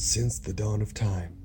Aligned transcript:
Since 0.00 0.38
the 0.38 0.52
dawn 0.52 0.80
of 0.80 0.94
time, 0.94 1.36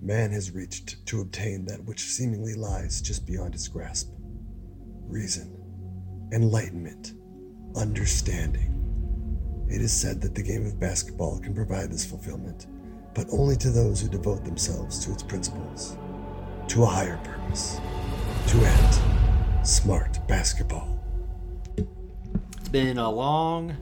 man 0.00 0.32
has 0.32 0.50
reached 0.50 1.06
to 1.06 1.20
obtain 1.20 1.64
that 1.66 1.84
which 1.84 2.00
seemingly 2.00 2.54
lies 2.54 3.00
just 3.00 3.24
beyond 3.24 3.54
his 3.54 3.68
grasp 3.68 4.10
reason, 5.06 5.56
enlightenment, 6.32 7.12
understanding. 7.76 8.74
It 9.70 9.80
is 9.80 9.92
said 9.92 10.20
that 10.20 10.34
the 10.34 10.42
game 10.42 10.66
of 10.66 10.80
basketball 10.80 11.38
can 11.38 11.54
provide 11.54 11.92
this 11.92 12.04
fulfillment, 12.04 12.66
but 13.14 13.28
only 13.30 13.54
to 13.58 13.70
those 13.70 14.00
who 14.00 14.08
devote 14.08 14.44
themselves 14.44 15.04
to 15.04 15.12
its 15.12 15.22
principles, 15.22 15.96
to 16.66 16.82
a 16.82 16.86
higher 16.86 17.20
purpose, 17.22 17.78
to 18.48 18.56
end 18.56 19.64
smart 19.64 20.18
basketball. 20.26 21.00
It's 22.56 22.68
been 22.68 22.98
a 22.98 23.08
long, 23.08 23.76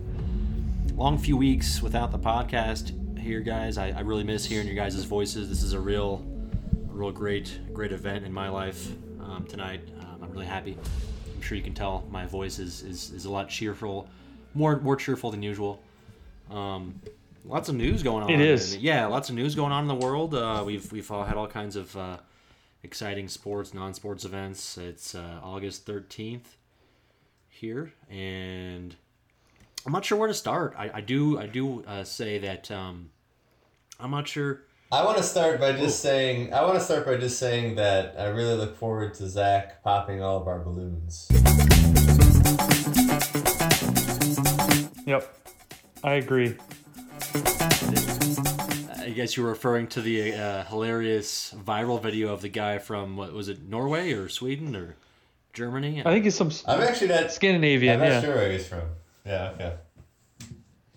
long 0.94 1.16
few 1.16 1.38
weeks 1.38 1.80
without 1.80 2.12
the 2.12 2.18
podcast 2.18 2.99
here, 3.20 3.40
guys. 3.40 3.78
I, 3.78 3.88
I 3.90 4.00
really 4.00 4.24
miss 4.24 4.44
hearing 4.44 4.66
your 4.66 4.76
guys' 4.76 5.04
voices. 5.04 5.48
This 5.48 5.62
is 5.62 5.74
a 5.74 5.80
real, 5.80 6.24
a 6.88 6.92
real 6.92 7.12
great, 7.12 7.60
great 7.72 7.92
event 7.92 8.24
in 8.24 8.32
my 8.32 8.48
life 8.48 8.88
um, 9.20 9.46
tonight. 9.48 9.82
Um, 10.00 10.22
I'm 10.22 10.30
really 10.32 10.46
happy. 10.46 10.76
I'm 11.34 11.42
sure 11.42 11.56
you 11.56 11.62
can 11.62 11.74
tell 11.74 12.06
my 12.10 12.26
voice 12.26 12.58
is, 12.58 12.82
is, 12.82 13.10
is 13.12 13.26
a 13.26 13.30
lot 13.30 13.48
cheerful, 13.48 14.08
more 14.54 14.80
more 14.80 14.96
cheerful 14.96 15.30
than 15.30 15.42
usual. 15.42 15.80
Um, 16.50 17.00
lots 17.44 17.68
of 17.68 17.74
news 17.74 18.02
going 18.02 18.24
on. 18.24 18.30
It 18.30 18.40
is. 18.40 18.74
And, 18.74 18.82
yeah, 18.82 19.06
lots 19.06 19.28
of 19.28 19.34
news 19.34 19.54
going 19.54 19.72
on 19.72 19.84
in 19.84 19.88
the 19.88 19.94
world. 19.94 20.34
Uh, 20.34 20.62
we've 20.66 20.90
we've 20.90 21.10
all 21.10 21.24
had 21.24 21.36
all 21.36 21.46
kinds 21.46 21.76
of 21.76 21.96
uh, 21.96 22.16
exciting 22.82 23.28
sports, 23.28 23.74
non-sports 23.74 24.24
events. 24.24 24.78
It's 24.78 25.14
uh, 25.14 25.40
August 25.42 25.86
13th 25.86 26.56
here, 27.48 27.92
and 28.08 28.96
I'm 29.86 29.92
not 29.92 30.04
sure 30.04 30.18
where 30.18 30.28
to 30.28 30.34
start. 30.34 30.74
I, 30.76 30.90
I 30.94 31.00
do 31.00 31.38
I 31.38 31.46
do 31.46 31.84
uh, 31.84 32.04
say 32.04 32.38
that 32.38 32.70
um, 32.70 33.10
I'm 34.00 34.10
not 34.10 34.26
sure. 34.26 34.62
I 34.92 35.04
want 35.04 35.18
to 35.18 35.22
start 35.22 35.60
by 35.60 35.72
just 35.72 36.00
saying 36.00 36.52
I 36.52 36.64
want 36.64 36.76
to 36.78 36.84
start 36.84 37.06
by 37.06 37.16
just 37.16 37.38
saying 37.38 37.76
that 37.76 38.16
I 38.18 38.26
really 38.26 38.54
look 38.54 38.76
forward 38.76 39.14
to 39.14 39.28
Zach 39.28 39.82
popping 39.84 40.22
all 40.22 40.40
of 40.40 40.48
our 40.48 40.58
balloons. 40.58 41.28
Yep. 45.06 45.36
I 46.02 46.14
agree. 46.14 46.56
I 48.98 49.10
guess 49.10 49.36
you 49.36 49.42
were 49.42 49.50
referring 49.50 49.86
to 49.88 50.00
the 50.00 50.32
uh, 50.32 50.64
hilarious 50.64 51.54
viral 51.56 52.02
video 52.02 52.32
of 52.32 52.42
the 52.42 52.48
guy 52.48 52.78
from 52.78 53.16
what 53.16 53.32
was 53.32 53.48
it 53.48 53.62
Norway 53.62 54.12
or 54.12 54.28
Sweden 54.28 54.74
or 54.74 54.96
Germany? 55.52 56.02
I 56.04 56.12
think 56.12 56.26
it's 56.26 56.36
some 56.36 56.50
I'm 56.66 56.80
actually 56.80 57.08
not 57.08 57.30
Scandinavian. 57.32 57.94
I'm 57.94 58.00
not 58.00 58.06
yeah. 58.06 58.20
sure 58.22 58.34
where 58.34 58.50
he's 58.50 58.66
from. 58.66 58.82
Yeah, 59.26 59.50
okay. 59.54 59.74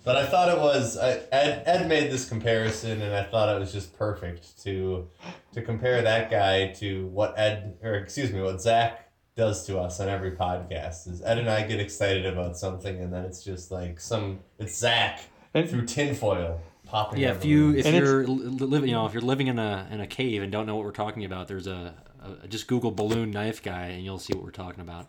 But 0.03 0.17
I 0.17 0.25
thought 0.25 0.49
it 0.49 0.57
was 0.59 0.97
I, 0.97 1.11
Ed, 1.31 1.63
Ed 1.65 1.87
made 1.87 2.11
this 2.11 2.27
comparison, 2.27 3.01
and 3.01 3.15
I 3.15 3.23
thought 3.23 3.47
it 3.55 3.59
was 3.59 3.71
just 3.71 3.97
perfect 3.97 4.61
to 4.63 5.07
to 5.53 5.61
compare 5.61 6.01
that 6.01 6.29
guy 6.29 6.67
to 6.73 7.07
what 7.07 7.33
Ed 7.37 7.77
or 7.81 7.93
excuse 7.95 8.31
me, 8.31 8.41
what 8.41 8.61
Zach 8.61 9.09
does 9.35 9.65
to 9.67 9.79
us 9.79 9.99
on 9.99 10.09
every 10.09 10.31
podcast. 10.31 11.07
Is 11.07 11.21
Ed 11.23 11.37
and 11.39 11.49
I 11.49 11.63
get 11.65 11.79
excited 11.79 12.25
about 12.25 12.57
something, 12.57 12.99
and 12.99 13.13
then 13.13 13.23
it's 13.25 13.43
just 13.43 13.71
like 13.71 13.99
some 13.99 14.39
it's 14.59 14.77
Zach 14.77 15.21
And- 15.53 15.69
through 15.69 15.85
tinfoil 15.85 16.59
popping. 16.85 17.19
Yeah, 17.19 17.31
if 17.31 17.45
you 17.45 17.67
balloons. 17.71 17.79
if 17.79 17.93
And 17.93 17.95
you're 17.95 18.27
living, 18.27 18.89
you 18.89 18.95
know, 18.95 19.05
if 19.05 19.13
you're 19.13 19.21
living 19.21 19.47
in 19.47 19.57
a 19.57 19.87
in 19.89 20.01
a 20.01 20.07
cave 20.07 20.41
and 20.43 20.51
don't 20.51 20.65
know 20.65 20.75
what 20.75 20.83
we're 20.85 20.91
talking 20.91 21.23
about, 21.23 21.47
there's 21.47 21.67
a, 21.67 21.95
a 22.43 22.47
just 22.49 22.67
Google 22.67 22.91
balloon 22.91 23.31
knife 23.31 23.63
guy 23.63 23.85
and 23.87 24.03
you'll 24.03 24.19
see 24.19 24.33
what 24.33 24.43
we're 24.43 24.51
talking 24.51 24.81
about. 24.81 25.07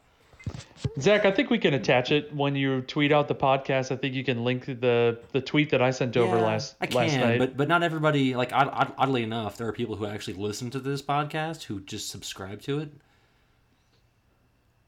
Zach, 1.01 1.25
I 1.25 1.31
think 1.31 1.51
we 1.51 1.59
can 1.59 1.75
attach 1.75 2.13
it 2.13 2.33
when 2.35 2.55
you 2.55 2.83
tweet 2.83 3.11
out 3.11 3.27
the 3.27 3.35
podcast. 3.35 3.91
I 3.91 3.97
think 3.97 4.15
you 4.15 4.23
can 4.23 4.45
link 4.45 4.67
the 4.67 5.19
the 5.33 5.41
tweet 5.41 5.71
that 5.71 5.81
I 5.83 5.91
sent 5.91 6.17
over 6.17 6.37
Yeah, 6.37 6.43
last 6.45 6.77
I 6.81 6.87
can, 6.87 6.97
last 6.97 7.17
night. 7.17 7.39
but 7.39 7.57
but 7.57 7.69
not 7.69 7.83
everybody. 7.83 8.35
Like 8.37 8.53
odd, 8.53 8.69
odd, 8.73 8.93
oddly 8.99 9.23
enough, 9.23 9.57
there 9.57 9.67
are 9.67 9.73
people 9.73 9.97
who 9.97 10.07
actually 10.07 10.35
listen 10.35 10.71
to 10.71 10.79
this 10.79 11.01
podcast 11.03 11.65
who 11.65 11.81
just 11.81 12.11
subscribe 12.11 12.61
to 12.63 12.79
it 12.81 12.91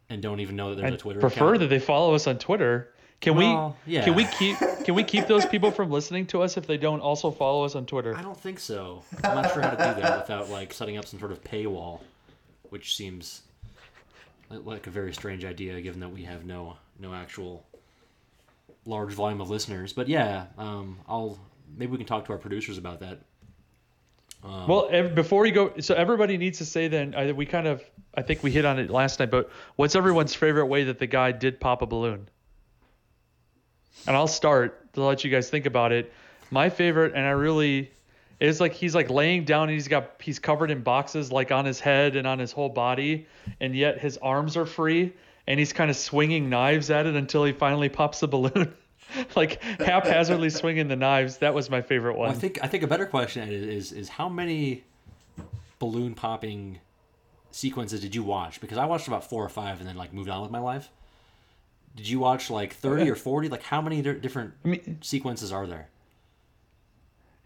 and 0.08 0.22
don't 0.22 0.40
even 0.40 0.54
know 0.56 0.74
that 0.74 0.82
there's 0.82 0.92
I 0.92 0.94
a 0.94 0.98
Twitter 0.98 1.20
prefer 1.20 1.46
account. 1.54 1.60
that 1.60 1.66
they 1.68 1.78
follow 1.78 2.14
us 2.14 2.26
on 2.26 2.38
Twitter. 2.38 2.92
Can 3.20 3.34
Well, 3.34 3.76
we 3.86 3.94
yeah. 3.94 4.04
can 4.04 4.14
we 4.14 4.26
keep 4.26 4.56
can 4.84 4.94
we 4.94 5.02
keep 5.02 5.26
those 5.26 5.46
people 5.46 5.70
from 5.70 5.90
listening 5.90 6.26
to 6.26 6.42
us 6.42 6.56
if 6.58 6.66
they 6.66 6.76
don't 6.76 7.00
also 7.00 7.30
follow 7.30 7.64
us 7.64 7.74
on 7.74 7.86
Twitter? 7.86 8.14
I 8.14 8.22
don't 8.22 8.38
think 8.38 8.60
so. 8.60 9.02
I'm 9.24 9.34
not 9.34 9.52
sure 9.52 9.62
how 9.62 9.70
to 9.70 9.76
do 9.94 10.02
that 10.02 10.18
without 10.20 10.50
like 10.50 10.72
setting 10.74 10.98
up 10.98 11.06
some 11.06 11.18
sort 11.18 11.32
of 11.32 11.42
paywall, 11.42 12.00
which 12.68 12.94
seems 12.94 13.40
like 14.50 14.86
a 14.86 14.90
very 14.90 15.12
strange 15.12 15.44
idea 15.44 15.80
given 15.80 16.00
that 16.00 16.10
we 16.10 16.22
have 16.24 16.44
no 16.44 16.76
no 16.98 17.12
actual 17.14 17.66
large 18.84 19.12
volume 19.12 19.40
of 19.40 19.50
listeners. 19.50 19.92
But 19.92 20.08
yeah, 20.08 20.46
um, 20.58 20.98
I'll 21.08 21.38
maybe 21.76 21.92
we 21.92 21.98
can 21.98 22.06
talk 22.06 22.26
to 22.26 22.32
our 22.32 22.38
producers 22.38 22.78
about 22.78 23.00
that. 23.00 23.18
Um, 24.44 24.68
Well, 24.68 24.88
ev- 24.90 25.14
before 25.14 25.46
you 25.46 25.52
go, 25.52 25.72
so 25.80 25.94
everybody 25.94 26.36
needs 26.36 26.58
to 26.58 26.64
say 26.64 26.88
then. 26.88 27.14
I, 27.14 27.32
we 27.32 27.46
kind 27.46 27.66
of, 27.66 27.82
I 28.14 28.22
think 28.22 28.42
we 28.42 28.50
hit 28.52 28.64
on 28.64 28.78
it 28.78 28.90
last 28.90 29.18
night. 29.18 29.30
But 29.30 29.50
what's 29.76 29.96
everyone's 29.96 30.34
favorite 30.34 30.66
way 30.66 30.84
that 30.84 30.98
the 30.98 31.06
guy 31.06 31.32
did 31.32 31.58
pop 31.58 31.82
a 31.82 31.86
balloon? 31.86 32.28
And 34.06 34.16
I'll 34.16 34.28
start 34.28 34.92
to 34.92 35.02
let 35.02 35.24
you 35.24 35.30
guys 35.30 35.50
think 35.50 35.66
about 35.66 35.90
it. 35.90 36.12
My 36.50 36.68
favorite, 36.68 37.14
and 37.14 37.26
I 37.26 37.30
really, 37.30 37.90
is 38.40 38.60
like 38.60 38.72
he's 38.72 38.94
like 38.94 39.10
laying 39.10 39.44
down 39.44 39.64
and 39.64 39.72
he's 39.72 39.88
got 39.88 40.12
he's 40.20 40.38
covered 40.38 40.70
in 40.70 40.82
boxes 40.82 41.32
like 41.32 41.50
on 41.50 41.64
his 41.64 41.80
head 41.80 42.16
and 42.16 42.26
on 42.26 42.38
his 42.38 42.52
whole 42.52 42.68
body, 42.68 43.26
and 43.60 43.74
yet 43.74 43.98
his 43.98 44.18
arms 44.18 44.56
are 44.56 44.66
free, 44.66 45.14
and 45.46 45.58
he's 45.58 45.72
kind 45.72 45.90
of 45.90 45.96
swinging 45.96 46.50
knives 46.50 46.90
at 46.90 47.06
it 47.06 47.14
until 47.14 47.44
he 47.44 47.52
finally 47.52 47.88
pops 47.88 48.20
the 48.20 48.28
balloon. 48.28 48.74
like 49.36 49.62
haphazardly 49.62 50.50
swinging 50.50 50.88
the 50.88 50.96
knives. 50.96 51.38
That 51.38 51.54
was 51.54 51.70
my 51.70 51.80
favorite 51.80 52.16
one. 52.16 52.28
Well, 52.28 52.36
I 52.36 52.38
think 52.38 52.58
I 52.62 52.66
think 52.66 52.82
a 52.82 52.86
better 52.86 53.06
question 53.06 53.48
is, 53.48 53.62
is 53.62 53.92
is 53.92 54.08
how 54.08 54.28
many 54.28 54.84
balloon 55.78 56.14
popping 56.14 56.80
sequences 57.50 58.00
did 58.00 58.14
you 58.14 58.22
watch? 58.22 58.60
Because 58.60 58.78
I 58.78 58.86
watched 58.86 59.08
about 59.08 59.28
four 59.28 59.44
or 59.44 59.48
five 59.48 59.78
and 59.78 59.88
then 59.88 59.96
like 59.96 60.12
moved 60.12 60.28
on 60.28 60.42
with 60.42 60.50
my 60.50 60.58
life. 60.58 60.90
Did 61.94 62.08
you 62.08 62.18
watch 62.18 62.50
like 62.50 62.74
thirty 62.74 63.08
or 63.08 63.14
forty? 63.14 63.48
Like 63.48 63.62
how 63.62 63.80
many 63.80 64.02
different 64.02 64.54
I 64.64 64.68
mean, 64.68 64.98
sequences 65.00 65.52
are 65.52 65.66
there? 65.66 65.88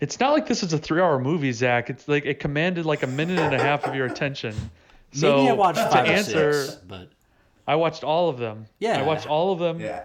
It's 0.00 0.18
not 0.18 0.32
like 0.32 0.46
this 0.46 0.62
is 0.62 0.72
a 0.72 0.78
three-hour 0.78 1.18
movie, 1.18 1.52
Zach. 1.52 1.90
It's 1.90 2.08
like 2.08 2.24
it 2.24 2.40
commanded 2.40 2.86
like 2.86 3.02
a 3.02 3.06
minute 3.06 3.38
and 3.38 3.54
a 3.54 3.62
half 3.62 3.84
of 3.84 3.94
your 3.94 4.06
attention. 4.06 4.54
So 5.12 5.38
Maybe 5.38 5.50
I 5.50 5.52
watched 5.52 5.78
to 5.78 5.88
five 5.88 6.06
answer, 6.06 6.48
or 6.48 6.52
six, 6.64 6.74
but 6.76 7.10
I 7.66 7.76
watched 7.76 8.04
all 8.04 8.28
of 8.28 8.38
them. 8.38 8.66
Yeah. 8.78 8.98
I 8.98 9.02
watched 9.02 9.26
all 9.26 9.52
of 9.52 9.58
them. 9.58 9.80
Yeah. 9.80 10.04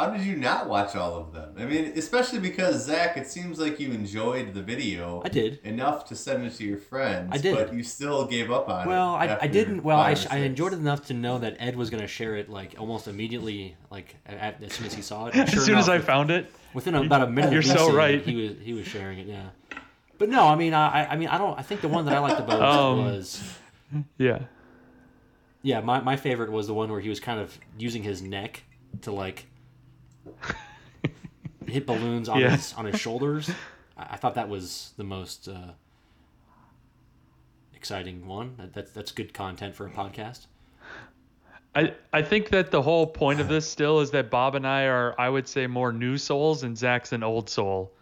How 0.00 0.10
did 0.10 0.22
you 0.22 0.36
not 0.36 0.68
watch 0.68 0.96
all 0.96 1.14
of 1.16 1.32
them? 1.32 1.54
I 1.58 1.66
mean, 1.66 1.92
especially 1.96 2.38
because 2.38 2.84
Zach, 2.86 3.16
it 3.16 3.26
seems 3.26 3.58
like 3.60 3.78
you 3.78 3.92
enjoyed 3.92 4.54
the 4.54 4.62
video. 4.62 5.20
I 5.24 5.28
did. 5.28 5.58
enough 5.64 6.06
to 6.06 6.16
send 6.16 6.44
it 6.46 6.54
to 6.54 6.64
your 6.64 6.78
friends. 6.78 7.28
I 7.32 7.38
did. 7.38 7.54
but 7.54 7.74
you 7.74 7.82
still 7.82 8.26
gave 8.26 8.50
up 8.50 8.68
on 8.68 8.86
it. 8.86 8.88
well, 8.88 9.14
I, 9.14 9.38
I 9.42 9.46
didn't. 9.46 9.82
Well, 9.82 9.98
I, 9.98 10.14
five 10.14 10.18
sh- 10.18 10.26
or 10.26 10.32
I 10.32 10.36
enjoyed 10.38 10.72
it 10.72 10.78
enough 10.78 11.06
to 11.06 11.14
know 11.14 11.38
that 11.38 11.56
Ed 11.60 11.76
was 11.76 11.90
going 11.90 12.00
to 12.02 12.06
share 12.08 12.36
it 12.36 12.48
like 12.48 12.76
almost 12.78 13.08
immediately, 13.08 13.76
like 13.90 14.16
at, 14.26 14.62
as 14.62 14.72
soon 14.72 14.86
as 14.86 14.94
he 14.94 15.02
saw 15.02 15.26
it. 15.26 15.34
And 15.34 15.42
As 15.48 15.50
sure 15.52 15.62
soon 15.62 15.76
as 15.78 15.88
I 15.88 15.96
enough, 15.96 16.06
found 16.06 16.30
it, 16.30 16.50
within 16.72 16.94
about 16.94 17.22
a 17.22 17.30
minute, 17.30 17.52
You're 17.52 17.60
of 17.60 17.66
me 17.66 17.72
so 17.72 17.78
seeing 17.78 17.90
it, 17.92 17.96
right. 17.96 18.22
He 18.22 18.36
was 18.48 18.56
he 18.62 18.72
was 18.72 18.86
sharing 18.86 19.18
it. 19.18 19.26
Yeah. 19.26 19.50
But 20.18 20.28
no, 20.28 20.46
I 20.46 20.54
mean, 20.56 20.72
I 20.74 21.06
I 21.12 21.16
mean, 21.16 21.28
I 21.28 21.36
don't. 21.38 21.58
I 21.58 21.62
think 21.62 21.82
the 21.82 21.88
one 21.88 22.06
that 22.06 22.14
I 22.14 22.18
liked 22.20 22.38
the 22.38 22.46
most 22.58 22.62
Um, 22.62 23.04
was. 23.04 23.54
yeah. 24.18 24.38
Yeah, 25.62 25.80
my, 25.82 26.00
my 26.00 26.16
favorite 26.16 26.50
was 26.50 26.66
the 26.66 26.72
one 26.74 26.90
where 26.90 27.00
he 27.00 27.10
was 27.10 27.20
kind 27.20 27.38
of 27.38 27.58
using 27.78 28.02
his 28.02 28.22
neck 28.22 28.62
to 29.02 29.12
like 29.12 29.46
hit 31.66 31.86
balloons 31.86 32.28
on 32.28 32.40
Yeah. 32.40 32.50
his 32.50 32.72
on 32.74 32.84
his 32.86 33.00
shoulders. 33.00 33.50
I, 33.96 34.08
I 34.12 34.16
thought 34.16 34.34
that 34.34 34.48
was 34.48 34.92
the 34.96 35.04
most 35.04 35.48
uh, 35.48 35.72
exciting 37.74 38.26
one. 38.26 38.54
That, 38.58 38.74
that's 38.74 38.92
that's 38.92 39.12
good 39.12 39.32
content 39.34 39.74
for 39.74 39.86
a 39.86 39.90
podcast. 39.90 40.46
I, 41.74 41.94
I 42.12 42.22
think 42.22 42.48
that 42.48 42.72
the 42.72 42.82
whole 42.82 43.06
point 43.06 43.38
of 43.38 43.46
this 43.46 43.68
still 43.68 44.00
is 44.00 44.10
that 44.10 44.28
Bob 44.28 44.56
and 44.56 44.66
I 44.66 44.86
are, 44.86 45.14
I 45.20 45.28
would 45.28 45.46
say, 45.46 45.68
more 45.68 45.92
new 45.92 46.18
souls 46.18 46.64
and 46.64 46.76
Zach's 46.76 47.12
an 47.12 47.22
old 47.22 47.48
soul, 47.48 47.92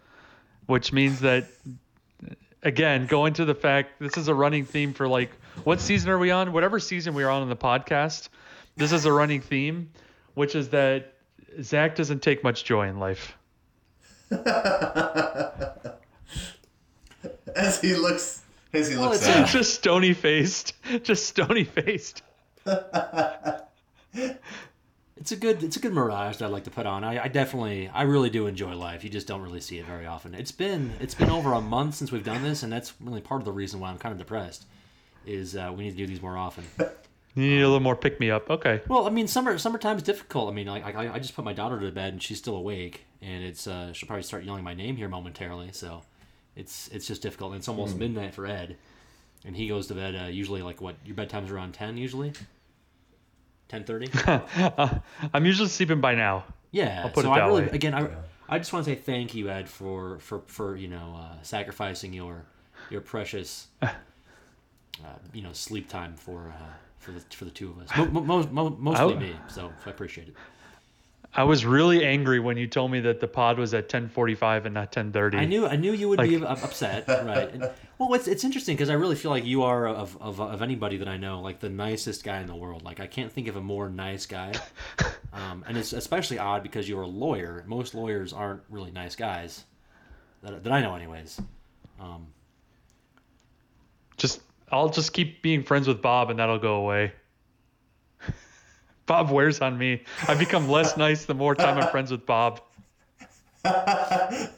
which 0.64 0.90
means 0.90 1.20
that, 1.20 1.44
again, 2.62 3.04
going 3.06 3.34
to 3.34 3.44
the 3.44 3.54
fact 3.54 3.98
this 4.00 4.16
is 4.16 4.28
a 4.28 4.34
running 4.34 4.64
theme 4.64 4.94
for 4.94 5.06
like, 5.06 5.32
what 5.64 5.82
season 5.82 6.08
are 6.10 6.18
we 6.18 6.30
on? 6.30 6.54
Whatever 6.54 6.80
season 6.80 7.12
we 7.12 7.22
are 7.24 7.30
on 7.30 7.42
in 7.42 7.50
the 7.50 7.56
podcast, 7.56 8.30
this 8.76 8.90
is 8.90 9.04
a 9.04 9.12
running 9.12 9.42
theme, 9.42 9.90
which 10.32 10.54
is 10.54 10.70
that 10.70 11.12
Zach 11.62 11.96
doesn't 11.96 12.22
take 12.22 12.44
much 12.44 12.64
joy 12.64 12.88
in 12.88 12.98
life. 12.98 13.36
as 14.30 14.44
he 17.80 17.94
looks, 17.94 18.42
as 18.72 18.88
he 18.88 18.96
Well, 18.96 19.10
looks 19.10 19.26
it's 19.26 19.50
a- 19.50 19.52
just 19.52 19.74
stony 19.74 20.12
faced, 20.12 20.74
just 21.02 21.26
stony 21.26 21.64
faced. 21.64 22.22
It's 25.20 25.32
a 25.32 25.36
good 25.36 25.64
it's 25.64 25.76
a 25.76 25.80
good 25.80 25.92
mirage 25.92 26.36
that 26.36 26.44
I 26.44 26.48
like 26.48 26.62
to 26.64 26.70
put 26.70 26.86
on. 26.86 27.02
I, 27.02 27.24
I 27.24 27.28
definitely 27.28 27.88
I 27.92 28.02
really 28.02 28.30
do 28.30 28.46
enjoy 28.46 28.74
life. 28.76 29.02
You 29.02 29.10
just 29.10 29.26
don't 29.26 29.42
really 29.42 29.60
see 29.60 29.78
it 29.78 29.84
very 29.84 30.06
often. 30.06 30.32
It's 30.32 30.52
been 30.52 30.92
it's 31.00 31.14
been 31.14 31.28
over 31.28 31.54
a 31.54 31.60
month 31.60 31.96
since 31.96 32.12
we've 32.12 32.24
done 32.24 32.44
this, 32.44 32.62
and 32.62 32.72
that's 32.72 32.92
really 33.00 33.20
part 33.20 33.40
of 33.40 33.44
the 33.44 33.50
reason 33.50 33.80
why 33.80 33.90
I'm 33.90 33.98
kind 33.98 34.12
of 34.12 34.18
depressed. 34.18 34.64
Is 35.26 35.56
uh, 35.56 35.72
we 35.76 35.82
need 35.84 35.90
to 35.90 35.96
do 35.96 36.06
these 36.06 36.22
more 36.22 36.36
often. 36.38 36.64
You 37.38 37.50
need 37.50 37.62
a 37.62 37.66
little 37.66 37.80
more 37.80 37.94
pick 37.94 38.18
me 38.18 38.30
up. 38.32 38.50
Okay. 38.50 38.82
Well, 38.88 39.06
I 39.06 39.10
mean, 39.10 39.28
summer 39.28 39.56
summertime's 39.58 40.02
difficult. 40.02 40.50
I 40.50 40.52
mean, 40.52 40.66
like 40.66 40.96
I, 40.96 41.14
I 41.14 41.18
just 41.20 41.36
put 41.36 41.44
my 41.44 41.52
daughter 41.52 41.78
to 41.78 41.90
bed 41.92 42.14
and 42.14 42.22
she's 42.22 42.38
still 42.38 42.56
awake, 42.56 43.04
and 43.22 43.44
it's 43.44 43.68
uh, 43.68 43.92
she'll 43.92 44.08
probably 44.08 44.24
start 44.24 44.42
yelling 44.42 44.64
my 44.64 44.74
name 44.74 44.96
here 44.96 45.08
momentarily. 45.08 45.70
So 45.72 46.02
it's 46.56 46.88
it's 46.88 47.06
just 47.06 47.22
difficult. 47.22 47.52
And 47.52 47.60
it's 47.60 47.68
almost 47.68 47.96
midnight 47.96 48.34
for 48.34 48.44
Ed, 48.44 48.76
and 49.44 49.56
he 49.56 49.68
goes 49.68 49.86
to 49.86 49.94
bed 49.94 50.16
uh, 50.16 50.26
usually 50.26 50.62
like 50.62 50.80
what 50.80 50.96
your 51.04 51.14
bedtime's 51.14 51.52
around 51.52 51.74
ten 51.74 51.96
usually. 51.96 52.32
Ten 53.68 53.84
thirty. 53.84 54.10
I'm 55.32 55.46
usually 55.46 55.68
sleeping 55.68 56.00
by 56.00 56.16
now. 56.16 56.44
Yeah. 56.72 57.02
I'll 57.04 57.10
put 57.10 57.22
so 57.22 57.32
it 57.32 57.36
I 57.36 57.38
that 57.38 57.46
really, 57.46 57.62
way. 57.62 57.70
again, 57.70 57.94
I, 57.94 58.08
I 58.48 58.58
just 58.58 58.72
want 58.72 58.84
to 58.84 58.90
say 58.90 58.96
thank 58.96 59.34
you, 59.34 59.48
Ed, 59.48 59.68
for 59.68 60.18
for 60.18 60.42
for 60.46 60.74
you 60.74 60.88
know 60.88 61.16
uh, 61.20 61.42
sacrificing 61.42 62.12
your 62.12 62.46
your 62.90 63.00
precious, 63.00 63.68
uh, 63.82 63.88
you 65.32 65.42
know, 65.42 65.52
sleep 65.52 65.88
time 65.88 66.14
for 66.16 66.52
uh, 66.58 66.72
for 66.98 67.12
the 67.12 67.20
for 67.30 67.44
the 67.44 67.50
two 67.50 67.70
of 67.70 67.78
us. 67.78 67.96
Mo- 67.96 68.06
mo- 68.06 68.42
mo- 68.42 68.48
mo- 68.70 68.76
mostly 68.78 69.14
I- 69.14 69.18
me. 69.18 69.36
So 69.48 69.72
I 69.86 69.90
appreciate 69.90 70.28
it. 70.28 70.34
I 71.34 71.44
was 71.44 71.66
really 71.66 72.06
angry 72.06 72.40
when 72.40 72.56
you 72.56 72.66
told 72.66 72.90
me 72.90 73.00
that 73.00 73.20
the 73.20 73.28
pod 73.28 73.58
was 73.58 73.74
at 73.74 73.88
10:45 73.90 74.64
and 74.64 74.72
not 74.74 74.90
10:30. 74.92 75.36
I 75.36 75.44
knew 75.44 75.66
I 75.66 75.76
knew 75.76 75.92
you 75.92 76.08
would 76.08 76.20
be 76.20 76.38
Like- 76.38 76.50
up- 76.58 76.64
upset, 76.64 77.06
right? 77.06 77.52
And, 77.52 77.70
well, 77.98 78.14
it's 78.14 78.26
it's 78.26 78.44
interesting 78.44 78.76
because 78.76 78.88
I 78.88 78.94
really 78.94 79.14
feel 79.14 79.30
like 79.30 79.44
you 79.44 79.62
are 79.62 79.86
of, 79.86 80.16
of 80.22 80.40
of 80.40 80.62
anybody 80.62 80.96
that 80.96 81.06
I 81.08 81.18
know 81.18 81.40
like 81.42 81.60
the 81.60 81.68
nicest 81.68 82.24
guy 82.24 82.40
in 82.40 82.46
the 82.46 82.54
world. 82.56 82.82
Like 82.82 82.98
I 82.98 83.06
can't 83.06 83.30
think 83.30 83.46
of 83.46 83.56
a 83.56 83.60
more 83.60 83.88
nice 83.88 84.26
guy. 84.26 84.52
Um, 85.30 85.62
and 85.68 85.76
it's 85.76 85.92
especially 85.92 86.38
odd 86.38 86.62
because 86.62 86.88
you're 86.88 87.02
a 87.02 87.06
lawyer. 87.06 87.62
Most 87.68 87.94
lawyers 87.94 88.32
aren't 88.32 88.62
really 88.70 88.90
nice 88.90 89.14
guys, 89.14 89.64
that, 90.42 90.64
that 90.64 90.72
I 90.72 90.80
know, 90.80 90.96
anyways. 90.96 91.40
Um, 92.00 92.28
I'll 94.70 94.88
just 94.88 95.12
keep 95.12 95.42
being 95.42 95.62
friends 95.62 95.88
with 95.88 96.02
Bob 96.02 96.30
and 96.30 96.38
that'll 96.38 96.58
go 96.58 96.76
away. 96.76 97.12
Bob 99.06 99.30
wears 99.30 99.60
on 99.60 99.78
me. 99.78 100.02
I 100.26 100.34
become 100.34 100.68
less 100.68 100.96
nice 100.96 101.24
the 101.24 101.34
more 101.34 101.54
time 101.54 101.78
I'm 101.78 101.90
friends 101.90 102.10
with 102.10 102.26
Bob. 102.26 102.60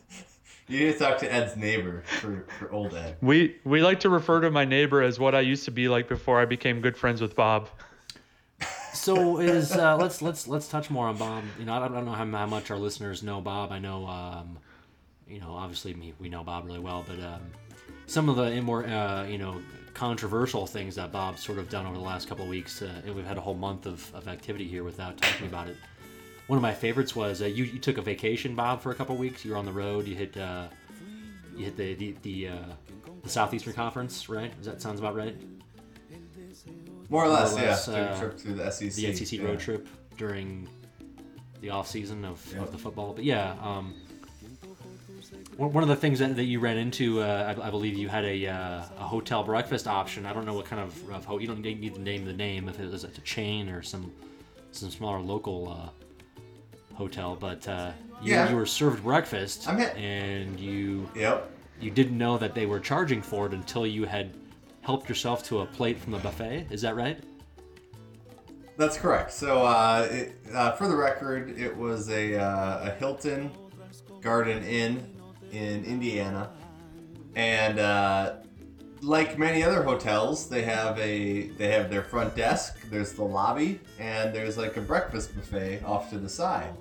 You 0.70 0.86
need 0.86 0.92
to 0.92 0.98
talk 1.00 1.18
to 1.18 1.32
Ed's 1.32 1.56
neighbor 1.56 2.04
for, 2.06 2.46
for 2.60 2.70
old 2.70 2.94
Ed. 2.94 3.16
We 3.20 3.56
we 3.64 3.82
like 3.82 4.00
to 4.00 4.08
refer 4.08 4.40
to 4.42 4.52
my 4.52 4.64
neighbor 4.64 5.02
as 5.02 5.18
what 5.18 5.34
I 5.34 5.40
used 5.40 5.64
to 5.64 5.72
be 5.72 5.88
like 5.88 6.08
before 6.08 6.40
I 6.40 6.44
became 6.44 6.80
good 6.80 6.96
friends 6.96 7.20
with 7.20 7.34
Bob. 7.34 7.68
so 8.92 9.40
is 9.40 9.72
uh, 9.72 9.96
let's 9.96 10.22
let's 10.22 10.46
let's 10.46 10.68
touch 10.68 10.88
more 10.88 11.08
on 11.08 11.16
Bob. 11.16 11.42
You 11.58 11.64
know, 11.64 11.74
I 11.74 11.80
don't, 11.80 11.92
I 11.92 11.96
don't 11.96 12.04
know 12.04 12.12
how, 12.12 12.24
how 12.24 12.46
much 12.46 12.70
our 12.70 12.78
listeners 12.78 13.20
know 13.20 13.40
Bob. 13.40 13.72
I 13.72 13.80
know, 13.80 14.06
um, 14.06 14.58
you 15.26 15.40
know, 15.40 15.50
obviously 15.54 15.92
me 15.92 16.14
we 16.20 16.28
know 16.28 16.44
Bob 16.44 16.66
really 16.66 16.78
well, 16.78 17.04
but 17.04 17.18
um, 17.18 17.42
some 18.06 18.28
of 18.28 18.36
the 18.36 18.62
more 18.62 18.86
uh, 18.86 19.26
you 19.26 19.38
know 19.38 19.60
controversial 19.94 20.66
things 20.66 20.94
that 20.96 21.12
Bob's 21.12 21.42
sort 21.42 21.58
of 21.58 21.68
done 21.68 21.86
over 21.86 21.96
the 21.96 22.02
last 22.02 22.28
couple 22.28 22.44
of 22.44 22.50
weeks. 22.50 22.82
Uh, 22.82 22.90
and 23.04 23.14
we've 23.14 23.26
had 23.26 23.36
a 23.38 23.40
whole 23.40 23.54
month 23.54 23.86
of, 23.86 24.10
of 24.14 24.28
activity 24.28 24.66
here 24.66 24.84
without 24.84 25.16
talking 25.20 25.46
about 25.46 25.68
it. 25.68 25.76
One 26.46 26.56
of 26.56 26.62
my 26.62 26.74
favorites 26.74 27.14
was 27.14 27.42
uh, 27.42 27.46
you, 27.46 27.64
you 27.64 27.78
took 27.78 27.98
a 27.98 28.02
vacation, 28.02 28.54
Bob, 28.54 28.80
for 28.82 28.90
a 28.90 28.94
couple 28.94 29.14
of 29.14 29.20
weeks. 29.20 29.44
You 29.44 29.52
were 29.52 29.56
on 29.56 29.64
the 29.66 29.72
road. 29.72 30.06
You 30.06 30.16
hit 30.16 30.36
uh, 30.36 30.68
you 31.56 31.66
hit 31.66 31.76
the 31.76 31.94
the 31.94 32.16
the, 32.22 32.48
uh, 32.48 32.54
the 33.22 33.28
Southeastern 33.28 33.72
Conference, 33.72 34.28
right? 34.28 34.56
Does 34.56 34.66
that 34.66 34.82
sounds 34.82 34.98
about 34.98 35.14
right? 35.14 35.36
More 37.08 37.24
or 37.24 37.28
less, 37.28 37.52
More 37.52 37.62
or 37.62 37.66
less, 37.66 37.88
yeah. 37.88 37.94
Uh, 37.94 38.18
trip 38.18 38.38
through 38.38 38.54
the 38.54 38.70
SEC. 38.70 38.92
the 38.92 39.14
SEC 39.14 39.38
yeah. 39.38 39.44
road 39.44 39.58
trip 39.60 39.88
during 40.16 40.68
the 41.60 41.70
off 41.70 41.88
season 41.88 42.24
of, 42.24 42.44
Yeah. 42.54 42.62
of 42.62 42.72
the 42.72 42.78
football. 42.78 43.12
But 43.12 43.24
yeah, 43.24 43.56
um, 43.60 43.94
one 45.56 45.72
one 45.72 45.82
of 45.82 45.88
the 45.88 45.96
things 45.96 46.18
that, 46.20 46.36
that 46.36 46.44
you 46.44 46.60
ran 46.60 46.76
into, 46.76 47.20
uh, 47.20 47.54
I, 47.58 47.66
I 47.68 47.70
believe 47.70 47.96
you 47.96 48.08
had 48.08 48.24
a, 48.24 48.46
uh, 48.46 48.82
a 48.98 49.02
hotel 49.02 49.42
breakfast 49.42 49.86
option. 49.86 50.26
I 50.26 50.32
don't 50.32 50.44
know 50.46 50.54
what 50.54 50.66
kind 50.66 50.82
of, 50.82 51.10
of 51.10 51.24
ho- 51.24 51.38
you 51.38 51.46
don't 51.46 51.60
need 51.60 51.94
to 51.94 52.00
name 52.00 52.24
the 52.24 52.32
name 52.32 52.68
if 52.68 52.78
it 52.80 52.90
was 52.90 53.04
a 53.04 53.08
chain 53.22 53.68
or 53.68 53.82
some 53.82 54.12
some 54.72 54.90
smaller 54.90 55.20
local 55.20 55.68
uh, 55.68 56.94
hotel, 56.94 57.36
but 57.38 57.66
uh, 57.66 57.92
you, 58.22 58.32
Yeah. 58.34 58.48
you 58.50 58.56
were 58.56 58.66
served 58.66 59.02
breakfast 59.02 59.66
and 59.68 60.58
you 60.60 61.08
Yep. 61.16 61.50
you 61.80 61.90
didn't 61.90 62.16
know 62.18 62.38
that 62.38 62.54
they 62.54 62.66
were 62.66 62.78
charging 62.80 63.20
for 63.22 63.46
it 63.46 63.52
until 63.52 63.86
you 63.86 64.04
had 64.04 64.32
helped 64.82 65.08
yourself 65.08 65.42
to 65.44 65.60
a 65.60 65.66
plate 65.66 65.98
from 65.98 66.12
the 66.12 66.18
buffet. 66.18 66.66
Is 66.70 66.82
that 66.82 66.94
right? 66.96 67.18
That's 68.76 68.96
correct. 68.96 69.30
So, 69.32 69.62
uh, 69.64 70.08
it, 70.10 70.32
uh, 70.54 70.72
for 70.72 70.88
the 70.88 70.96
record, 70.96 71.58
it 71.58 71.76
was 71.76 72.08
a, 72.08 72.40
uh, 72.40 72.88
a 72.88 72.90
Hilton 72.98 73.50
Garden 74.20 74.62
Inn 74.64 75.06
in 75.52 75.84
Indiana, 75.84 76.50
and 77.34 77.78
uh, 77.78 78.36
like 79.02 79.38
many 79.38 79.62
other 79.62 79.82
hotels, 79.82 80.48
they 80.48 80.62
have 80.62 80.98
a 80.98 81.48
they 81.58 81.68
have 81.68 81.90
their 81.90 82.02
front 82.02 82.36
desk. 82.36 82.78
There's 82.90 83.12
the 83.12 83.24
lobby, 83.24 83.80
and 83.98 84.34
there's 84.34 84.56
like 84.58 84.76
a 84.76 84.80
breakfast 84.80 85.34
buffet 85.34 85.82
off 85.84 86.10
to 86.10 86.18
the 86.18 86.28
side. 86.28 86.74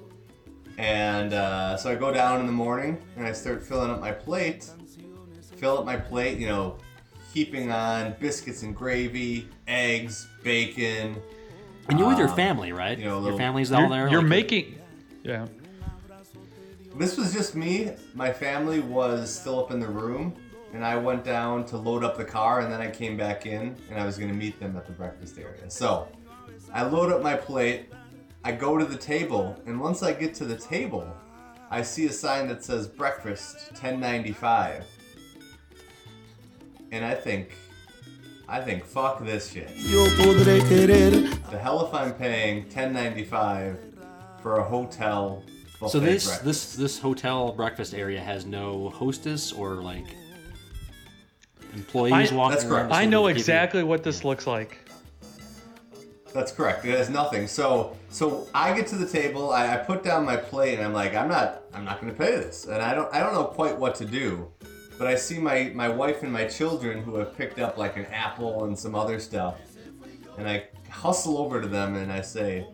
And 0.78 1.34
uh, 1.34 1.76
so 1.78 1.92
I 1.92 1.96
go 1.96 2.14
down 2.14 2.40
in 2.40 2.46
the 2.46 2.54
morning 2.54 3.02
and 3.18 3.26
I 3.28 3.34
start 3.34 3.64
filling 3.64 3.92
up 3.92 4.00
my 4.00 4.12
plate. 4.14 4.70
Fill 5.58 5.78
up 5.80 5.86
my 5.86 5.98
plate, 5.98 6.38
you 6.40 6.48
know, 6.48 6.78
heaping 7.34 7.70
on 7.70 8.16
biscuits 8.22 8.64
and 8.64 8.74
gravy, 8.74 9.50
eggs, 9.68 10.26
bacon, 10.42 11.18
And 11.90 12.00
you're 12.00 12.08
with 12.08 12.18
your 12.18 12.30
Um, 12.30 12.36
family, 12.38 12.72
right? 12.72 12.98
you 12.98 13.04
know, 13.06 13.18
a 13.20 13.28
your 13.30 13.38
family's 13.38 13.74
all 13.74 13.90
there. 13.90 14.08
you're 14.08 14.22
like- 14.22 14.30
making 14.30 14.76
yeah. 15.24 15.48
This 16.96 17.18
was 17.18 17.34
just 17.34 17.56
me. 17.56 17.92
My 18.14 18.32
family 18.34 18.80
was 18.80 19.34
still 19.34 19.60
up 19.60 19.72
in 19.72 19.80
the 19.80 19.88
room, 19.88 20.36
and 20.74 20.84
I 20.84 20.98
went 20.98 21.24
down 21.24 21.66
to 21.66 21.78
load 21.78 22.04
up 22.04 22.18
the 22.18 22.26
car, 22.26 22.62
and 22.62 22.72
then 22.72 22.82
I 22.82 22.90
came 22.90 23.16
back 23.16 23.46
in, 23.46 23.76
and 23.90 24.00
I 24.00 24.06
was 24.06 24.18
going 24.18 24.30
to 24.30 24.36
meet 24.36 24.60
them 24.60 24.76
at 24.76 24.86
the 24.86 24.92
breakfast 24.92 25.38
area. 25.38 25.70
So 25.70 26.08
I 26.74 26.84
load 26.84 27.12
up 27.12 27.22
my 27.22 27.36
plate, 27.36 27.92
I 28.44 28.52
go 28.52 28.78
to 28.78 28.86
the 28.86 28.98
table, 28.98 29.60
and 29.66 29.80
once 29.80 30.04
I 30.04 30.14
get 30.14 30.34
to 30.36 30.46
the 30.46 30.58
table, 30.58 31.08
I 31.72 31.84
see 31.84 32.08
a 32.08 32.12
sign 32.12 32.48
that 32.48 32.64
says 32.64 32.88
breakfast 32.88 33.72
1095. 33.72 34.84
And 36.92 37.06
I 37.06 37.14
think, 37.14 37.56
I 38.48 38.60
think, 38.60 38.84
fuck 38.84 39.24
this 39.24 39.52
shit. 39.52 39.70
Yo 39.76 40.06
podré 40.18 40.60
querer 40.68 41.30
The 41.52 41.60
hell 41.60 41.86
if 41.86 41.94
I'm 41.94 42.14
paying 42.16 42.64
1095 42.64 43.78
for 44.42 44.58
a 44.58 44.64
hotel 44.64 45.44
buffet 45.80 45.92
So 45.92 46.00
this 46.00 46.26
breakfast. 46.26 46.46
this 46.46 46.76
this 46.76 47.00
hotel 47.00 47.52
breakfast 47.54 47.94
area 47.94 48.20
has 48.20 48.46
no 48.46 48.90
hostess 48.90 49.52
or 49.52 49.76
like 49.76 50.06
employees 51.74 52.32
I- 52.32 52.36
walking 52.36 52.52
That's 52.56 52.64
around. 52.66 52.72
correct. 52.72 52.90
to 52.92 52.96
I 52.98 53.06
know 53.06 53.28
of 53.28 53.30
give 53.32 53.38
you- 53.38 53.42
exactly 53.42 53.84
what 53.84 54.04
this 54.04 54.24
looks 54.24 54.48
like. 54.48 54.78
That's 56.34 56.52
correct. 56.52 56.86
It 56.86 56.96
has 56.96 57.10
nothing. 57.10 57.48
So 57.48 57.96
so 58.10 58.48
I 58.54 58.74
get 58.76 58.86
to 58.88 58.96
the 58.96 59.08
table, 59.08 59.52
I, 59.52 59.74
I 59.74 59.78
put 59.78 60.04
down 60.04 60.26
my 60.26 60.38
plate, 60.38 60.76
and 60.78 60.84
I'm 60.86 60.94
like, 60.94 61.16
I'm 61.16 61.28
not 61.28 61.64
I'm 61.74 61.84
not 61.86 62.00
gonna 62.00 62.14
pay 62.14 62.32
this, 62.36 62.66
and 62.66 62.82
I 62.82 62.94
don't 62.94 63.12
I 63.14 63.20
don't 63.20 63.34
know 63.34 63.46
quite 63.46 63.78
what 63.78 63.96
to 63.96 64.06
do, 64.06 64.48
but 64.98 65.08
I 65.08 65.16
see 65.16 65.40
my 65.40 65.72
my 65.74 65.90
wife 65.90 66.22
and 66.24 66.32
my 66.32 66.46
children 66.46 67.02
who 67.04 67.16
have 67.16 67.36
picked 67.36 67.60
up 67.60 67.78
like 67.78 67.98
an 67.98 68.06
apple 68.08 68.66
and 68.66 68.78
some 68.78 68.94
other 68.96 69.20
stuff, 69.20 69.56
and 70.38 70.48
I 70.48 70.66
hustle 70.90 71.38
over 71.38 71.62
to 71.62 71.68
them 71.68 71.96
and 71.96 72.12
I 72.12 72.22
say, 72.22 72.66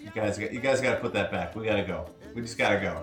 you 0.00 0.10
guys 0.14 0.38
you 0.38 0.60
guys 0.60 0.80
got 0.80 0.94
to 0.94 1.00
put 1.00 1.12
that 1.12 1.30
back. 1.30 1.54
We 1.56 1.66
gotta 1.66 1.82
go. 1.84 2.06
We 2.38 2.42
just 2.42 2.56
gotta 2.56 2.78
go. 2.78 3.02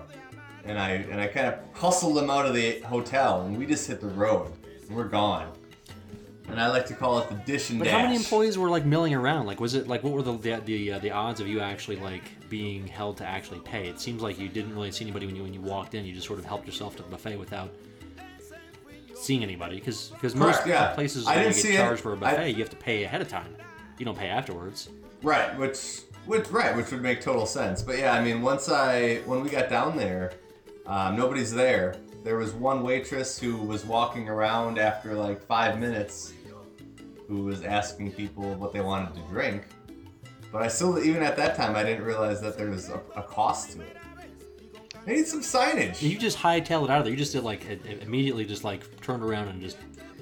And 0.64 0.78
I 0.78 0.92
and 0.92 1.20
I 1.20 1.26
kind 1.26 1.46
of 1.48 1.58
hustle 1.74 2.14
them 2.14 2.30
out 2.30 2.46
of 2.46 2.54
the 2.54 2.80
hotel, 2.80 3.42
and 3.42 3.54
we 3.58 3.66
just 3.66 3.86
hit 3.86 4.00
the 4.00 4.06
road, 4.08 4.50
and 4.88 4.96
we're 4.96 5.04
gone. 5.08 5.52
And 6.48 6.58
I 6.58 6.68
like 6.68 6.86
to 6.86 6.94
call 6.94 7.18
it 7.18 7.28
the 7.28 7.34
dish 7.34 7.68
and 7.68 7.78
But 7.78 7.84
dash. 7.86 7.92
how 7.92 8.02
many 8.04 8.16
employees 8.16 8.56
were 8.56 8.70
like 8.70 8.86
milling 8.86 9.12
around? 9.14 9.44
Like, 9.46 9.60
was 9.60 9.74
it 9.74 9.88
like 9.88 10.02
what 10.02 10.14
were 10.14 10.22
the 10.22 10.32
the 10.38 10.56
the, 10.64 10.92
uh, 10.92 10.98
the 11.00 11.10
odds 11.10 11.40
of 11.40 11.48
you 11.48 11.60
actually 11.60 11.96
like 11.96 12.22
being 12.48 12.86
held 12.86 13.18
to 13.18 13.26
actually 13.26 13.60
pay? 13.60 13.88
It 13.88 14.00
seems 14.00 14.22
like 14.22 14.38
you 14.38 14.48
didn't 14.48 14.72
really 14.74 14.90
see 14.90 15.04
anybody 15.04 15.26
when 15.26 15.36
you 15.36 15.42
when 15.42 15.52
you 15.52 15.60
walked 15.60 15.94
in. 15.94 16.06
You 16.06 16.14
just 16.14 16.26
sort 16.26 16.38
of 16.38 16.46
helped 16.46 16.64
yourself 16.66 16.96
to 16.96 17.02
the 17.02 17.08
buffet 17.10 17.36
without 17.36 17.70
seeing 19.14 19.42
anybody 19.42 19.76
because 19.76 20.08
because 20.08 20.34
most 20.34 20.62
Correct, 20.62 20.68
yeah. 20.68 20.94
places 20.94 21.26
I 21.26 21.34
where 21.36 21.42
you 21.44 21.50
get 21.50 21.56
see 21.56 21.74
it. 21.74 21.76
charged 21.76 22.00
for 22.00 22.14
a 22.14 22.16
buffet, 22.16 22.50
you 22.52 22.58
have 22.58 22.70
to 22.70 22.76
pay 22.76 23.04
ahead 23.04 23.20
of 23.20 23.28
time. 23.28 23.54
You 23.98 24.06
don't 24.06 24.18
pay 24.18 24.28
afterwards. 24.28 24.88
Right, 25.22 25.56
which 25.58 26.02
which 26.26 26.48
right, 26.50 26.76
which 26.76 26.90
would 26.90 27.02
make 27.02 27.20
total 27.20 27.46
sense. 27.46 27.82
But 27.82 27.98
yeah, 27.98 28.12
I 28.12 28.22
mean, 28.22 28.42
once 28.42 28.68
I 28.68 29.16
when 29.26 29.42
we 29.42 29.48
got 29.50 29.68
down 29.70 29.96
there, 29.96 30.32
um, 30.86 31.16
nobody's 31.16 31.52
there. 31.52 31.96
There 32.24 32.36
was 32.36 32.52
one 32.52 32.82
waitress 32.82 33.38
who 33.38 33.56
was 33.56 33.84
walking 33.84 34.28
around 34.28 34.78
after 34.78 35.14
like 35.14 35.40
five 35.46 35.78
minutes, 35.78 36.32
who 37.28 37.44
was 37.44 37.62
asking 37.62 38.12
people 38.12 38.54
what 38.54 38.72
they 38.72 38.80
wanted 38.80 39.14
to 39.14 39.20
drink. 39.28 39.62
But 40.52 40.62
I 40.62 40.68
still, 40.68 40.98
even 41.02 41.22
at 41.22 41.36
that 41.36 41.54
time, 41.56 41.76
I 41.76 41.82
didn't 41.84 42.04
realize 42.04 42.40
that 42.40 42.56
there 42.56 42.70
was 42.70 42.88
a, 42.88 43.00
a 43.16 43.22
cost 43.22 43.72
to 43.72 43.80
it. 43.82 43.96
I 45.06 45.10
need 45.12 45.26
some 45.26 45.40
signage. 45.42 46.02
You 46.02 46.18
just 46.18 46.36
hightailed 46.38 46.84
it 46.84 46.90
out 46.90 46.98
of 46.98 47.04
there. 47.04 47.12
You 47.12 47.16
just 47.16 47.32
did 47.32 47.44
like 47.44 47.64
i- 47.68 47.78
i- 47.88 48.02
immediately 48.02 48.44
just 48.44 48.64
like 48.64 49.00
turned 49.00 49.22
around 49.22 49.48
and 49.48 49.60
just 49.60 49.76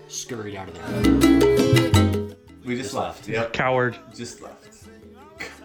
scurried 0.08 0.56
out 0.56 0.68
of 0.68 0.74
there. 0.74 2.36
We 2.64 2.76
just 2.76 2.92
left. 2.94 3.26
Yep. 3.28 3.52
Coward. 3.54 3.96
just 4.14 4.42
left. 4.42 4.84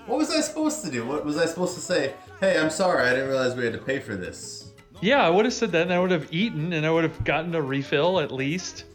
What 0.10 0.18
was 0.18 0.32
I 0.32 0.42
supposed 0.42 0.84
to 0.86 0.90
do? 0.90 1.06
What 1.06 1.24
was 1.24 1.38
I 1.38 1.46
supposed 1.46 1.76
to 1.76 1.80
say? 1.82 2.16
Hey, 2.40 2.58
I'm 2.58 2.72
sorry, 2.72 3.08
I 3.08 3.12
didn't 3.12 3.30
realize 3.30 3.56
we 3.56 3.64
had 3.64 3.74
to 3.74 3.80
pay 3.80 4.00
for 4.00 4.16
this. 4.16 4.72
Yeah, 5.02 5.24
I 5.24 5.30
would 5.30 5.46
have 5.46 5.54
said 5.54 5.72
that, 5.74 5.84
and 5.84 5.94
I 5.94 6.00
would 6.00 6.10
have 6.10 6.34
eaten, 6.34 6.74
and 6.74 6.84
I 6.84 6.90
would 6.90 7.04
have 7.04 7.24
gotten 7.24 7.54
a 7.54 7.62
refill 7.62 8.20
at 8.20 8.32
least, 8.32 8.86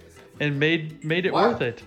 and 0.40 0.58
made 0.58 1.04
made 1.04 1.24
it 1.24 1.32
Wow. 1.32 1.50
worth 1.52 1.60
it. 1.60 1.84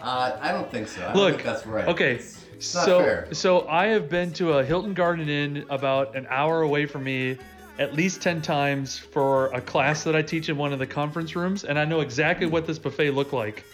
Uh, 0.00 0.38
I 0.40 0.52
don't 0.52 0.70
think 0.70 0.86
so. 0.86 1.02
I 1.04 1.14
Look, 1.14 1.42
that's 1.42 1.66
right. 1.66 1.88
okay, 1.88 2.14
not 2.14 2.62
so 2.62 3.00
fair. 3.02 3.28
so 3.32 3.66
I 3.68 3.86
have 3.86 4.08
been 4.08 4.32
to 4.34 4.52
a 4.58 4.64
Hilton 4.64 4.94
Garden 4.94 5.28
Inn 5.28 5.64
about 5.68 6.14
an 6.14 6.28
hour 6.30 6.62
away 6.62 6.86
from 6.86 7.02
me 7.02 7.36
at 7.80 7.92
least 7.92 8.22
10 8.22 8.40
times 8.40 8.96
for 8.96 9.46
a 9.46 9.60
class 9.60 10.04
that 10.04 10.14
I 10.14 10.22
teach 10.22 10.48
in 10.48 10.56
one 10.56 10.72
of 10.72 10.78
the 10.78 10.86
conference 10.86 11.34
rooms 11.34 11.64
and 11.64 11.76
I 11.76 11.84
know 11.84 12.00
exactly 12.00 12.46
what 12.46 12.68
this 12.68 12.78
buffet 12.78 13.10
looked 13.10 13.32
like. 13.32 13.64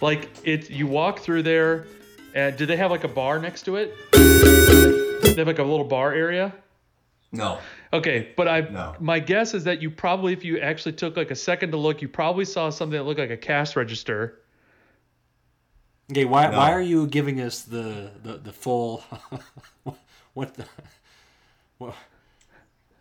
Like 0.00 0.28
it 0.42 0.68
you 0.68 0.86
walk 0.88 1.20
through 1.20 1.44
there 1.44 1.86
and 2.34 2.56
do 2.56 2.66
they 2.66 2.76
have 2.76 2.90
like 2.90 3.04
a 3.04 3.08
bar 3.08 3.38
next 3.38 3.62
to 3.62 3.76
it? 3.76 3.94
They 4.12 5.34
have 5.38 5.46
like 5.46 5.58
a 5.58 5.62
little 5.62 5.84
bar 5.84 6.12
area? 6.12 6.54
No. 7.32 7.58
Okay, 7.92 8.32
but 8.36 8.48
I 8.48 8.60
No. 8.60 8.94
my 9.00 9.18
guess 9.18 9.54
is 9.54 9.64
that 9.64 9.80
you 9.80 9.90
probably 9.90 10.32
if 10.32 10.44
you 10.44 10.58
actually 10.58 10.92
took 10.92 11.16
like 11.16 11.30
a 11.30 11.34
second 11.36 11.70
to 11.70 11.76
look, 11.76 12.02
you 12.02 12.08
probably 12.08 12.44
saw 12.44 12.70
something 12.70 12.98
that 12.98 13.04
looked 13.04 13.20
like 13.20 13.30
a 13.30 13.36
cash 13.36 13.74
register. 13.76 14.38
Okay, 16.10 16.24
why 16.26 16.48
No. 16.50 16.58
why 16.58 16.72
are 16.72 16.82
you 16.82 17.06
giving 17.06 17.40
us 17.40 17.62
the 17.62 18.10
the, 18.22 18.38
the 18.38 18.52
full 18.52 19.02
what 20.34 20.54
the 20.54 20.66
what, 21.78 21.94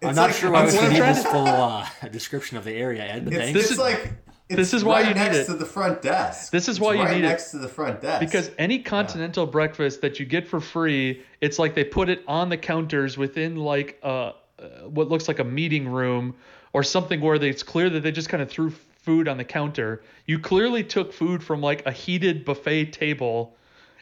I'm 0.02 0.16
not 0.16 0.30
like- 0.30 0.36
sure 0.36 0.52
why 0.52 0.62
I'm 0.62 0.68
we 0.68 0.72
need 0.90 0.98
trying 0.98 1.14
this 1.14 1.24
to- 1.24 1.30
full 1.30 1.48
uh, 1.48 1.86
description 2.12 2.58
of 2.58 2.64
the 2.64 2.74
area, 2.74 3.04
Ed. 3.04 3.26
But 3.26 3.34
It's, 3.34 3.44
thanks. 3.44 3.60
it's 3.60 3.72
is- 3.72 3.78
like 3.78 4.14
it's 4.51 4.58
this 4.58 4.74
is 4.74 4.84
why 4.84 5.01
right 5.01 5.08
you 5.10 5.13
need 5.13 5.20
next 5.20 5.38
it. 5.38 5.46
to 5.46 5.53
the 5.53 5.65
front 5.65 6.01
desk. 6.01 6.51
This 6.51 6.67
is 6.67 6.77
It's 6.77 6.79
why 6.79 6.93
you 6.93 7.01
right 7.03 7.12
need 7.15 7.24
it. 7.24 7.27
next 7.27 7.51
to 7.51 7.58
the 7.58 7.67
front 7.67 8.01
desk. 8.01 8.20
Because 8.20 8.51
any 8.58 8.79
continental 8.79 9.46
breakfast 9.46 10.01
that 10.01 10.20
you 10.20 10.25
get 10.25 10.48
for 10.48 10.60
free, 10.60 11.24
it's 11.41 11.58
like 11.60 11.75
they 11.75 11.84
put 11.84 12.10
it 12.10 12.24
on 12.27 12.50
the 12.50 12.58
counters 12.58 13.17
within 13.17 13.55
like 13.55 14.00
uh, 14.03 14.08
uh, 14.08 14.34
what 14.88 15.10
looks 15.10 15.27
like 15.27 15.39
a 15.39 15.43
meeting 15.43 15.88
room 15.88 16.36
or 16.74 16.84
something 16.84 17.20
where 17.22 17.39
they, 17.39 17.50
it's 17.50 17.63
clear 17.63 17.89
that 17.89 18.01
they 18.01 18.12
just 18.12 18.29
kind 18.29 18.41
of 18.43 18.50
threw 18.50 18.70
food 18.70 19.27
on 19.27 19.38
the 19.38 19.43
counter. 19.43 20.03
You 20.25 20.39
clearly 20.39 20.84
took 20.84 21.12
food 21.12 21.43
from 21.43 21.62
like 21.62 21.86
a 21.86 21.91
heated 21.91 22.46
buffet 22.46 22.93
table. 22.93 23.55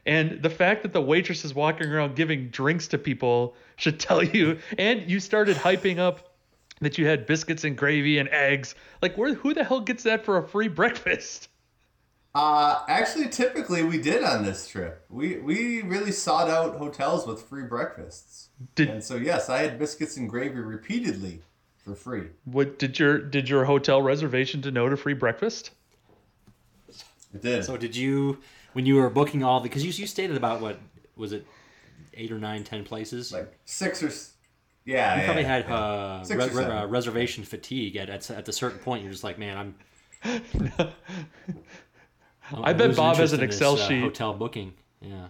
And 0.06 0.42
the 0.42 0.50
fact 0.50 0.84
that 0.84 0.94
the 0.94 1.02
waitress 1.02 1.46
is 1.46 1.54
walking 1.54 1.88
around 1.92 2.16
giving 2.16 2.50
drinks 2.50 2.88
to 2.90 2.98
people 2.98 3.56
should 3.78 4.00
tell 4.08 4.24
you. 4.24 4.60
And 4.78 5.10
you 5.10 5.20
started 5.20 5.56
hyping 5.58 6.00
up 6.00 6.29
that 6.82 6.98
you 6.98 7.06
had 7.08 7.26
biscuits 7.26 7.64
and 7.64 7.78
gravy 7.78 8.18
and 8.18 8.30
eggs. 8.30 8.76
Like, 9.02 9.18
where? 9.18 9.34
Who 9.34 9.54
the 9.54 9.64
hell 9.64 9.82
gets 9.82 10.04
that 10.04 10.26
for 10.26 10.38
a 10.38 10.48
free 10.48 10.68
breakfast? 10.68 11.50
Uh, 12.36 12.84
actually, 12.88 13.28
typically 13.28 13.84
we 13.84 14.00
did 14.00 14.24
on 14.24 14.44
this 14.44 14.68
trip. 14.68 15.04
We 15.10 15.38
we 15.38 15.82
really 15.82 16.12
sought 16.12 16.50
out 16.50 16.78
hotels 16.78 17.26
with 17.26 17.42
free 17.42 17.64
breakfasts. 17.64 18.50
Did 18.76 18.90
And 18.90 19.04
so 19.04 19.16
yes, 19.16 19.50
I 19.50 19.60
had 19.60 19.80
biscuits 19.80 20.16
and 20.18 20.30
gravy 20.30 20.60
repeatedly 20.60 21.42
for 21.84 21.96
free. 21.96 22.28
What 22.46 22.78
did 22.78 23.00
your 23.00 23.18
did 23.18 23.50
your 23.50 23.66
hotel 23.66 24.02
reservation 24.02 24.62
denote 24.62 24.94
a 24.94 24.98
free 24.98 25.14
breakfast? 25.16 25.72
It 27.34 27.42
did. 27.42 27.66
So 27.66 27.78
did 27.78 27.96
you 27.96 28.40
when 28.74 28.86
you 28.86 28.96
were 28.96 29.10
booking 29.10 29.44
all 29.44 29.60
the 29.60 29.68
because 29.70 29.84
you 29.84 29.92
you 29.92 30.08
stayed 30.08 30.30
at 30.30 30.38
about 30.38 30.62
what 30.62 30.80
was 31.16 31.34
it 31.34 31.48
eight 32.14 32.32
or 32.32 32.40
nine 32.40 32.64
ten 32.64 32.84
places? 32.84 33.32
like 33.32 33.58
six 33.66 34.04
or 34.04 34.08
s- 34.08 34.34
yeah. 34.90 35.16
you 35.16 35.22
yeah, 35.22 35.26
probably 35.26 35.44
had 35.44 35.66
yeah. 35.68 35.76
uh, 35.76 36.26
re- 36.30 36.50
re- 36.50 36.66
uh, 36.66 36.88
reservation 36.88 37.44
fatigue 37.44 37.96
at, 37.96 38.10
at 38.10 38.30
at 38.32 38.48
a 38.48 38.54
certain 38.54 38.80
point. 38.80 39.04
You're 39.04 39.12
just 39.12 39.24
like, 39.24 39.38
man, 39.38 39.58
I'm. 39.58 39.76
I'm- 40.24 40.90
I 42.52 42.74
bet 42.74 42.96
Bob 42.96 43.18
has 43.18 43.32
an 43.32 43.42
in 43.42 43.48
this, 43.48 43.56
Excel 43.56 43.74
uh, 43.74 43.88
sheet. 43.88 44.02
hotel 44.02 44.34
booking. 44.34 44.74
Yeah. 45.02 45.28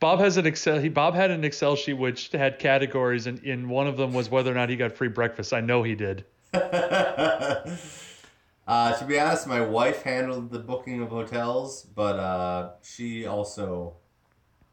Bob 0.00 0.18
has 0.20 0.36
an 0.36 0.46
Excel. 0.46 0.78
He 0.78 0.90
Bob 0.90 1.14
had 1.14 1.30
an 1.30 1.44
Excel 1.44 1.76
sheet 1.76 1.94
which 1.94 2.30
had 2.32 2.58
categories, 2.58 3.26
and 3.26 3.38
in 3.40 3.68
one 3.68 3.86
of 3.86 3.96
them 3.96 4.12
was 4.12 4.30
whether 4.30 4.50
or 4.50 4.54
not 4.54 4.68
he 4.68 4.76
got 4.76 4.92
free 4.92 5.08
breakfast. 5.08 5.54
I 5.54 5.60
know 5.60 5.82
he 5.82 5.94
did. 5.94 6.24
uh, 6.52 7.64
to 8.66 9.04
be 9.06 9.18
honest, 9.18 9.46
my 9.46 9.60
wife 9.60 10.02
handled 10.02 10.50
the 10.50 10.58
booking 10.58 11.02
of 11.02 11.08
hotels, 11.08 11.84
but 11.94 12.18
uh, 12.18 12.70
she 12.82 13.24
also 13.26 13.94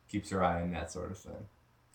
keeps 0.10 0.30
her 0.30 0.44
eye 0.44 0.62
on 0.62 0.72
that 0.72 0.92
sort 0.92 1.12
of 1.12 1.18
thing 1.18 1.46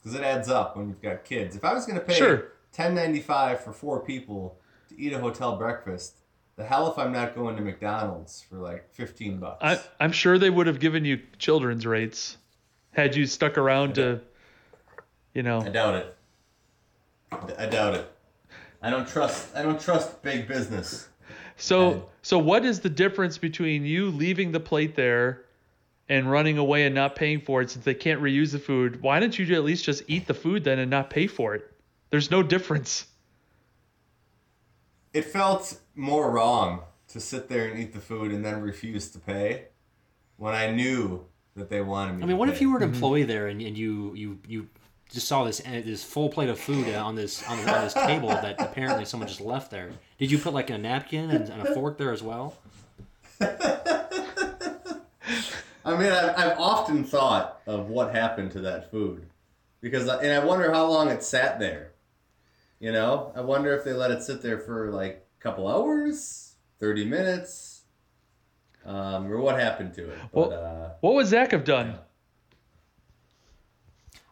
because 0.03 0.19
it 0.19 0.25
adds 0.25 0.49
up 0.49 0.77
when 0.77 0.89
you've 0.89 1.03
got 1.03 1.25
kids. 1.25 1.55
If 1.57 1.65
I 1.65 1.73
was 1.73 1.87
going 1.87 1.99
to 1.99 2.05
pay 2.05 2.15
Sure. 2.15 2.49
ten 2.73 2.95
ninety 2.95 3.21
five 3.21 3.63
for 3.63 3.73
four 3.73 4.01
people 4.01 4.59
to 4.89 4.99
eat 5.01 5.13
a 5.13 5.19
hotel 5.19 5.57
breakfast, 5.57 6.17
the 6.57 6.65
hell 6.65 6.91
if 6.91 6.99
I'm 6.99 7.13
not 7.13 7.35
going 7.35 7.57
to 7.57 7.63
McDonald's 7.63 8.43
for 8.49 8.57
like 8.57 8.93
fifteen 8.93 9.39
bucks. 9.39 9.59
I, 9.63 9.81
I'm 10.01 10.13
sure 10.13 10.39
they 10.39 10.51
would 10.51 10.67
have 10.67 10.81
given 10.81 11.05
you 11.05 11.21
children's 11.39 11.87
rates 11.87 12.37
had 12.93 13.17
you 13.17 13.27
stuck 13.27 13.57
around 13.57 13.95
to, 13.95 14.21
you 15.35 15.43
know. 15.43 15.63
I 15.63 15.69
doubt 15.71 15.95
it. 15.95 16.17
I 17.59 17.67
doubt 17.67 17.95
it. 17.95 18.13
I 18.83 18.91
don't 18.91 19.09
trust. 19.09 19.55
I 19.57 19.63
don't 19.63 19.81
trust 19.81 20.21
big 20.23 20.47
business. 20.49 21.09
So 21.57 22.11
so 22.23 22.39
what 22.39 22.65
is 22.65 22.81
the 22.81 22.91
difference 22.91 23.39
between 23.39 23.87
you 23.87 24.11
leaving 24.11 24.53
the 24.53 24.61
plate 24.61 24.97
there 24.97 25.45
and 26.13 26.31
running 26.31 26.59
away 26.59 26.85
and 26.85 26.95
not 26.95 27.17
paying 27.17 27.41
for 27.41 27.63
it 27.63 27.71
since 27.71 27.87
they 27.87 27.95
can't 27.95 28.21
reuse 28.21 28.53
the 28.53 28.59
food? 28.59 29.01
Why 29.01 29.19
don't 29.19 29.39
you 29.39 29.55
at 29.55 29.65
least 29.65 29.83
just 29.83 30.03
eat 30.09 30.27
the 30.27 30.35
food 30.35 30.63
then 30.63 30.79
and 30.79 30.91
not 30.91 31.09
pay 31.09 31.27
for 31.27 31.55
it? 31.55 31.73
There's 32.11 32.31
no 32.31 32.43
difference. 32.43 33.07
It 35.15 35.25
felt 35.25 35.79
more 35.95 36.31
wrong 36.31 36.83
to 37.09 37.19
sit 37.19 37.49
there 37.49 37.67
and 37.67 37.81
eat 37.81 37.95
the 37.95 38.01
food 38.01 38.31
and 38.31 38.45
then 38.45 38.61
refuse 38.61 39.09
to 39.13 39.19
pay 39.19 39.69
when 40.37 40.55
I 40.55 40.71
knew 40.71 41.25
that 41.57 41.71
they 41.71 41.81
wanted 41.81 42.17
me. 42.17 42.25
I 42.25 42.27
mean, 42.27 42.29
to 42.29 42.37
what 42.37 42.49
pay. 42.51 42.57
if 42.57 42.61
you 42.61 42.71
were 42.71 42.77
an 42.77 42.85
employee 42.85 43.23
there 43.23 43.47
and, 43.47 43.63
and 43.63 43.77
you 43.77 44.13
you 44.15 44.39
you 44.47 44.69
just 45.11 45.27
saw 45.27 45.45
this 45.45 45.61
uh, 45.61 45.81
this 45.83 46.05
full 46.05 46.29
plate 46.29 46.51
of 46.51 46.61
food 46.61 46.95
on 46.95 47.15
this 47.15 47.43
on, 47.49 47.59
on 47.61 47.85
this 47.85 47.95
table 47.95 48.29
that 48.29 48.57
apparently 48.59 49.07
someone 49.07 49.29
just 49.29 49.41
left 49.41 49.71
there? 49.71 49.93
Did 50.19 50.31
you 50.31 50.37
put 50.37 50.53
like 50.53 50.69
a 50.69 50.77
napkin 50.77 51.31
and, 51.31 51.49
and 51.49 51.63
a 51.67 51.73
fork 51.73 51.97
there 51.97 52.13
as 52.13 52.23
well? 52.23 52.59
I 55.85 55.97
mean, 55.97 56.13
I've, 56.13 56.39
I've 56.39 56.59
often 56.59 57.05
thought 57.05 57.61
of 57.67 57.89
what 57.89 58.15
happened 58.15 58.53
to 58.53 58.61
that 58.61 58.91
food 58.91 59.27
because, 59.81 60.09
I, 60.09 60.23
and 60.23 60.33
I 60.33 60.45
wonder 60.45 60.73
how 60.73 60.87
long 60.87 61.09
it 61.09 61.23
sat 61.23 61.59
there. 61.59 61.93
You 62.79 62.93
know, 62.93 63.33
I 63.37 63.41
wonder 63.41 63.75
if 63.77 63.85
they 63.85 63.93
let 63.93 64.11
it 64.11 64.23
sit 64.23 64.43
there 64.43 64.59
for 64.59 64.91
like 64.91 65.27
a 65.39 65.43
couple 65.43 65.69
hours, 65.69 66.55
thirty 66.81 67.05
minutes, 67.05 67.83
um, 68.85 69.31
or 69.33 69.39
what 69.39 69.59
happened 69.59 69.95
to 69.95 70.11
it. 70.11 70.19
But, 70.33 70.51
Well- 70.51 70.53
uh, 70.53 70.91
What 71.01 71.15
would 71.15 71.27
Zach 71.27 71.53
have 71.53 71.65
done? 71.65 71.99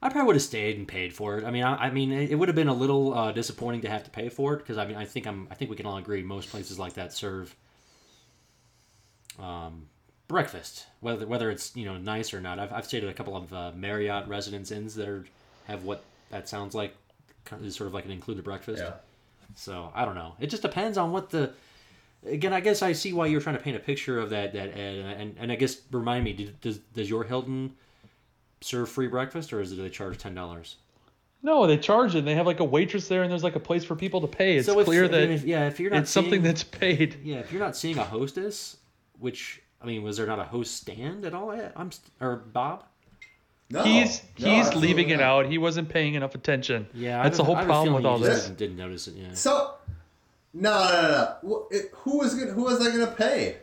I 0.02 0.08
probably 0.08 0.28
would 0.28 0.36
have 0.36 0.42
stayed 0.42 0.78
and 0.78 0.88
paid 0.88 1.12
for 1.12 1.36
it. 1.38 1.44
I 1.44 1.50
mean, 1.50 1.62
I, 1.62 1.74
I 1.86 1.90
mean, 1.90 2.10
it, 2.10 2.30
it 2.30 2.34
would 2.36 2.48
have 2.48 2.56
been 2.56 2.68
a 2.68 2.74
little 2.74 3.12
uh, 3.12 3.32
disappointing 3.32 3.82
to 3.82 3.90
have 3.90 4.02
to 4.04 4.10
pay 4.10 4.30
for 4.30 4.54
it 4.54 4.58
because 4.58 4.78
I 4.78 4.86
mean, 4.86 4.96
I 4.96 5.04
think 5.04 5.26
I'm, 5.26 5.46
I 5.50 5.54
think 5.54 5.70
we 5.70 5.76
can 5.76 5.84
all 5.84 5.98
agree 5.98 6.22
most 6.22 6.48
places 6.48 6.78
like 6.78 6.94
that 6.94 7.12
serve 7.12 7.54
um, 9.38 9.88
breakfast, 10.30 10.86
whether 11.00 11.26
whether 11.26 11.50
it's 11.50 11.74
you 11.76 11.84
know 11.84 11.98
nice 11.98 12.32
or 12.32 12.40
not. 12.40 12.58
I've, 12.58 12.72
I've 12.72 12.86
stayed 12.86 13.02
at 13.02 13.10
a 13.10 13.12
couple 13.12 13.36
of 13.36 13.52
uh, 13.52 13.72
Marriott 13.74 14.28
Residence 14.28 14.70
Inns 14.70 14.94
that 14.94 15.08
are, 15.08 15.26
have 15.66 15.84
what 15.84 16.04
that 16.30 16.48
sounds 16.48 16.74
like, 16.74 16.94
is 17.62 17.74
sort 17.74 17.88
of 17.88 17.94
like 17.94 18.04
an 18.04 18.12
included 18.12 18.44
breakfast. 18.44 18.82
yeah. 18.82 18.92
So 19.56 19.92
I 19.94 20.04
don't 20.04 20.14
know. 20.14 20.34
It 20.38 20.48
just 20.48 20.62
depends 20.62 20.96
on 20.96 21.12
what 21.12 21.30
the. 21.30 21.52
Again, 22.26 22.52
I 22.52 22.60
guess 22.60 22.82
I 22.82 22.92
see 22.92 23.14
why 23.14 23.26
you're 23.26 23.40
trying 23.40 23.56
to 23.56 23.62
paint 23.62 23.76
a 23.76 23.80
picture 23.80 24.18
of 24.18 24.30
that. 24.30 24.52
That 24.52 24.76
Ed, 24.76 24.98
and 25.18 25.34
and 25.38 25.52
I 25.52 25.56
guess 25.56 25.80
remind 25.90 26.24
me, 26.24 26.32
did, 26.32 26.60
does 26.60 26.78
does 26.94 27.10
your 27.10 27.24
Hilton 27.24 27.74
serve 28.60 28.88
free 28.88 29.08
breakfast 29.08 29.52
or 29.52 29.60
is 29.60 29.72
it 29.72 29.76
they 29.76 29.88
charge 29.88 30.18
ten 30.18 30.34
dollars? 30.34 30.76
No, 31.42 31.66
they 31.66 31.78
charge 31.78 32.14
it. 32.14 32.24
They 32.24 32.34
have 32.34 32.46
like 32.46 32.60
a 32.60 32.64
waitress 32.64 33.08
there, 33.08 33.22
and 33.22 33.30
there's 33.32 33.42
like 33.42 33.56
a 33.56 33.60
place 33.60 33.82
for 33.82 33.96
people 33.96 34.20
to 34.20 34.26
pay. 34.26 34.58
It's 34.58 34.66
so 34.66 34.78
if, 34.78 34.84
clear 34.84 35.06
I 35.06 35.08
that 35.08 35.20
mean, 35.22 35.30
if, 35.30 35.44
yeah, 35.44 35.66
if 35.66 35.80
you're 35.80 35.90
not 35.90 36.02
it's 36.02 36.10
something 36.10 36.42
that's 36.42 36.62
paid. 36.62 37.16
yeah, 37.24 37.38
if 37.38 37.50
you're 37.50 37.62
not 37.62 37.76
seeing 37.76 37.98
a 37.98 38.04
hostess, 38.04 38.76
which 39.18 39.62
I 39.82 39.86
mean, 39.86 40.02
was 40.02 40.16
there 40.18 40.26
not 40.26 40.38
a 40.38 40.44
host 40.44 40.76
stand 40.76 41.24
at 41.24 41.34
all? 41.34 41.50
I'm 41.50 41.90
st- 41.92 42.10
or 42.20 42.36
Bob. 42.36 42.84
No, 43.72 43.82
he's 43.84 44.20
no, 44.38 44.48
he's 44.52 44.74
leaving 44.74 45.10
it 45.10 45.18
not. 45.18 45.22
out. 45.44 45.46
He 45.46 45.56
wasn't 45.58 45.88
paying 45.88 46.14
enough 46.14 46.34
attention. 46.34 46.88
Yeah, 46.92 47.22
that's 47.22 47.36
the 47.36 47.44
whole 47.44 47.54
I 47.54 47.60
have 47.60 47.68
a 47.68 47.72
problem 47.72 47.94
with 47.94 48.04
all 48.04 48.18
you 48.18 48.24
this. 48.26 48.44
Didn't, 48.44 48.58
didn't 48.58 48.76
notice 48.76 49.06
it. 49.06 49.14
Yeah. 49.14 49.32
So, 49.32 49.74
no, 50.52 50.72
no, 50.72 51.02
no, 51.02 51.08
no. 51.42 51.66
Wh- 51.70 51.74
it- 51.74 51.90
Who 51.98 52.18
was 52.18 52.34
gonna, 52.34 52.50
who 52.52 52.64
was 52.64 52.80
I 52.84 52.90
going 52.96 53.06
to 53.06 53.12
pay? 53.14 53.58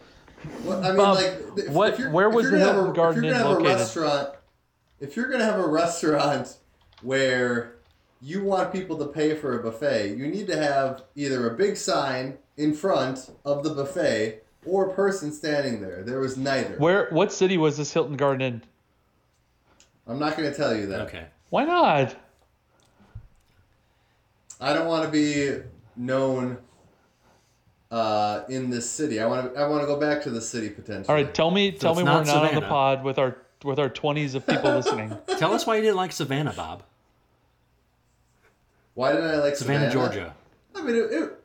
What, 0.64 0.78
I 0.84 0.88
mean, 0.90 0.98
Bob, 0.98 1.16
like, 1.18 1.34
if, 1.58 1.70
what- 1.70 1.94
if 1.94 2.00
you're, 2.00 2.12
where 2.12 2.30
was 2.30 2.44
you're 2.44 2.52
the 2.54 2.58
gonna 2.60 2.68
have 2.68 2.76
Hilton 2.76 2.94
Garden 2.94 3.18
if 3.20 3.24
you're 3.26 3.34
Inn 3.34 3.42
gonna 3.42 3.50
have 3.50 3.58
located? 3.64 3.76
a 3.76 3.80
restaurant, 3.80 4.30
if 5.02 5.16
you're 5.18 5.30
gonna 5.30 5.44
have 5.46 5.60
a 5.60 5.68
restaurant 5.68 6.58
where 7.02 7.76
you 8.22 8.44
want 8.44 8.72
people 8.72 8.98
to 9.00 9.08
pay 9.08 9.36
for 9.36 9.60
a 9.60 9.62
buffet, 9.64 10.16
you 10.16 10.28
need 10.28 10.48
to 10.48 10.56
have 10.58 11.04
either 11.16 11.50
a 11.50 11.56
big 11.58 11.76
sign 11.76 12.38
in 12.56 12.74
front 12.74 13.30
of 13.46 13.64
the 13.64 13.70
buffet 13.72 14.44
or 14.66 14.90
a 14.90 14.94
person 14.94 15.32
standing 15.32 15.82
there. 15.82 16.04
There 16.04 16.20
was 16.20 16.38
neither. 16.38 16.76
Where? 16.78 17.08
What 17.10 17.32
city 17.32 17.58
was 17.58 17.78
this 17.78 17.94
Hilton 17.94 18.18
Garden 18.18 18.42
Inn? 18.42 18.64
I'm 20.08 20.20
not 20.20 20.38
going 20.38 20.50
to 20.50 20.56
tell 20.56 20.76
you 20.76 20.88
that. 20.88 21.02
Okay. 21.02 21.26
Why 21.50 21.66
not? 21.66 22.16
I 24.60 24.74
don't 24.74 24.88
want 24.88 25.06
to 25.06 25.12
be 25.12 25.64
known 25.96 26.58
uh, 27.92 28.44
in 28.50 28.70
this 28.70 28.90
city. 28.90 29.20
I 29.20 29.26
want 29.26 29.54
to. 29.54 29.60
I 29.60 29.68
want 29.68 29.82
to 29.82 29.88
go 29.88 30.00
back 30.00 30.24
to 30.24 30.30
the 30.30 30.42
city 30.42 30.70
potentially. 30.70 31.08
All 31.08 31.16
right, 31.16 31.34
tell 31.34 31.52
me, 31.52 31.72
tell 31.72 31.92
it's 31.92 32.00
me 32.00 32.04
we're 32.04 32.10
not 32.10 32.20
on 32.20 32.26
the 32.26 32.48
Savannah. 32.48 32.68
pod 32.68 33.04
with 33.04 33.20
our 33.20 33.38
with 33.64 33.80
our 33.80 33.90
twenties 33.90 34.36
of 34.36 34.46
people 34.46 34.72
listening. 34.76 35.16
Tell 35.38 35.54
us 35.54 35.66
why 35.66 35.76
you 35.76 35.82
didn't 35.82 35.98
like 35.98 36.12
Savannah, 36.12 36.54
Bob. 36.54 36.84
Why 38.96 39.12
didn't 39.12 39.30
I 39.30 39.38
like 39.38 39.56
Savannah, 39.56 39.92
Savannah, 39.92 40.10
Georgia. 40.16 40.36
I 40.76 40.82
mean, 40.82 40.96
it, 40.96 41.12
it, 41.12 41.44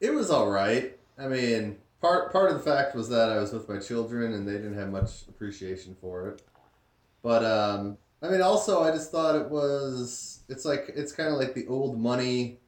it 0.00 0.14
was 0.14 0.30
all 0.30 0.48
right. 0.48 0.96
I 1.18 1.26
mean, 1.26 1.78
part 2.04 2.32
part 2.32 2.50
of 2.50 2.58
the 2.58 2.62
fact 2.70 2.94
was 2.94 3.08
that 3.08 3.30
I 3.30 3.38
was 3.38 3.52
with 3.52 3.68
my 3.68 3.78
children 3.78 4.34
and 4.34 4.46
they 4.46 4.52
didn't 4.52 4.76
have 4.76 4.90
much 4.90 5.22
appreciation 5.28 5.96
for 6.00 6.28
it. 6.28 6.42
But 7.22 7.44
um, 7.44 7.96
I 8.22 8.28
mean, 8.28 8.42
also, 8.42 8.82
I 8.82 8.90
just 8.90 9.10
thought 9.10 9.36
it 9.36 9.48
was. 9.48 10.42
It's 10.48 10.64
like 10.66 10.90
it's 10.94 11.12
kind 11.12 11.30
of 11.30 11.38
like 11.38 11.54
the 11.54 11.66
old 11.66 11.98
money. 11.98 12.58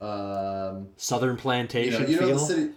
Um, 0.00 0.88
Southern 0.96 1.30
you 1.30 1.34
know, 1.36 1.40
plantation 1.42 2.10
you 2.10 2.20
know 2.20 2.28
the 2.28 2.38
city. 2.38 2.70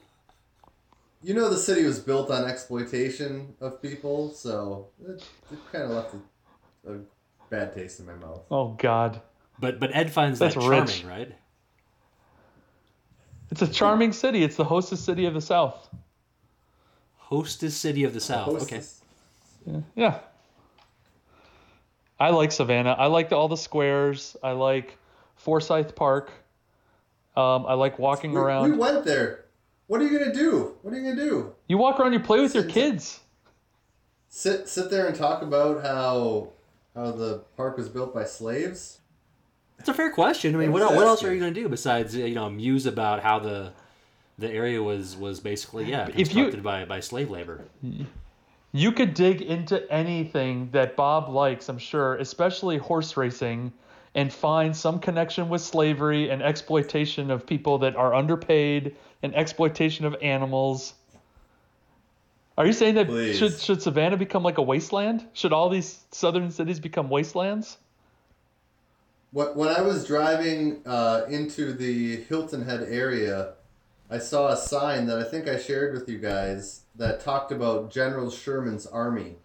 You 1.23 1.33
know 1.33 1.49
the 1.49 1.57
city 1.57 1.85
was 1.85 1.99
built 1.99 2.29
on 2.29 2.45
exploitation 2.45 3.55
of 3.61 3.81
people, 3.81 4.31
so 4.31 4.89
it, 5.07 5.23
it 5.51 5.59
kind 5.71 5.85
of 5.85 5.91
left 5.91 6.15
a, 6.85 6.93
a 6.93 6.99
bad 7.49 7.73
taste 7.73 7.99
in 7.99 8.05
my 8.05 8.13
mouth. 8.15 8.41
Oh 8.51 8.75
God, 8.77 9.21
But 9.57 9.79
but 9.79 9.95
Ed 9.95 10.11
finds 10.11 10.39
that 10.39 10.53
charming, 10.53 10.81
rich. 10.81 11.03
right? 11.05 11.31
It's 13.53 13.61
a 13.61 13.67
charming 13.67 14.13
city. 14.13 14.43
It's 14.43 14.55
the 14.55 14.63
hostess 14.63 14.99
city 14.99 15.25
of 15.25 15.35
the 15.35 15.41
South. 15.41 15.87
Hostess 17.17 17.77
city 17.77 18.03
of 18.03 18.13
the 18.15 18.19
South. 18.19 18.47
Okay. 18.63 18.77
Hostess. 18.77 19.01
Yeah. 19.95 20.19
I 22.19 22.31
like 22.31 22.51
Savannah. 22.51 22.93
I 22.97 23.05
like 23.05 23.29
the, 23.29 23.35
all 23.35 23.47
the 23.47 23.55
squares. 23.57 24.35
I 24.41 24.53
like 24.53 24.97
Forsyth 25.35 25.95
Park. 25.95 26.31
Um, 27.35 27.65
I 27.67 27.73
like 27.73 27.99
walking 27.99 28.31
We, 28.33 28.39
around. 28.39 28.71
we 28.71 28.77
went 28.77 29.05
there. 29.05 29.45
What 29.85 30.01
are 30.01 30.07
you 30.07 30.17
gonna 30.17 30.33
do? 30.33 30.75
What 30.81 30.93
are 30.93 30.97
you 30.99 31.03
gonna 31.11 31.23
do? 31.23 31.53
you 31.67 31.77
walk 31.77 31.99
around. 31.99 32.13
You 32.13 32.19
play 32.21 32.39
with 32.41 32.55
your 32.55 32.63
kids. 32.63 33.19
Sit 34.29 34.67
sit 34.67 34.89
there 34.89 35.05
and 35.05 35.15
talk 35.15 35.43
about 35.43 35.83
how 35.83 36.49
how 36.95 37.11
the 37.11 37.43
park 37.55 37.77
was 37.77 37.87
built 37.89 38.15
by 38.15 38.23
slaves? 38.23 38.99
That's 39.77 39.89
a 39.89 39.93
fair 39.93 40.11
question. 40.11 40.55
I 40.55 40.57
mean, 40.59 40.71
what, 40.71 40.81
Exactly. 40.81 40.97
what 40.97 41.07
else 41.07 41.23
are 41.23 41.33
you 41.33 41.39
going 41.39 41.53
to 41.53 41.59
do 41.59 41.67
besides 41.69 42.15
uh, 42.15 42.19
you 42.19 42.35
know 42.35 42.49
muse 42.49 42.85
about 42.85 43.21
how 43.21 43.39
the 43.39 43.73
the 44.39 44.49
area 44.49 44.81
was 44.81 45.15
was 45.17 45.39
basically 45.39 45.85
yeah 45.85 46.07
If 46.07 46.17
you- 46.17 46.25
constructed 46.25 46.63
by 46.63 46.85
by 46.85 46.99
slave 46.99 47.29
labor? 47.29 47.61
You 48.75 48.91
could 48.91 49.13
dig 49.13 49.41
into 49.43 49.91
anything 49.91 50.69
that 50.71 50.95
Bob 50.95 51.29
likes, 51.29 51.69
I'm 51.69 51.77
sure, 51.77 52.15
especially 52.15 52.77
horse 52.77 53.15
racing, 53.15 53.71
and 54.15 54.33
find 54.33 54.75
some 54.75 54.97
connection 54.99 55.47
with 55.47 55.61
slavery 55.61 56.31
and 56.31 56.41
exploitation 56.41 57.29
of 57.29 57.45
people 57.45 57.77
that 57.79 57.95
are 57.95 58.15
underpaid 58.15 58.95
and 59.21 59.35
exploitation 59.35 60.05
of 60.05 60.15
animals. 60.23 60.95
Are 62.57 62.65
you 62.65 62.73
saying 62.73 62.95
that 62.95 63.07
Please. 63.07 63.37
should 63.37 63.59
should 63.59 63.81
Savannah 63.81 64.17
become 64.17 64.41
like 64.43 64.57
a 64.57 64.61
wasteland? 64.63 65.27
Should 65.33 65.53
all 65.53 65.69
these 65.69 65.99
southern 66.11 66.49
cities 66.49 66.79
become 66.79 67.09
wastelands? 67.09 67.77
What 69.33 69.57
when 69.57 69.69
I 69.69 69.81
was 69.81 70.05
driving 70.05 70.81
uh, 70.85 71.23
into 71.27 71.73
the 71.73 72.17
Hilton 72.23 72.65
Head 72.65 72.85
area, 72.87 73.53
I 74.09 74.19
saw 74.19 74.49
a 74.49 74.57
sign 74.57 75.07
that 75.07 75.17
I 75.17 75.23
think 75.23 75.47
I 75.47 75.57
shared 75.57 75.93
with 75.93 76.07
you 76.07 76.19
guys 76.19 76.81
that 76.95 77.19
talked 77.19 77.51
about 77.51 77.91
General 77.91 78.29
Sherman's 78.29 78.85
army. 78.85 79.37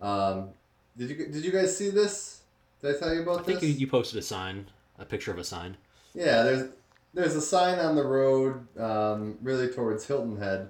Um, 0.00 0.50
did 0.96 1.10
you 1.10 1.16
did 1.26 1.44
you 1.44 1.50
guys 1.50 1.76
see 1.76 1.90
this? 1.90 2.42
Did 2.80 2.96
I 2.96 2.98
tell 2.98 3.12
you 3.12 3.22
about 3.22 3.44
this? 3.44 3.56
I 3.56 3.60
think 3.60 3.62
you, 3.62 3.80
you 3.80 3.86
posted 3.88 4.18
a 4.18 4.22
sign, 4.22 4.66
a 4.98 5.04
picture 5.04 5.32
of 5.32 5.38
a 5.38 5.44
sign. 5.44 5.76
Yeah, 6.14 6.44
there's 6.44 6.70
there's 7.12 7.34
a 7.34 7.40
sign 7.40 7.80
on 7.80 7.96
the 7.96 8.06
road, 8.06 8.66
um, 8.78 9.38
really 9.42 9.68
towards 9.68 10.06
Hilton 10.06 10.38
Head, 10.38 10.68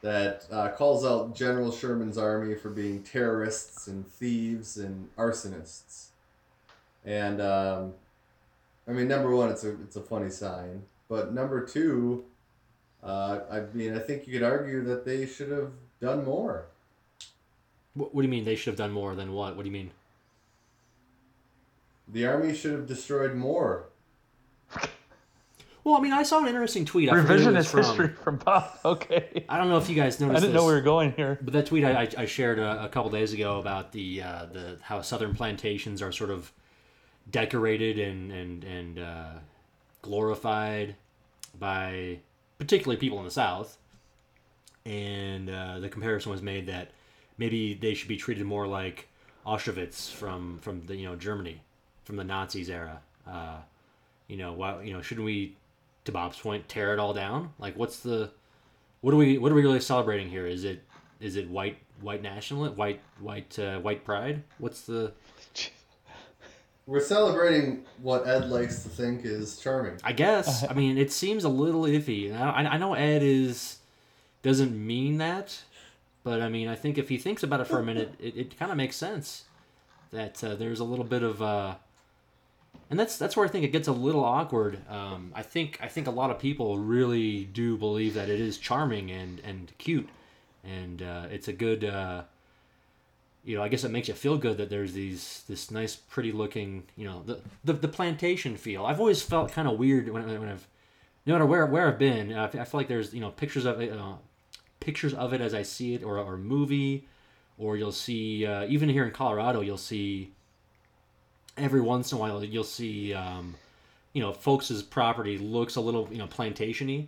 that 0.00 0.46
uh, 0.50 0.70
calls 0.70 1.06
out 1.06 1.36
General 1.36 1.70
Sherman's 1.70 2.18
army 2.18 2.56
for 2.56 2.70
being 2.70 3.04
terrorists 3.04 3.86
and 3.86 4.06
thieves 4.06 4.76
and 4.76 5.08
arsonists. 5.16 6.07
And 7.08 7.40
um, 7.40 7.94
I 8.86 8.92
mean, 8.92 9.08
number 9.08 9.34
one, 9.34 9.48
it's 9.48 9.64
a 9.64 9.70
it's 9.80 9.96
a 9.96 10.02
funny 10.02 10.28
sign, 10.28 10.82
but 11.08 11.32
number 11.32 11.64
two, 11.64 12.26
uh, 13.02 13.40
I 13.50 13.60
mean, 13.72 13.96
I 13.96 13.98
think 13.98 14.26
you 14.26 14.34
could 14.34 14.42
argue 14.42 14.84
that 14.84 15.06
they 15.06 15.24
should 15.24 15.50
have 15.50 15.70
done 16.02 16.26
more. 16.26 16.66
What, 17.94 18.14
what 18.14 18.20
do 18.20 18.28
you 18.28 18.30
mean 18.30 18.44
they 18.44 18.56
should 18.56 18.72
have 18.72 18.76
done 18.76 18.92
more 18.92 19.14
than 19.14 19.32
what? 19.32 19.56
What 19.56 19.62
do 19.62 19.70
you 19.70 19.72
mean? 19.72 19.90
The 22.08 22.26
army 22.26 22.54
should 22.54 22.72
have 22.72 22.86
destroyed 22.86 23.34
more. 23.34 23.86
Well, 25.82 25.96
I 25.96 26.00
mean, 26.00 26.12
I 26.12 26.24
saw 26.24 26.40
an 26.40 26.48
interesting 26.48 26.84
tweet. 26.84 27.08
I 27.08 27.22
forget 27.22 27.40
who 27.40 27.48
it 27.48 27.54
was 27.54 27.66
Revisionist 27.66 27.70
from. 27.70 27.84
history 27.84 28.08
from 28.08 28.36
Bob. 28.36 28.70
Okay. 28.84 29.46
I 29.48 29.56
don't 29.56 29.70
know 29.70 29.78
if 29.78 29.88
you 29.88 29.96
guys 29.96 30.20
noticed. 30.20 30.36
I 30.36 30.40
didn't 30.40 30.52
this. 30.52 30.60
know 30.60 30.66
we 30.66 30.74
were 30.74 30.82
going 30.82 31.12
here. 31.12 31.38
But 31.40 31.54
that 31.54 31.64
tweet 31.66 31.84
I, 31.84 32.02
I, 32.02 32.08
I 32.18 32.26
shared 32.26 32.58
a, 32.58 32.84
a 32.84 32.88
couple 32.90 33.10
days 33.10 33.32
ago 33.32 33.58
about 33.58 33.92
the 33.92 34.20
uh, 34.20 34.46
the 34.52 34.78
how 34.82 35.00
southern 35.00 35.34
plantations 35.34 36.02
are 36.02 36.12
sort 36.12 36.28
of 36.28 36.52
decorated 37.30 37.98
and 37.98 38.32
and 38.32 38.64
and 38.64 38.98
uh, 38.98 39.32
glorified 40.02 40.96
by 41.58 42.18
particularly 42.58 42.98
people 42.98 43.18
in 43.18 43.24
the 43.24 43.30
South, 43.30 43.78
and 44.84 45.50
uh, 45.50 45.78
the 45.80 45.88
comparison 45.88 46.30
was 46.32 46.42
made 46.42 46.66
that 46.66 46.90
maybe 47.36 47.74
they 47.74 47.94
should 47.94 48.08
be 48.08 48.16
treated 48.16 48.44
more 48.44 48.66
like 48.66 49.08
Auschwitz 49.46 50.10
from 50.10 50.58
from 50.58 50.86
the 50.86 50.96
you 50.96 51.06
know 51.06 51.16
Germany 51.16 51.62
from 52.04 52.16
the 52.16 52.24
Nazis 52.24 52.70
era. 52.70 53.00
Uh, 53.26 53.58
you 54.28 54.36
know, 54.36 54.52
why 54.52 54.82
you 54.82 54.92
know 54.92 55.02
shouldn't 55.02 55.24
we, 55.24 55.56
to 56.04 56.12
Bob's 56.12 56.38
point, 56.38 56.68
tear 56.68 56.92
it 56.92 56.98
all 56.98 57.14
down? 57.14 57.52
Like, 57.58 57.76
what's 57.76 58.00
the 58.00 58.30
what 59.00 59.14
are 59.14 59.16
we 59.16 59.38
what 59.38 59.52
are 59.52 59.54
we 59.54 59.62
really 59.62 59.80
celebrating 59.80 60.28
here? 60.28 60.46
Is 60.46 60.64
it 60.64 60.82
is 61.20 61.36
it 61.36 61.48
white 61.48 61.78
white 62.00 62.22
national 62.22 62.68
white 62.70 63.00
white 63.20 63.58
uh, 63.58 63.78
white 63.80 64.04
pride? 64.04 64.42
What's 64.58 64.82
the 64.82 65.12
We're 66.88 67.00
celebrating 67.00 67.84
what 68.00 68.26
Ed 68.26 68.48
likes 68.48 68.82
to 68.82 68.88
think 68.88 69.26
is 69.26 69.58
charming. 69.58 70.00
I 70.02 70.12
guess 70.12 70.64
I 70.64 70.72
mean 70.72 70.96
it 70.96 71.12
seems 71.12 71.44
a 71.44 71.48
little 71.50 71.82
iffy. 71.82 72.34
I, 72.34 72.64
I 72.64 72.78
know 72.78 72.94
Ed 72.94 73.22
is 73.22 73.76
doesn't 74.40 74.74
mean 74.74 75.18
that, 75.18 75.64
but 76.24 76.40
I 76.40 76.48
mean 76.48 76.66
I 76.66 76.74
think 76.74 76.96
if 76.96 77.10
he 77.10 77.18
thinks 77.18 77.42
about 77.42 77.60
it 77.60 77.66
for 77.66 77.78
a 77.78 77.84
minute, 77.84 78.14
it, 78.18 78.36
it 78.38 78.58
kind 78.58 78.70
of 78.70 78.78
makes 78.78 78.96
sense 78.96 79.44
that 80.12 80.42
uh, 80.42 80.54
there's 80.54 80.80
a 80.80 80.84
little 80.84 81.04
bit 81.04 81.22
of 81.22 81.42
uh, 81.42 81.74
and 82.88 82.98
that's 82.98 83.18
that's 83.18 83.36
where 83.36 83.44
I 83.44 83.50
think 83.50 83.66
it 83.66 83.72
gets 83.72 83.86
a 83.86 83.92
little 83.92 84.24
awkward. 84.24 84.80
Um, 84.88 85.32
I 85.34 85.42
think 85.42 85.78
I 85.82 85.88
think 85.88 86.06
a 86.06 86.10
lot 86.10 86.30
of 86.30 86.38
people 86.38 86.78
really 86.78 87.44
do 87.44 87.76
believe 87.76 88.14
that 88.14 88.30
it 88.30 88.40
is 88.40 88.56
charming 88.56 89.10
and 89.10 89.42
and 89.44 89.72
cute, 89.76 90.08
and 90.64 91.02
uh, 91.02 91.26
it's 91.30 91.48
a 91.48 91.52
good. 91.52 91.84
You 93.44 93.56
know, 93.56 93.62
I 93.62 93.68
guess 93.68 93.84
it 93.84 93.90
makes 93.90 94.08
you 94.08 94.14
feel 94.14 94.36
good 94.36 94.58
that 94.58 94.68
there's 94.68 94.92
these 94.92 95.44
this 95.48 95.70
nice, 95.70 95.96
pretty 95.96 96.32
looking, 96.32 96.84
you 96.96 97.04
know, 97.04 97.22
the 97.24 97.40
the, 97.64 97.72
the 97.72 97.88
plantation 97.88 98.56
feel. 98.56 98.84
I've 98.84 99.00
always 99.00 99.22
felt 99.22 99.52
kind 99.52 99.68
of 99.68 99.78
weird 99.78 100.08
when, 100.08 100.26
when 100.26 100.48
I've, 100.48 100.66
no 101.24 101.34
matter 101.34 101.46
where 101.46 101.66
where 101.66 101.88
I've 101.88 101.98
been, 101.98 102.32
I 102.32 102.48
feel 102.48 102.66
like 102.74 102.88
there's 102.88 103.14
you 103.14 103.20
know 103.20 103.30
pictures 103.30 103.64
of 103.64 103.80
it, 103.80 103.92
uh, 103.92 104.14
pictures 104.80 105.14
of 105.14 105.32
it 105.32 105.40
as 105.40 105.54
I 105.54 105.62
see 105.62 105.94
it, 105.94 106.02
or 106.02 106.18
or 106.18 106.36
movie, 106.36 107.06
or 107.56 107.76
you'll 107.76 107.92
see 107.92 108.44
uh, 108.44 108.66
even 108.66 108.88
here 108.88 109.04
in 109.04 109.12
Colorado, 109.12 109.60
you'll 109.60 109.78
see 109.78 110.32
every 111.58 111.80
once 111.80 112.12
in 112.12 112.18
a 112.18 112.20
while 112.20 112.42
you'll 112.44 112.64
see 112.64 113.12
um, 113.12 113.54
you 114.12 114.22
know 114.22 114.32
folks' 114.32 114.82
property 114.82 115.38
looks 115.38 115.76
a 115.76 115.80
little 115.80 116.08
you 116.10 116.18
know 116.18 116.26
plantation-y 116.26 117.06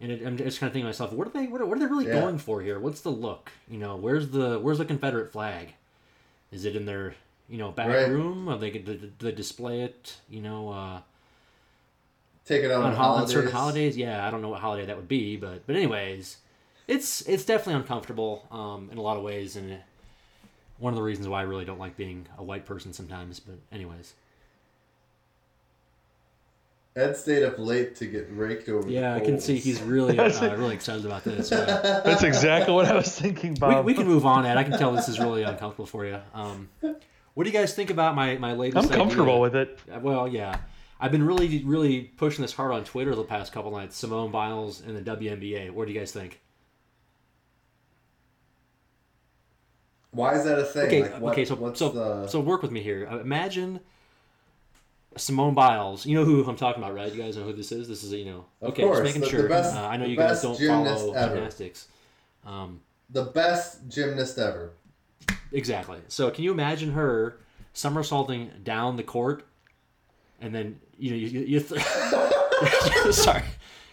and 0.00 0.10
it, 0.12 0.26
I'm 0.26 0.36
just 0.36 0.60
kind 0.60 0.68
of 0.68 0.72
thinking 0.72 0.82
to 0.82 0.88
myself 0.88 1.12
what 1.12 1.26
are 1.28 1.30
they 1.30 1.46
what 1.46 1.60
are, 1.60 1.66
what 1.66 1.76
are 1.76 1.80
they 1.80 1.86
really 1.86 2.06
Yeah. 2.06 2.12
going 2.20 2.38
for 2.38 2.60
here 2.62 2.78
what's 2.78 3.00
the 3.00 3.10
look 3.10 3.52
you 3.68 3.78
know 3.78 3.96
where's 3.96 4.30
the 4.30 4.58
where's 4.58 4.78
the 4.78 4.84
Confederate 4.84 5.30
flag 5.32 5.74
is 6.52 6.64
it 6.64 6.76
in 6.76 6.84
their 6.86 7.14
you 7.48 7.58
know 7.58 7.70
back 7.70 7.88
Right. 7.88 8.08
room 8.08 8.48
or 8.48 8.56
they 8.58 8.70
do 8.70 9.10
they 9.18 9.32
display 9.32 9.82
it 9.82 10.16
you 10.28 10.40
know 10.40 10.70
uh, 10.70 11.00
Take 12.44 12.62
it 12.62 12.70
on 12.70 12.82
on, 12.82 12.90
on 12.92 12.96
holidays. 12.96 13.30
certain 13.30 13.50
holidays 13.52 13.96
yeah 13.96 14.26
I 14.26 14.30
don't 14.30 14.42
know 14.42 14.50
what 14.50 14.60
holiday 14.60 14.86
that 14.86 14.96
would 14.96 15.08
be 15.08 15.36
but 15.36 15.66
but 15.66 15.76
anyways 15.76 16.38
it's 16.86 17.22
it's 17.22 17.44
definitely 17.44 17.80
uncomfortable 17.80 18.46
um, 18.50 18.88
in 18.92 18.98
a 18.98 19.02
lot 19.02 19.16
of 19.16 19.22
ways 19.22 19.56
and 19.56 19.78
one 20.78 20.92
of 20.92 20.96
the 20.96 21.02
reasons 21.02 21.28
why 21.28 21.40
I 21.40 21.44
really 21.44 21.64
don't 21.64 21.78
like 21.78 21.96
being 21.96 22.26
a 22.36 22.42
white 22.44 22.66
person 22.66 22.92
sometimes 22.92 23.40
but 23.40 23.54
anyways 23.72 24.12
Ed 26.96 27.16
stayed 27.16 27.42
up 27.42 27.58
late 27.58 27.96
to 27.96 28.06
get 28.06 28.28
raked 28.30 28.68
over. 28.68 28.88
Yeah, 28.88 29.14
the 29.14 29.20
I 29.22 29.24
can 29.24 29.40
see 29.40 29.58
he's 29.58 29.82
really 29.82 30.16
uh, 30.16 30.56
really 30.56 30.74
excited 30.74 31.04
about 31.04 31.24
this. 31.24 31.50
Yeah. 31.50 31.64
That's 32.04 32.22
exactly 32.22 32.72
what 32.72 32.86
I 32.86 32.94
was 32.94 33.18
thinking, 33.18 33.54
we, 33.54 33.58
Bob. 33.58 33.84
we 33.84 33.94
can 33.94 34.06
move 34.06 34.24
on, 34.24 34.46
Ed. 34.46 34.56
I 34.56 34.62
can 34.62 34.78
tell 34.78 34.92
this 34.92 35.08
is 35.08 35.18
really 35.18 35.42
uncomfortable 35.42 35.86
for 35.86 36.06
you. 36.06 36.20
Um, 36.32 36.68
what 37.34 37.44
do 37.44 37.50
you 37.50 37.58
guys 37.58 37.74
think 37.74 37.90
about 37.90 38.14
my 38.14 38.36
my 38.38 38.52
latest? 38.52 38.92
I'm 38.92 38.96
comfortable 38.96 39.32
idea? 39.32 39.40
with 39.40 39.56
it. 39.56 39.78
Uh, 39.92 39.98
Well, 40.00 40.28
yeah, 40.28 40.58
I've 41.00 41.10
been 41.10 41.26
really 41.26 41.64
really 41.64 42.02
pushing 42.02 42.42
this 42.42 42.52
hard 42.52 42.70
on 42.70 42.84
Twitter 42.84 43.12
the 43.16 43.24
past 43.24 43.52
couple 43.52 43.72
nights. 43.72 43.96
Simone 43.96 44.30
Biles 44.30 44.80
and 44.80 44.96
the 44.96 45.02
WNBA. 45.02 45.72
What 45.72 45.88
do 45.88 45.92
you 45.92 45.98
guys 45.98 46.12
think? 46.12 46.40
Why 50.12 50.34
is 50.36 50.44
that 50.44 50.60
a 50.60 50.64
thing? 50.64 50.86
Okay, 50.86 51.02
Like, 51.02 51.20
what- 51.20 51.32
okay. 51.32 51.44
So 51.44 51.56
what's 51.56 51.80
so 51.80 51.88
the... 51.88 52.28
so 52.28 52.38
work 52.38 52.62
with 52.62 52.70
me 52.70 52.82
here. 52.82 53.08
Uh, 53.10 53.18
imagine. 53.18 53.80
Simone 55.16 55.54
Biles, 55.54 56.04
you 56.06 56.16
know 56.16 56.24
who 56.24 56.44
I'm 56.48 56.56
talking 56.56 56.82
about, 56.82 56.94
right? 56.94 57.12
You 57.12 57.22
guys 57.22 57.36
know 57.36 57.44
who 57.44 57.52
this 57.52 57.70
is. 57.72 57.88
This 57.88 58.02
is 58.02 58.12
you 58.12 58.24
know. 58.24 58.44
Of 58.60 58.70
Okay, 58.70 58.82
course, 58.82 59.00
just 59.00 59.14
making 59.18 59.30
sure. 59.30 59.48
best- 59.48 59.74
uh, 59.74 59.86
I 59.86 59.96
know 59.96 60.06
you 60.06 60.16
guys 60.16 60.42
don't 60.42 60.58
gymnast 60.58 61.00
follow 61.02 61.12
ever. 61.14 61.34
gymnastics. 61.34 61.88
Um, 62.44 62.80
the 63.10 63.24
best 63.24 63.88
gymnast 63.88 64.38
ever. 64.38 64.72
Exactly. 65.52 65.98
So 66.08 66.30
can 66.30 66.44
you 66.44 66.52
imagine 66.52 66.92
her 66.92 67.38
somersaulting 67.72 68.50
down 68.62 68.96
the 68.96 69.02
court, 69.02 69.44
and 70.40 70.54
then 70.54 70.80
you 70.98 71.10
know 71.10 71.16
you, 71.16 71.26
you, 71.28 71.40
you 71.46 71.60
th- 71.60 71.80
sorry, 73.14 73.42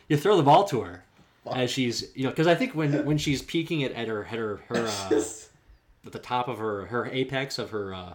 you 0.08 0.18
throw 0.18 0.38
the 0.38 0.44
ball 0.44 0.64
to 0.66 0.82
her 0.82 1.04
as 1.54 1.70
she's 1.72 2.12
you 2.16 2.24
know 2.24 2.30
because 2.30 2.48
I 2.48 2.56
think 2.56 2.74
when 2.74 3.06
when 3.06 3.18
she's 3.18 3.42
peeking 3.42 3.84
at, 3.84 3.92
at 3.94 4.08
her 4.08 4.24
at 4.26 4.30
her 4.38 4.58
her 4.70 4.88
uh, 5.12 5.22
at 6.06 6.12
the 6.12 6.20
top 6.20 6.48
of 6.48 6.58
her 6.60 6.86
her 6.88 7.06
apex 7.08 7.58
of 7.60 7.70
her 7.72 7.94
uh, 7.94 8.14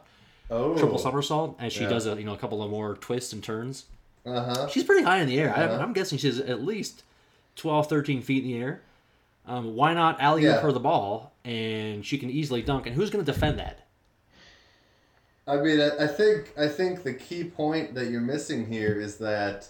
Oh. 0.51 0.77
triple 0.79 0.99
somersault, 0.99 1.57
and 1.59 1.73
she 1.73 1.83
Yeah. 1.83 1.89
does 1.89 2.07
a 2.07 2.17
you 2.17 2.25
know 2.25 2.35
a 2.35 2.39
couple 2.39 2.63
of 2.63 2.71
more 2.71 2.95
twists 2.97 3.33
and 3.33 3.43
turns. 3.43 3.87
Uh 4.25 4.43
huh. 4.45 4.69
She's 4.69 4.85
pretty 4.85 5.03
high 5.05 5.19
in 5.19 5.29
the 5.29 5.39
air. 5.39 5.53
I, 5.57 5.61
Yeah. 5.67 5.79
I'm 5.79 5.93
guessing 5.93 6.19
she's 6.19 6.39
at 6.41 6.63
least 6.63 7.03
12, 7.57 7.89
13 7.89 8.23
feet 8.23 8.45
in 8.45 8.51
the 8.51 8.59
air. 8.59 8.81
Um, 9.47 9.75
why 9.77 9.95
not 9.95 10.21
alley 10.21 10.43
Yeah. 10.45 10.61
her 10.61 10.73
the 10.73 10.81
ball 10.81 11.33
and 11.45 12.05
she 12.05 12.19
can 12.19 12.31
easily 12.31 12.63
dunk? 12.63 12.87
And 12.87 12.95
who's 12.97 13.11
going 13.11 13.25
to 13.25 13.33
defend 13.33 13.59
that? 13.61 13.87
I 15.47 15.57
mean, 15.59 15.81
I, 15.81 16.05
I 16.05 16.07
think 16.09 16.53
I 16.59 16.67
think 16.69 17.03
the 17.05 17.15
key 17.15 17.45
point 17.45 17.95
that 17.95 18.07
you're 18.11 18.21
missing 18.21 18.67
here 18.67 19.01
is 19.01 19.19
that 19.19 19.69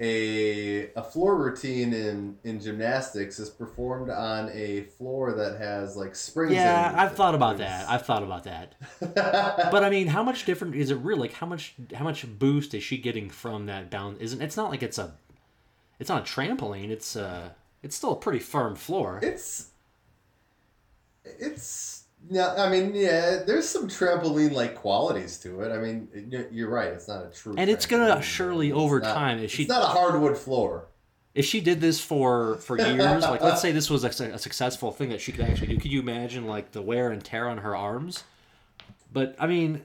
a 0.00 0.90
a 0.94 1.02
floor 1.02 1.36
routine 1.36 1.92
in 1.92 2.38
in 2.42 2.58
gymnastics 2.58 3.38
is 3.38 3.50
performed 3.50 4.08
on 4.08 4.50
a 4.52 4.82
floor 4.96 5.32
that 5.32 5.58
has 5.58 5.94
like 5.94 6.16
springs. 6.16 6.54
Yeah, 6.54 6.94
I've 6.96 7.14
thought 7.14 7.34
about 7.34 7.58
that. 7.58 7.88
I've 7.88 8.06
thought 8.06 8.22
about 8.22 8.44
that. 8.44 8.74
But 9.70 9.84
I 9.84 9.90
mean, 9.90 10.06
how 10.06 10.22
much 10.22 10.46
different 10.46 10.74
is 10.74 10.90
it 10.90 10.96
really? 10.96 11.20
Like, 11.20 11.34
how 11.34 11.46
much 11.46 11.74
how 11.94 12.04
much 12.04 12.26
boost 12.38 12.72
is 12.74 12.82
she 12.82 12.96
getting 12.96 13.28
from 13.28 13.66
that 13.66 13.90
down? 13.90 14.16
Isn't 14.18 14.40
it's 14.40 14.56
not 14.56 14.70
like 14.70 14.82
it's 14.82 14.98
a 14.98 15.12
it's 15.98 16.08
not 16.08 16.22
a 16.22 16.32
trampoline. 16.32 16.88
It's 16.90 17.14
uh 17.14 17.50
it's 17.82 17.94
still 17.94 18.12
a 18.12 18.16
pretty 18.16 18.38
firm 18.38 18.76
floor. 18.76 19.20
it's 19.22 19.68
it's 21.24 21.99
yeah. 22.28 22.54
I 22.58 22.68
mean, 22.68 22.94
yeah. 22.94 23.42
There's 23.46 23.68
some 23.68 23.88
trampoline 23.88 24.52
like 24.52 24.74
qualities 24.74 25.38
to 25.38 25.60
it. 25.62 25.72
I 25.72 25.78
mean, 25.78 26.08
you're- 26.30 26.46
you're 26.50 26.68
right. 26.70 26.88
It's 26.88 27.08
not 27.08 27.24
a 27.24 27.28
true. 27.30 27.54
And 27.56 27.70
it's 27.70 27.86
gonna 27.86 28.20
surely 28.22 28.68
It's 28.68 28.76
over 28.76 29.00
not- 29.00 29.14
time, 29.14 29.38
if 29.38 29.50
she- 29.50 29.62
it's 29.62 29.70
not 29.70 29.82
a 29.82 29.86
hardwood 29.86 30.36
floor. 30.36 30.86
if 31.34 31.44
she 31.44 31.60
did 31.60 31.80
this 31.80 32.00
for 32.00 32.56
for 32.56 32.76
years, 32.78 33.22
like 33.22 33.40
let's 33.42 33.60
say 33.62 33.70
this 33.72 33.88
was 33.88 34.02
a, 34.04 34.08
a 34.34 34.38
successful 34.38 34.90
thing 34.92 35.10
that 35.10 35.20
she 35.20 35.30
could 35.32 35.44
actually 35.44 35.68
do, 35.68 35.78
could 35.78 35.92
you 35.92 36.00
imagine 36.00 36.46
like 36.46 36.72
the 36.72 36.82
wear 36.82 37.10
and 37.10 37.24
tear 37.24 37.48
on 37.48 37.58
her 37.58 37.74
arms? 37.76 38.24
But 39.12 39.34
I 39.38 39.46
mean, 39.46 39.82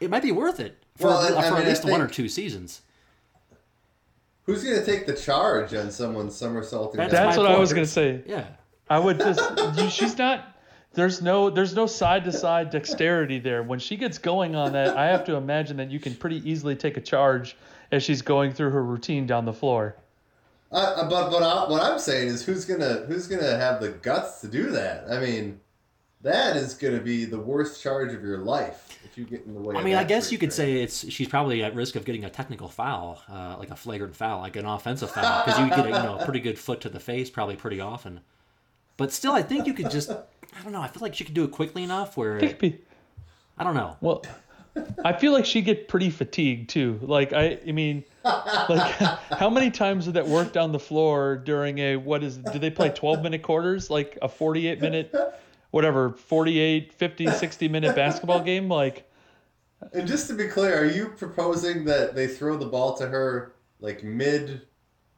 it 0.00 0.08
might 0.10 0.22
be 0.22 0.32
worth 0.32 0.60
it 0.60 0.76
for, 0.96 1.08
Well, 1.08 1.20
for 1.28 1.36
I 1.36 1.50
mean, 1.50 1.58
at 1.60 1.64
I 1.64 1.68
least 1.68 1.84
one 1.84 2.00
or 2.00 2.08
two 2.08 2.28
seasons. 2.28 2.80
Who's 4.46 4.62
gonna 4.62 4.84
take 4.84 5.06
the 5.06 5.14
charge 5.14 5.72
on 5.74 5.90
someone 5.90 6.30
somersaulting? 6.30 6.98
That's 6.98 7.12
That's 7.12 7.36
my 7.36 7.42
what 7.44 7.52
I 7.52 7.58
was 7.58 7.72
gonna 7.72 7.86
say. 7.86 8.22
Yeah, 8.26 8.46
I 8.90 8.98
would 8.98 9.18
just 9.18 9.40
you, 9.80 9.88
she's 9.90 10.18
not 10.18 10.53
there's 10.94 11.20
no 11.20 11.50
there's 11.50 11.74
no 11.74 11.86
side 11.86 12.24
to 12.24 12.32
side 12.32 12.70
dexterity 12.70 13.38
there. 13.38 13.62
When 13.62 13.78
she 13.78 13.96
gets 13.96 14.18
going 14.18 14.54
on 14.54 14.72
that, 14.72 14.96
I 14.96 15.06
have 15.06 15.24
to 15.24 15.34
imagine 15.34 15.76
that 15.78 15.90
you 15.90 16.00
can 16.00 16.14
pretty 16.14 16.48
easily 16.48 16.76
take 16.76 16.96
a 16.96 17.00
charge 17.00 17.56
as 17.92 18.02
she's 18.02 18.22
going 18.22 18.52
through 18.52 18.70
her 18.70 18.82
routine 18.82 19.26
down 19.26 19.44
the 19.44 19.52
floor. 19.52 19.96
Uh, 20.72 21.08
but 21.08 21.30
but 21.30 21.42
I, 21.42 21.70
what 21.70 21.82
I'm 21.82 21.98
saying 21.98 22.28
is, 22.28 22.44
who's 22.44 22.64
gonna 22.64 23.04
who's 23.06 23.26
gonna 23.26 23.56
have 23.56 23.80
the 23.80 23.90
guts 23.90 24.40
to 24.40 24.48
do 24.48 24.70
that? 24.70 25.04
I 25.08 25.20
mean, 25.20 25.60
that 26.22 26.56
is 26.56 26.74
gonna 26.74 27.00
be 27.00 27.24
the 27.24 27.38
worst 27.38 27.82
charge 27.82 28.12
of 28.12 28.22
your 28.22 28.38
life 28.38 28.98
if 29.04 29.16
you 29.16 29.24
get 29.24 29.44
in 29.46 29.54
the 29.54 29.60
way. 29.60 29.76
I 29.76 29.78
of 29.78 29.84
mean, 29.84 29.94
I 29.94 30.04
guess 30.04 30.32
you 30.32 30.38
could 30.38 30.52
say 30.52 30.82
it's 30.82 31.08
she's 31.10 31.28
probably 31.28 31.62
at 31.62 31.74
risk 31.74 31.94
of 31.94 32.04
getting 32.04 32.24
a 32.24 32.30
technical 32.30 32.68
foul, 32.68 33.22
uh, 33.28 33.56
like 33.58 33.70
a 33.70 33.76
flagrant 33.76 34.16
foul, 34.16 34.40
like 34.40 34.56
an 34.56 34.66
offensive 34.66 35.10
foul, 35.12 35.44
because 35.44 35.60
you 35.60 35.68
get 35.68 35.86
a, 35.86 35.90
you 35.90 35.94
know 35.94 36.18
a 36.18 36.24
pretty 36.24 36.40
good 36.40 36.58
foot 36.58 36.80
to 36.80 36.88
the 36.88 37.00
face 37.00 37.30
probably 37.30 37.56
pretty 37.56 37.80
often. 37.80 38.20
But 38.96 39.12
still, 39.12 39.32
I 39.32 39.42
think 39.42 39.66
you 39.66 39.74
could 39.74 39.90
just 39.90 40.10
I 40.10 40.62
don't 40.62 40.72
know. 40.72 40.80
I 40.80 40.88
feel 40.88 41.02
like 41.02 41.14
she 41.14 41.24
could 41.24 41.34
do 41.34 41.44
it 41.44 41.50
quickly 41.50 41.82
enough 41.82 42.16
where 42.16 42.36
I 42.36 42.44
it'd 42.44 42.58
be 42.58 42.78
I 43.58 43.64
don't 43.64 43.74
know. 43.74 43.96
Well, 44.00 44.24
I 45.04 45.12
feel 45.12 45.32
like 45.32 45.44
she 45.44 45.62
get 45.62 45.88
pretty 45.88 46.10
fatigued 46.10 46.70
too. 46.70 46.98
Like 47.02 47.32
I, 47.32 47.58
I 47.66 47.72
mean, 47.72 48.04
like 48.24 48.92
how 49.30 49.50
many 49.50 49.70
times 49.70 50.06
did 50.06 50.14
that 50.14 50.26
work 50.26 50.52
down 50.52 50.72
the 50.72 50.78
floor 50.78 51.36
during 51.36 51.78
a 51.78 51.96
what 51.96 52.24
is? 52.24 52.38
Do 52.38 52.58
they 52.58 52.70
play 52.70 52.90
12 52.90 53.22
minute 53.22 53.42
quarters? 53.42 53.90
Like 53.90 54.18
a 54.22 54.28
48 54.28 54.80
minute, 54.80 55.14
whatever, 55.70 56.10
48, 56.10 56.92
50, 56.92 57.26
60 57.28 57.68
minute 57.68 57.94
basketball 57.94 58.40
game? 58.40 58.68
Like 58.68 59.08
And 59.92 60.06
just 60.08 60.26
to 60.28 60.34
be 60.34 60.48
clear, 60.48 60.76
are 60.80 60.86
you 60.86 61.08
proposing 61.08 61.84
that 61.84 62.14
they 62.14 62.26
throw 62.26 62.56
the 62.56 62.66
ball 62.66 62.96
to 62.96 63.06
her 63.06 63.54
like 63.80 64.02
mid, 64.02 64.62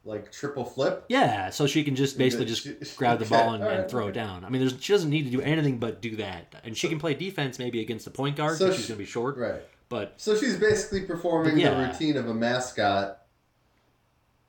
like 0.07 0.31
triple 0.31 0.65
flip? 0.65 1.05
Yeah, 1.09 1.49
so 1.49 1.67
she 1.67 1.83
can 1.83 1.95
just 1.95 2.17
basically 2.17 2.45
just 2.45 2.63
she- 2.63 2.75
grab 2.97 3.19
the 3.19 3.25
okay, 3.25 3.35
ball 3.35 3.53
and, 3.53 3.63
alright, 3.63 3.81
and 3.81 3.89
throw 3.89 4.07
it 4.07 4.13
down. 4.13 4.43
I 4.45 4.49
mean, 4.49 4.61
there's, 4.61 4.81
she 4.81 4.93
doesn't 4.93 5.09
need 5.09 5.23
to 5.25 5.29
do 5.29 5.41
anything 5.41 5.77
but 5.77 6.01
do 6.01 6.15
that, 6.15 6.55
and 6.63 6.75
she 6.77 6.87
can 6.87 6.97
play 6.99 7.13
defense 7.13 7.59
maybe 7.59 7.81
against 7.81 8.05
the 8.05 8.11
point 8.11 8.35
guard 8.37 8.57
So 8.57 8.65
because 8.65 8.77
she's 8.77 8.85
she- 8.85 8.93
going 8.93 8.97
to 8.99 9.03
be 9.05 9.09
short. 9.11 9.37
Right. 9.37 9.61
But 9.89 10.13
So 10.17 10.35
she's 10.35 10.57
basically 10.57 11.05
performing 11.05 11.57
Yeah. 11.59 11.69
the 11.69 11.87
routine 11.87 12.17
of 12.17 12.27
a 12.27 12.33
mascot 12.33 13.19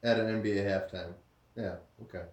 at 0.03 0.19
an 0.19 0.43
NBA 0.43 0.65
halftime. 0.65 1.13
Yeah. 1.57 1.75
Okay. 2.03 2.25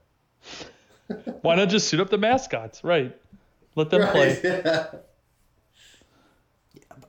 why 1.41 1.55
not 1.55 1.69
just 1.69 1.87
suit 1.87 1.99
up 1.99 2.09
the 2.09 2.17
mascots? 2.17 2.83
Right. 2.83 3.15
Let 3.75 3.89
them 3.89 4.07
play. 4.07 4.39
Yeah. 4.43 4.87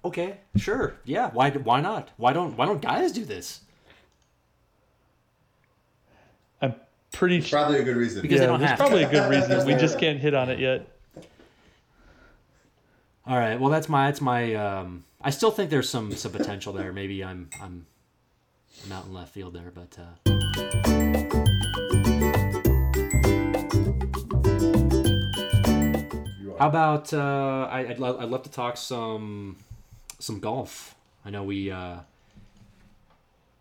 okay, 0.05 0.39
sure, 0.57 0.97
yeah. 1.05 1.31
Why 1.33 1.51
why 1.51 1.81
not? 1.81 2.11
Why 2.17 2.33
don't 2.33 2.57
why 2.57 2.67
don't 2.67 2.81
guys 2.83 3.13
do 3.13 3.25
this? 3.25 3.61
I'm 6.61 6.75
pretty. 7.13 7.41
sure. 7.41 7.59
Probably 7.61 7.81
a 7.81 7.85
good 7.85 7.97
reason. 7.97 8.23
Because 8.23 8.39
they 8.41 8.45
Yeah, 8.45 8.51
don't 8.51 8.61
there's 8.61 8.71
have 8.71 8.79
probably 8.79 9.01
to. 9.03 9.09
a 9.09 9.11
good 9.11 9.31
reason. 9.31 9.67
We 9.67 9.75
just 9.75 9.99
can't 9.99 10.19
hit 10.19 10.35
on 10.35 10.49
it 10.51 10.59
yet. 10.59 10.87
All 13.27 13.37
right, 13.37 13.59
well 13.59 13.71
that's 13.71 13.89
my 13.89 14.07
that's 14.07 14.21
my. 14.21 14.55
Um, 14.55 15.05
I 15.21 15.31
still 15.31 15.51
think 15.51 15.71
there's 15.71 15.89
some 15.89 16.13
some 16.13 16.31
potential 16.33 16.73
there. 16.73 16.93
Maybe 16.93 17.25
I'm 17.25 17.49
I'm, 17.61 17.87
I'm 18.85 18.93
out 18.93 19.07
in 19.07 19.13
left 19.15 19.33
field 19.35 19.53
there, 19.55 19.73
but. 19.75 19.97
Uh, 19.99 21.17
How 26.59 26.69
about 26.69 27.13
uh, 27.13 27.69
I, 27.71 27.81
I'd, 27.91 27.99
lo- 27.99 28.17
I'd 28.19 28.31
love 28.31 28.43
to 28.45 28.51
talk 28.51 28.79
some 28.79 29.57
some 30.19 30.41
golf. 30.41 30.95
I 31.23 31.29
know 31.29 31.43
we 31.45 31.71
uh, 31.71 31.97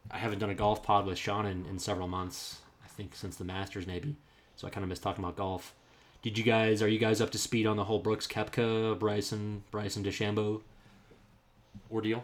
I 0.10 0.18
haven't 0.18 0.40
done 0.40 0.50
a 0.50 0.56
golf 0.56 0.82
pod 0.82 1.06
with 1.06 1.18
Sean 1.18 1.46
in, 1.46 1.66
in 1.66 1.78
several 1.78 2.08
months. 2.08 2.60
I 2.96 2.98
think 2.98 3.16
since 3.16 3.36
the 3.36 3.44
Masters 3.44 3.86
maybe. 3.86 4.16
So 4.56 4.68
I 4.68 4.70
kind 4.70 4.84
of 4.84 4.90
miss 4.90 5.00
talking 5.00 5.24
about 5.24 5.36
golf. 5.36 5.76
Did 6.22 6.38
you 6.38 6.46
guys 6.46 6.82
are 6.82 6.88
you 6.88 6.98
guys 6.98 7.20
up 7.20 7.30
to 7.32 7.38
speed 7.38 7.68
on 7.68 7.76
the 7.76 7.84
whole 7.84 8.00
Brooks 8.00 8.26
Koepka 8.26 8.98
Bryson 8.98 9.64
Bryson 9.70 10.04
DeChambeau 10.04 10.62
ordeal? 11.92 12.24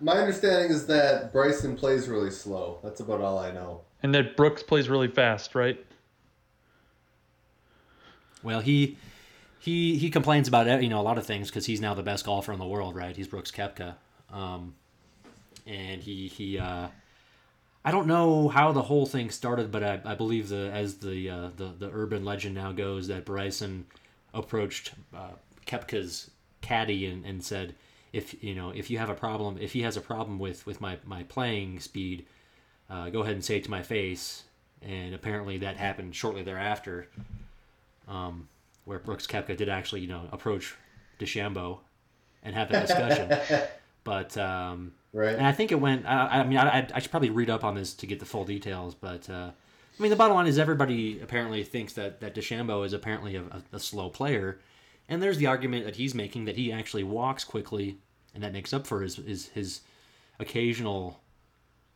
My 0.00 0.14
understanding 0.14 0.70
is 0.70 0.86
that 0.86 1.32
Bryson 1.32 1.76
plays 1.76 2.08
really 2.08 2.30
slow. 2.30 2.78
That's 2.82 3.00
about 3.00 3.20
all 3.20 3.38
I 3.38 3.52
know. 3.52 3.82
And 4.02 4.14
that 4.14 4.36
Brooks 4.36 4.62
plays 4.62 4.88
really 4.88 5.08
fast, 5.08 5.54
right? 5.54 5.84
Well, 8.42 8.60
he 8.60 8.96
he 9.58 9.98
he 9.98 10.08
complains 10.08 10.48
about 10.48 10.66
it, 10.68 10.82
you 10.82 10.88
know 10.88 11.00
a 11.00 11.02
lot 11.02 11.18
of 11.18 11.26
things 11.26 11.50
because 11.50 11.66
he's 11.66 11.82
now 11.82 11.92
the 11.92 12.02
best 12.02 12.24
golfer 12.24 12.52
in 12.52 12.58
the 12.58 12.66
world, 12.66 12.96
right? 12.96 13.14
He's 13.14 13.28
Brooks 13.28 13.50
Koepka, 13.50 13.94
um, 14.32 14.74
and 15.66 16.00
he 16.02 16.28
he. 16.28 16.58
Uh, 16.58 16.88
I 17.84 17.90
don't 17.90 18.06
know 18.06 18.48
how 18.48 18.72
the 18.72 18.82
whole 18.82 19.06
thing 19.06 19.30
started, 19.30 19.72
but 19.72 19.82
I, 19.82 20.00
I 20.04 20.14
believe 20.14 20.48
the 20.48 20.70
as 20.72 20.96
the, 20.96 21.30
uh, 21.30 21.50
the 21.56 21.74
the 21.78 21.90
urban 21.92 22.24
legend 22.24 22.54
now 22.54 22.72
goes 22.72 23.08
that 23.08 23.24
Bryson 23.24 23.86
approached 24.32 24.92
uh, 25.14 25.32
Koepka's 25.66 26.30
caddy 26.60 27.06
and, 27.06 27.24
and 27.24 27.42
said, 27.44 27.74
if 28.12 28.42
you 28.42 28.54
know 28.54 28.70
if 28.70 28.90
you 28.90 28.98
have 28.98 29.10
a 29.10 29.14
problem, 29.14 29.58
if 29.60 29.72
he 29.72 29.82
has 29.82 29.96
a 29.96 30.00
problem 30.00 30.38
with 30.38 30.64
with 30.66 30.80
my 30.80 30.98
my 31.04 31.24
playing 31.24 31.80
speed, 31.80 32.26
uh, 32.88 33.10
go 33.10 33.22
ahead 33.22 33.34
and 33.34 33.44
say 33.44 33.56
it 33.56 33.64
to 33.64 33.70
my 33.70 33.82
face. 33.82 34.44
And 34.82 35.14
apparently 35.14 35.58
that 35.58 35.76
happened 35.76 36.14
shortly 36.14 36.42
thereafter 36.42 37.08
um, 38.08 38.48
where 38.84 38.98
Brooks 38.98 39.26
Koepka 39.26 39.56
did 39.56 39.68
actually, 39.68 40.00
you 40.00 40.08
know, 40.08 40.28
approach 40.32 40.74
DeChambeau 41.20 41.78
and 42.42 42.54
have 42.54 42.68
that 42.70 42.88
discussion. 42.88 43.68
but 44.04 44.36
um, 44.36 44.92
Right. 45.12 45.34
and 45.36 45.46
I 45.46 45.52
think 45.52 45.72
it 45.72 45.80
went. 45.80 46.06
I, 46.06 46.40
I 46.40 46.44
mean, 46.44 46.58
I, 46.58 46.88
I 46.94 46.98
should 47.00 47.10
probably 47.10 47.30
read 47.30 47.50
up 47.50 47.64
on 47.64 47.74
this 47.74 47.92
to 47.94 48.06
get 48.06 48.18
the 48.18 48.24
full 48.26 48.44
details. 48.44 48.94
But 48.94 49.28
uh, 49.28 49.50
I 49.98 50.02
mean, 50.02 50.10
the 50.10 50.16
bottom 50.16 50.34
line 50.34 50.46
is 50.46 50.58
everybody 50.58 51.20
apparently 51.20 51.62
thinks 51.64 51.92
that 51.94 52.20
that 52.20 52.34
DeChambeau 52.34 52.84
is 52.86 52.92
apparently 52.92 53.36
a, 53.36 53.42
a, 53.42 53.62
a 53.74 53.78
slow 53.78 54.08
player, 54.08 54.58
and 55.08 55.22
there's 55.22 55.38
the 55.38 55.46
argument 55.46 55.84
that 55.84 55.96
he's 55.96 56.14
making 56.14 56.46
that 56.46 56.56
he 56.56 56.72
actually 56.72 57.04
walks 57.04 57.44
quickly, 57.44 57.98
and 58.34 58.42
that 58.42 58.52
makes 58.52 58.72
up 58.72 58.86
for 58.86 59.02
his 59.02 59.16
his, 59.16 59.48
his 59.48 59.80
occasional 60.40 61.20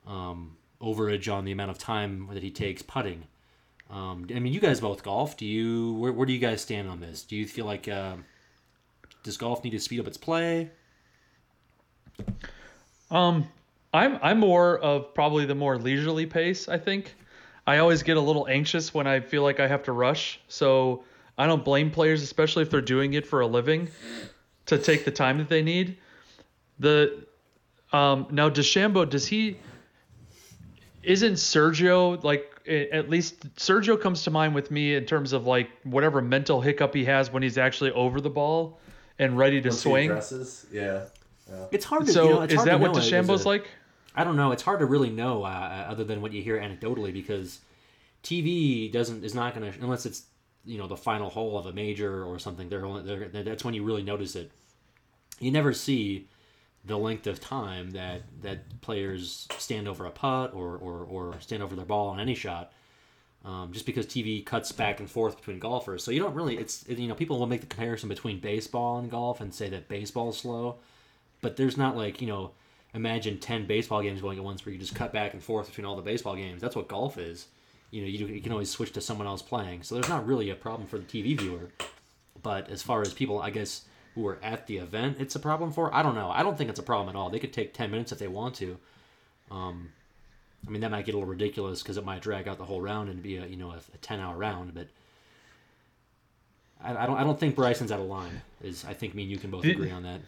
um, 0.06 0.56
overage 0.80 1.32
on 1.32 1.44
the 1.44 1.52
amount 1.52 1.70
of 1.70 1.78
time 1.78 2.28
that 2.32 2.42
he 2.42 2.50
takes 2.50 2.82
putting. 2.82 3.24
Um, 3.88 4.26
I 4.34 4.40
mean, 4.40 4.52
you 4.52 4.60
guys 4.60 4.80
both 4.80 5.02
golf. 5.02 5.36
Do 5.36 5.46
you? 5.46 5.94
Where, 5.94 6.12
where 6.12 6.26
do 6.26 6.32
you 6.32 6.38
guys 6.38 6.60
stand 6.60 6.88
on 6.88 7.00
this? 7.00 7.22
Do 7.22 7.34
you 7.36 7.46
feel 7.46 7.64
like 7.64 7.88
uh, 7.88 8.16
does 9.22 9.36
golf 9.36 9.64
need 9.64 9.70
to 9.70 9.80
speed 9.80 10.00
up 10.00 10.06
its 10.06 10.18
play? 10.18 10.70
Um, 13.10 13.48
I'm 13.94 14.18
I'm 14.22 14.38
more 14.38 14.78
of 14.78 15.14
probably 15.14 15.46
the 15.46 15.54
more 15.54 15.78
leisurely 15.78 16.26
pace. 16.26 16.68
I 16.68 16.78
think 16.78 17.14
I 17.66 17.78
always 17.78 18.02
get 18.02 18.16
a 18.16 18.20
little 18.20 18.46
anxious 18.48 18.92
when 18.92 19.06
I 19.06 19.20
feel 19.20 19.42
like 19.42 19.60
I 19.60 19.66
have 19.68 19.84
to 19.84 19.92
rush. 19.92 20.40
So 20.48 21.04
I 21.38 21.46
don't 21.46 21.64
blame 21.64 21.90
players, 21.90 22.22
especially 22.22 22.62
if 22.62 22.70
they're 22.70 22.80
doing 22.80 23.14
it 23.14 23.26
for 23.26 23.40
a 23.40 23.46
living, 23.46 23.88
to 24.66 24.78
take 24.78 25.04
the 25.04 25.10
time 25.10 25.38
that 25.38 25.48
they 25.48 25.62
need. 25.62 25.98
The 26.78 27.26
um, 27.92 28.26
now 28.30 28.50
DeChambeau 28.50 29.08
does 29.08 29.26
he? 29.26 29.58
isn't 31.06 31.34
Sergio 31.34 32.22
like 32.24 32.52
at 32.68 33.08
least 33.08 33.54
Sergio 33.54 33.98
comes 33.98 34.24
to 34.24 34.30
mind 34.30 34.54
with 34.54 34.72
me 34.72 34.96
in 34.96 35.06
terms 35.06 35.32
of 35.32 35.46
like 35.46 35.70
whatever 35.84 36.20
mental 36.20 36.60
hiccup 36.60 36.92
he 36.92 37.04
has 37.04 37.30
when 37.30 37.44
he's 37.44 37.56
actually 37.56 37.92
over 37.92 38.20
the 38.20 38.28
ball 38.28 38.80
and 39.18 39.38
ready 39.38 39.60
to 39.62 39.68
Once 39.68 39.80
swing. 39.80 40.10
addresses, 40.10 40.66
yeah. 41.50 41.66
It's 41.72 41.84
hard 41.84 42.06
to. 42.06 42.12
So 42.12 42.24
you 42.24 42.30
know, 42.30 42.42
it's 42.42 42.52
is 42.52 42.56
hard 42.56 42.68
that 42.68 42.72
to 42.72 42.78
what 42.78 42.92
know 42.92 42.98
as 42.98 43.10
DeChambeau's 43.10 43.44
a- 43.44 43.48
like? 43.48 43.68
I 44.14 44.24
don't 44.24 44.36
know. 44.36 44.52
It's 44.52 44.62
hard 44.62 44.80
to 44.80 44.86
really 44.86 45.10
know 45.10 45.44
uh, 45.44 45.86
other 45.88 46.04
than 46.04 46.22
what 46.22 46.32
you 46.32 46.42
hear 46.42 46.58
anecdotally 46.58 47.12
because 47.12 47.60
TV 48.22 48.90
doesn't 48.90 49.24
is 49.24 49.34
not 49.34 49.54
going 49.54 49.70
to 49.70 49.78
unless 49.80 50.06
it's 50.06 50.24
you 50.64 50.78
know 50.78 50.86
the 50.86 50.96
final 50.96 51.30
hole 51.30 51.58
of 51.58 51.66
a 51.66 51.72
major 51.72 52.24
or 52.24 52.38
something. 52.38 52.68
They're 52.68 52.84
only 52.84 53.02
they're, 53.02 53.42
that's 53.44 53.64
when 53.64 53.74
you 53.74 53.84
really 53.84 54.02
notice 54.02 54.34
it. 54.34 54.50
You 55.38 55.50
never 55.50 55.72
see 55.72 56.28
the 56.84 56.96
length 56.96 57.26
of 57.26 57.40
time 57.40 57.90
that 57.90 58.22
that 58.42 58.80
players 58.80 59.46
stand 59.58 59.86
over 59.86 60.06
a 60.06 60.10
putt 60.10 60.54
or 60.54 60.76
or, 60.76 61.04
or 61.04 61.40
stand 61.40 61.62
over 61.62 61.76
their 61.76 61.84
ball 61.84 62.08
on 62.08 62.20
any 62.20 62.34
shot. 62.34 62.72
Um, 63.44 63.70
just 63.72 63.86
because 63.86 64.06
TV 64.06 64.44
cuts 64.44 64.72
back 64.72 64.98
and 64.98 65.08
forth 65.08 65.36
between 65.36 65.60
golfers, 65.60 66.02
so 66.02 66.10
you 66.10 66.18
don't 66.18 66.34
really. 66.34 66.56
It's 66.58 66.84
you 66.88 67.06
know 67.06 67.14
people 67.14 67.38
will 67.38 67.46
make 67.46 67.60
the 67.60 67.68
comparison 67.68 68.08
between 68.08 68.40
baseball 68.40 68.98
and 68.98 69.08
golf 69.08 69.40
and 69.40 69.54
say 69.54 69.68
that 69.68 69.86
baseball 69.88 70.30
is 70.30 70.36
slow, 70.38 70.78
but 71.40 71.56
there's 71.56 71.76
not 71.76 71.96
like 71.96 72.20
you 72.20 72.26
know 72.26 72.50
imagine 72.94 73.38
10 73.38 73.66
baseball 73.66 74.02
games 74.02 74.20
going 74.20 74.38
at 74.38 74.44
once 74.44 74.64
where 74.64 74.72
you 74.72 74.78
just 74.78 74.94
cut 74.94 75.12
back 75.12 75.34
and 75.34 75.42
forth 75.42 75.68
between 75.68 75.84
all 75.84 75.96
the 75.96 76.02
baseball 76.02 76.36
games 76.36 76.60
that's 76.60 76.76
what 76.76 76.88
golf 76.88 77.18
is 77.18 77.46
you 77.90 78.00
know 78.00 78.08
you, 78.08 78.26
you 78.26 78.40
can 78.40 78.52
always 78.52 78.70
switch 78.70 78.92
to 78.92 79.00
someone 79.00 79.26
else 79.26 79.42
playing 79.42 79.82
so 79.82 79.94
there's 79.94 80.08
not 80.08 80.26
really 80.26 80.50
a 80.50 80.54
problem 80.54 80.86
for 80.88 80.98
the 80.98 81.04
tv 81.04 81.38
viewer 81.38 81.70
but 82.42 82.68
as 82.70 82.82
far 82.82 83.02
as 83.02 83.12
people 83.12 83.40
i 83.40 83.50
guess 83.50 83.82
who 84.14 84.26
are 84.26 84.38
at 84.42 84.66
the 84.66 84.78
event 84.78 85.16
it's 85.20 85.34
a 85.34 85.40
problem 85.40 85.72
for 85.72 85.94
i 85.94 86.02
don't 86.02 86.14
know 86.14 86.30
i 86.30 86.42
don't 86.42 86.56
think 86.56 86.70
it's 86.70 86.80
a 86.80 86.82
problem 86.82 87.08
at 87.08 87.18
all 87.18 87.30
they 87.30 87.38
could 87.38 87.52
take 87.52 87.74
10 87.74 87.90
minutes 87.90 88.12
if 88.12 88.18
they 88.18 88.28
want 88.28 88.54
to 88.54 88.78
um, 89.50 89.90
i 90.66 90.70
mean 90.70 90.80
that 90.80 90.90
might 90.90 91.04
get 91.04 91.14
a 91.14 91.18
little 91.18 91.28
ridiculous 91.28 91.82
because 91.82 91.96
it 91.96 92.04
might 92.04 92.22
drag 92.22 92.48
out 92.48 92.58
the 92.58 92.64
whole 92.64 92.80
round 92.80 93.08
and 93.08 93.22
be 93.22 93.36
a 93.36 93.46
you 93.46 93.56
know 93.56 93.70
a, 93.70 93.76
a 93.76 93.98
10 94.00 94.20
hour 94.20 94.36
round 94.36 94.74
but 94.74 94.88
I, 96.82 97.04
I 97.04 97.06
don't. 97.06 97.16
I 97.16 97.24
don't 97.24 97.38
think 97.38 97.56
Bryson's 97.56 97.90
out 97.90 98.00
of 98.00 98.06
line. 98.06 98.42
Is 98.62 98.84
I 98.84 98.94
think 98.94 99.14
me 99.14 99.22
and 99.22 99.30
you 99.30 99.38
can 99.38 99.50
both 99.50 99.62
Did- 99.62 99.76
agree 99.76 99.90
on 99.90 100.02
that. 100.04 100.20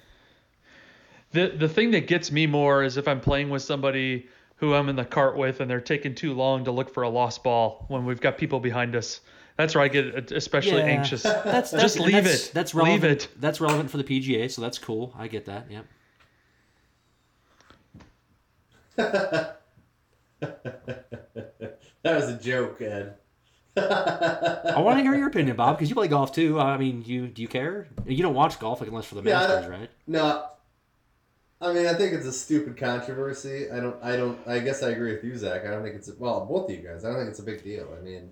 The 1.33 1.49
the 1.49 1.69
thing 1.69 1.91
that 1.93 2.07
gets 2.07 2.31
me 2.33 2.47
more 2.47 2.83
is 2.83 2.97
if 2.97 3.07
I'm 3.07 3.21
playing 3.21 3.51
with 3.51 3.63
somebody 3.63 4.29
who 4.57 4.75
I'm 4.75 4.89
in 4.89 4.97
the 4.97 5.05
cart 5.05 5.37
with 5.37 5.61
and 5.61 5.71
they're 5.71 5.81
taking 5.81 6.15
too 6.15 6.33
long 6.35 6.65
to 6.65 6.71
look 6.73 6.93
for 6.93 7.03
a 7.05 7.09
lost 7.09 7.45
ball 7.45 7.85
when 7.89 8.05
we've 8.05 8.21
got 8.21 8.39
people 8.39 8.59
behind 8.61 8.97
us. 8.97 9.21
That's 9.57 9.75
where 9.75 9.85
I 9.85 9.89
get 9.89 10.33
especially 10.33 10.79
Yeah. 10.83 10.87
anxious. 10.87 11.23
That's, 11.25 11.71
that's 11.73 11.83
Just 11.83 11.99
leave 12.01 12.25
that's, 12.25 12.49
it. 12.49 12.55
That's 12.55 12.75
relevant. 12.75 12.95
Leave 12.95 13.03
relevant. 13.03 13.23
it. 13.25 13.41
That's 13.41 13.61
relevant 13.61 13.91
for 13.91 13.97
the 13.99 14.05
PGA, 14.05 14.51
so 14.51 14.63
that's 14.63 14.79
cool. 14.79 15.13
I 15.19 15.27
get 15.29 15.45
that. 15.47 15.67
Yep. 15.71 15.85
That 22.05 22.15
was 22.15 22.29
a 22.29 22.39
joke, 22.39 22.81
Ed. 22.81 23.17
I 23.77 24.81
want 24.81 24.99
to 24.99 25.03
hear 25.03 25.15
your 25.15 25.27
opinion, 25.29 25.57
Bob, 25.57 25.77
because 25.77 25.89
you 25.91 25.95
play 25.97 26.09
golf 26.09 26.33
too. 26.33 26.59
I 26.59 26.79
mean, 26.79 27.03
you 27.05 27.27
do 27.27 27.43
you 27.43 27.49
care? 27.49 27.89
You 28.07 28.23
don't 28.23 28.35
watch 28.35 28.59
golf 28.59 28.81
like 28.81 28.89
unless 28.89 29.07
for 29.07 29.17
the 29.17 29.23
Yeah, 29.23 29.39
Masters, 29.39 29.67
right? 29.69 29.91
No, 30.07 30.47
I 31.61 31.73
mean 31.73 31.87
I 31.87 31.95
think 31.95 32.13
it's 32.13 32.27
a 32.27 32.33
stupid 32.33 32.77
controversy. 32.77 33.71
I 33.71 33.81
don't. 33.81 33.97
I 34.03 34.17
don't. 34.17 34.39
I 34.47 34.61
guess 34.61 34.83
I 34.83 34.91
agree 34.91 35.13
with 35.15 35.25
you, 35.25 35.37
Zach. 35.37 35.67
I 35.67 35.71
don't 35.71 35.83
think 35.83 35.97
it's 35.97 36.09
a, 36.09 36.15
well 36.19 36.47
both 36.47 36.71
of 36.71 36.77
you 36.77 36.83
guys. 36.83 37.05
I 37.05 37.09
don't 37.09 37.19
think 37.19 37.31
it's 37.31 37.41
a 37.41 37.43
big 37.45 37.63
deal. 37.65 37.89
I 37.99 38.03
mean, 38.03 38.31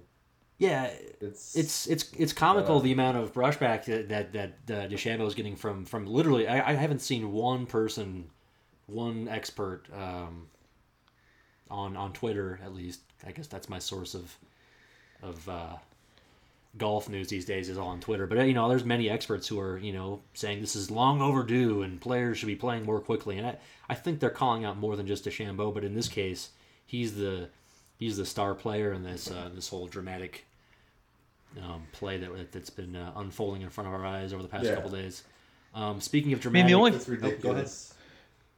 Yeah, 0.58 0.90
it's 1.20 1.54
it's 1.56 1.86
it's 1.86 2.12
it's 2.16 2.32
comical 2.32 2.78
Uh, 2.78 2.80
the 2.80 2.92
amount 2.92 3.16
of 3.18 3.32
brushback 3.32 3.84
that 3.86 4.08
that 4.08 4.32
that 4.32 4.50
uh, 4.70 4.88
DeChambeau 4.88 5.26
is 5.26 5.34
getting 5.34 5.56
from 5.56 5.84
from 5.84 6.06
literally. 6.06 6.48
I, 6.48 6.70
I 6.70 6.74
haven't 6.74 7.00
seen 7.00 7.32
one 7.32 7.66
person, 7.66 8.30
one 8.86 9.28
expert 9.28 9.84
um, 9.92 10.48
on 11.70 11.96
on 11.96 12.12
Twitter 12.12 12.60
at 12.64 12.74
least. 12.74 13.00
I 13.26 13.32
guess 13.32 13.48
that's 13.48 13.68
my 13.68 13.78
source 13.78 14.14
of 14.14 14.38
of 15.22 15.48
uh, 15.48 15.76
golf 16.78 17.08
news 17.08 17.28
these 17.28 17.44
days 17.44 17.68
is 17.68 17.78
all 17.78 17.88
on 17.88 18.00
Twitter. 18.00 18.26
But 18.26 18.38
you 18.46 18.54
know, 18.54 18.68
there's 18.68 18.84
many 18.84 19.08
experts 19.08 19.46
who 19.48 19.58
are 19.60 19.78
you 19.78 19.92
know 19.92 20.20
saying 20.34 20.60
this 20.60 20.76
is 20.76 20.90
long 20.90 21.20
overdue 21.22 21.82
and 21.82 22.00
players 22.00 22.38
should 22.38 22.46
be 22.46 22.56
playing 22.56 22.84
more 22.84 23.00
quickly. 23.00 23.38
And 23.38 23.46
I, 23.46 23.56
I 23.88 23.94
think 23.94 24.20
they're 24.20 24.30
calling 24.30 24.64
out 24.64 24.76
more 24.78 24.96
than 24.96 25.06
just 25.06 25.26
a 25.26 25.30
DeChambeau, 25.30 25.72
but 25.72 25.84
in 25.84 25.94
this 25.94 26.08
case, 26.08 26.50
he's 26.84 27.14
the 27.16 27.48
he's 27.98 28.16
the 28.16 28.26
star 28.26 28.54
player 28.54 28.92
in 28.92 29.02
this 29.02 29.30
uh, 29.30 29.50
this 29.54 29.68
whole 29.68 29.86
dramatic 29.86 30.44
um, 31.62 31.82
play 31.92 32.18
that 32.18 32.52
that's 32.52 32.70
been 32.70 32.94
uh, 32.96 33.12
unfolding 33.16 33.62
in 33.62 33.70
front 33.70 33.88
of 33.88 33.94
our 33.94 34.04
eyes 34.04 34.32
over 34.32 34.42
the 34.42 34.48
past 34.48 34.64
Yeah. 34.64 34.74
couple 34.74 34.90
days. 34.90 35.22
Um, 35.74 36.00
speaking 36.00 36.32
of 36.32 36.40
I 36.40 36.42
dramatic, 36.42 36.64
mean, 36.64 36.72
the 36.72 36.78
only 36.78 36.92
it's 36.92 37.08
ridiculous. 37.08 37.94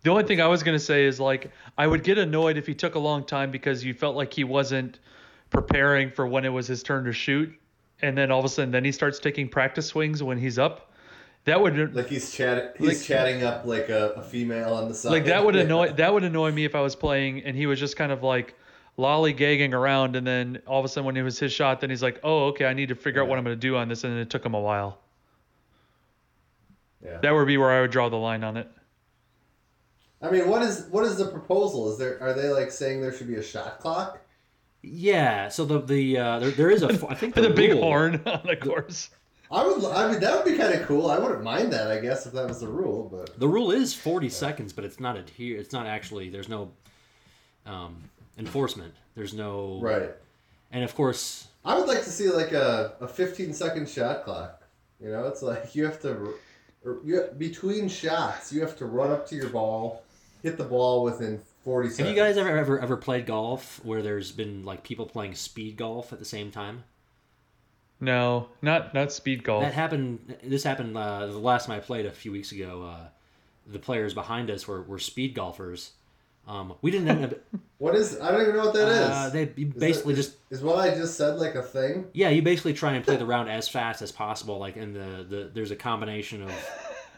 The 0.04 0.10
only 0.10 0.22
thing 0.24 0.40
I 0.40 0.46
was 0.46 0.62
gonna 0.62 0.78
say 0.78 1.04
is 1.04 1.18
like 1.20 1.50
I 1.76 1.86
would 1.86 2.04
get 2.04 2.18
annoyed 2.18 2.56
if 2.56 2.66
he 2.66 2.74
took 2.74 2.94
a 2.94 2.98
long 2.98 3.24
time 3.24 3.50
because 3.50 3.84
you 3.84 3.94
felt 3.94 4.14
like 4.16 4.32
he 4.32 4.44
wasn't 4.44 4.98
preparing 5.50 6.10
for 6.10 6.26
when 6.26 6.44
it 6.44 6.50
was 6.50 6.66
his 6.66 6.82
turn 6.82 7.04
to 7.04 7.12
shoot, 7.12 7.52
and 8.02 8.16
then 8.16 8.30
all 8.30 8.38
of 8.38 8.44
a 8.44 8.48
sudden 8.48 8.70
then 8.70 8.84
he 8.84 8.92
starts 8.92 9.18
taking 9.18 9.48
practice 9.48 9.86
swings 9.86 10.22
when 10.22 10.38
he's 10.38 10.58
up. 10.58 10.90
That 11.44 11.60
would 11.60 11.94
Like 11.94 12.08
he's 12.08 12.30
chat. 12.32 12.74
He's 12.78 12.88
Like- 12.88 13.02
chatting 13.06 13.42
up 13.42 13.64
like 13.64 13.88
a, 13.88 14.10
a 14.10 14.22
female 14.22 14.74
on 14.74 14.88
the 14.88 14.94
side. 14.94 15.10
like 15.12 15.24
that 15.26 15.44
would 15.44 15.56
annoy 15.64 15.92
that 15.92 16.12
would 16.12 16.24
annoy 16.24 16.52
me 16.52 16.64
if 16.64 16.74
I 16.74 16.80
was 16.80 16.94
playing 16.96 17.42
and 17.44 17.56
he 17.56 17.66
was 17.66 17.78
just 17.80 17.96
kind 17.96 18.12
of 18.12 18.22
like 18.22 18.54
lollygagging 18.98 19.72
around, 19.74 20.16
and 20.16 20.26
then 20.26 20.60
all 20.66 20.80
of 20.80 20.84
a 20.84 20.88
sudden 20.88 21.06
when 21.06 21.16
it 21.16 21.22
was 21.22 21.38
his 21.38 21.52
shot, 21.52 21.80
then 21.80 21.88
he's 21.88 22.02
like, 22.02 22.18
oh 22.24 22.46
okay, 22.46 22.66
I 22.66 22.72
need 22.74 22.88
to 22.88 22.96
figure 22.96 23.22
out 23.22 23.28
what 23.28 23.38
I'm 23.38 23.44
gonna 23.44 23.54
do 23.56 23.76
on 23.76 23.88
this, 23.88 24.02
and 24.04 24.18
it 24.18 24.28
took 24.28 24.44
him 24.44 24.54
a 24.54 24.60
while. 24.60 24.98
Yeah. 27.04 27.18
That 27.22 27.32
would 27.32 27.46
be 27.46 27.56
where 27.58 27.70
I 27.70 27.80
would 27.80 27.92
draw 27.92 28.08
the 28.08 28.16
line 28.16 28.42
on 28.42 28.56
it. 28.56 28.68
I 30.20 30.30
mean, 30.30 30.48
what 30.48 30.62
is 30.62 30.86
what 30.90 31.04
is 31.04 31.16
the 31.16 31.26
proposal? 31.26 31.92
Is 31.92 31.98
there 31.98 32.20
are 32.20 32.34
they 32.34 32.48
like 32.48 32.72
saying 32.72 33.00
there 33.00 33.12
should 33.12 33.28
be 33.28 33.36
a 33.36 33.42
shot 33.42 33.78
clock? 33.78 34.18
Yeah. 34.82 35.48
So 35.48 35.64
the 35.64 35.80
the 35.80 36.18
uh, 36.18 36.38
there, 36.38 36.50
there 36.50 36.70
is 36.70 36.82
a 36.82 36.88
I 37.08 37.14
think 37.14 37.34
With 37.36 37.44
the 37.44 37.50
big 37.50 37.70
rule- 37.72 37.82
horn 37.82 38.22
on 38.26 38.42
the 38.44 38.56
course. 38.56 39.10
I 39.50 39.66
would. 39.66 39.82
I 39.84 40.10
mean, 40.10 40.20
that 40.20 40.34
would 40.36 40.44
be 40.50 40.58
kind 40.58 40.74
of 40.74 40.86
cool. 40.86 41.10
I 41.10 41.18
wouldn't 41.18 41.42
mind 41.42 41.72
that. 41.72 41.90
I 41.90 42.00
guess 42.00 42.26
if 42.26 42.32
that 42.34 42.46
was 42.46 42.60
the 42.60 42.68
rule, 42.68 43.08
but 43.10 43.38
The 43.38 43.48
rule 43.48 43.70
is 43.70 43.94
40 43.94 44.28
seconds, 44.28 44.74
but 44.74 44.84
it's 44.84 45.00
not 45.00 45.16
adhere. 45.16 45.58
It's 45.58 45.72
not 45.72 45.86
actually. 45.86 46.28
There's 46.28 46.50
no 46.50 46.70
um, 47.64 47.96
enforcement. 48.36 48.92
There's 49.14 49.32
no. 49.34 49.78
right. 49.80 50.10
And 50.70 50.84
of 50.84 50.94
course, 50.94 51.48
I 51.64 51.78
would 51.78 51.88
like 51.88 52.04
to 52.04 52.10
see 52.10 52.28
like 52.28 52.52
a, 52.52 52.92
a 53.00 53.08
15 53.08 53.54
second 53.54 53.88
shot 53.88 54.24
clock. 54.24 54.62
You 55.00 55.10
know, 55.10 55.26
it's 55.26 55.40
like 55.42 55.74
you 55.74 55.84
have 55.86 55.98
to, 56.02 56.34
or 56.84 56.98
you, 57.02 57.28
between 57.38 57.88
shots, 57.88 58.52
you 58.52 58.60
have 58.60 58.76
to 58.78 58.84
run 58.84 59.10
up 59.10 59.26
to 59.28 59.34
your 59.34 59.48
ball, 59.48 60.02
hit 60.42 60.58
the 60.58 60.64
ball 60.64 61.04
within 61.04 61.40
40 61.68 62.02
have 62.02 62.08
you 62.08 62.14
guys 62.16 62.38
ever 62.38 62.56
ever 62.56 62.80
ever 62.80 62.96
played 62.96 63.26
golf 63.26 63.78
where 63.84 64.00
there's 64.00 64.32
been 64.32 64.64
like 64.64 64.82
people 64.84 65.04
playing 65.04 65.34
speed 65.34 65.76
golf 65.76 66.14
at 66.14 66.18
the 66.18 66.24
same 66.24 66.50
time? 66.50 66.84
No, 68.00 68.48
not 68.62 68.94
not 68.94 69.12
speed 69.12 69.44
golf. 69.44 69.62
That 69.64 69.74
happened. 69.74 70.36
This 70.42 70.62
happened 70.62 70.96
uh, 70.96 71.26
the 71.26 71.36
last 71.38 71.66
time 71.66 71.76
I 71.76 71.80
played 71.80 72.06
a 72.06 72.10
few 72.10 72.32
weeks 72.32 72.52
ago. 72.52 72.84
Uh, 72.90 73.08
the 73.66 73.78
players 73.78 74.14
behind 74.14 74.50
us 74.50 74.66
were, 74.66 74.80
were 74.82 74.98
speed 74.98 75.34
golfers. 75.34 75.90
Um, 76.46 76.72
we 76.80 76.90
didn't 76.90 77.08
end 77.08 77.24
up. 77.24 77.32
What 77.76 77.94
is? 77.94 78.18
I 78.18 78.32
don't 78.32 78.40
even 78.42 78.56
know 78.56 78.64
what 78.64 78.74
that 78.74 78.88
is. 78.88 79.08
uh, 79.10 79.30
they 79.32 79.52
you 79.54 79.66
Is 79.68 79.72
that- 79.74 79.78
basically 79.78 80.14
is- 80.14 80.26
just 80.26 80.36
is 80.50 80.62
what 80.62 80.78
I 80.78 80.94
just 80.94 81.16
said 81.16 81.38
like 81.38 81.54
a 81.54 81.62
thing. 81.62 82.06
Yeah, 82.14 82.30
you 82.30 82.40
basically 82.42 82.72
try 82.72 82.94
and 82.94 83.04
play 83.04 83.16
the 83.16 83.26
round 83.26 83.48
as 83.50 83.68
fast 83.68 84.00
as 84.02 84.10
possible. 84.10 84.58
Like, 84.58 84.76
in 84.76 84.94
the, 84.94 85.26
the 85.28 85.50
there's 85.52 85.70
a 85.70 85.76
combination 85.76 86.42
of 86.42 86.52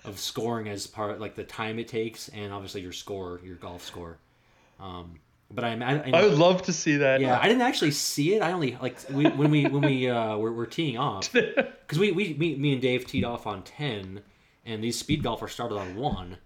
of 0.05 0.19
scoring 0.19 0.69
as 0.69 0.87
part 0.87 1.21
like 1.21 1.35
the 1.37 1.45
time 1.45 1.79
it 1.79 1.89
takes, 1.89 2.29
and 2.31 2.53
obviously 2.53 2.81
your 2.83 2.93
score, 2.93 3.41
your 3.45 3.57
golf 3.57 3.85
score. 3.85 4.19
Um, 4.81 5.21
but 5.53 5.65
I, 5.65 5.73
I, 5.73 6.11
I 6.15 6.23
would 6.23 6.39
love 6.39 6.63
to 6.63 6.73
see 6.73 6.99
that. 6.99 7.21
yeah, 7.21 7.39
I 7.39 7.49
didn't 7.49 7.63
actually 7.63 7.91
see 7.91 8.35
it. 8.35 8.43
I 8.43 8.53
only 8.53 8.79
like 8.81 8.97
we, 9.11 9.25
when 9.25 9.51
we 9.51 9.67
when 9.67 9.83
we 9.83 10.09
uh, 10.09 10.37
were, 10.37 10.53
were 10.53 10.67
teeing 10.67 10.97
off 10.97 11.33
because 11.33 11.99
we, 11.99 12.13
we 12.13 12.35
me, 12.35 12.57
me 12.57 12.73
and 12.73 12.81
Dave 12.81 13.07
teed 13.07 13.25
off 13.25 13.47
on 13.47 13.63
ten, 13.63 14.23
and 14.65 14.83
these 14.83 14.99
speed 14.99 15.23
golfers 15.25 15.53
started 15.53 15.77
on 15.77 15.97
one, 15.97 16.39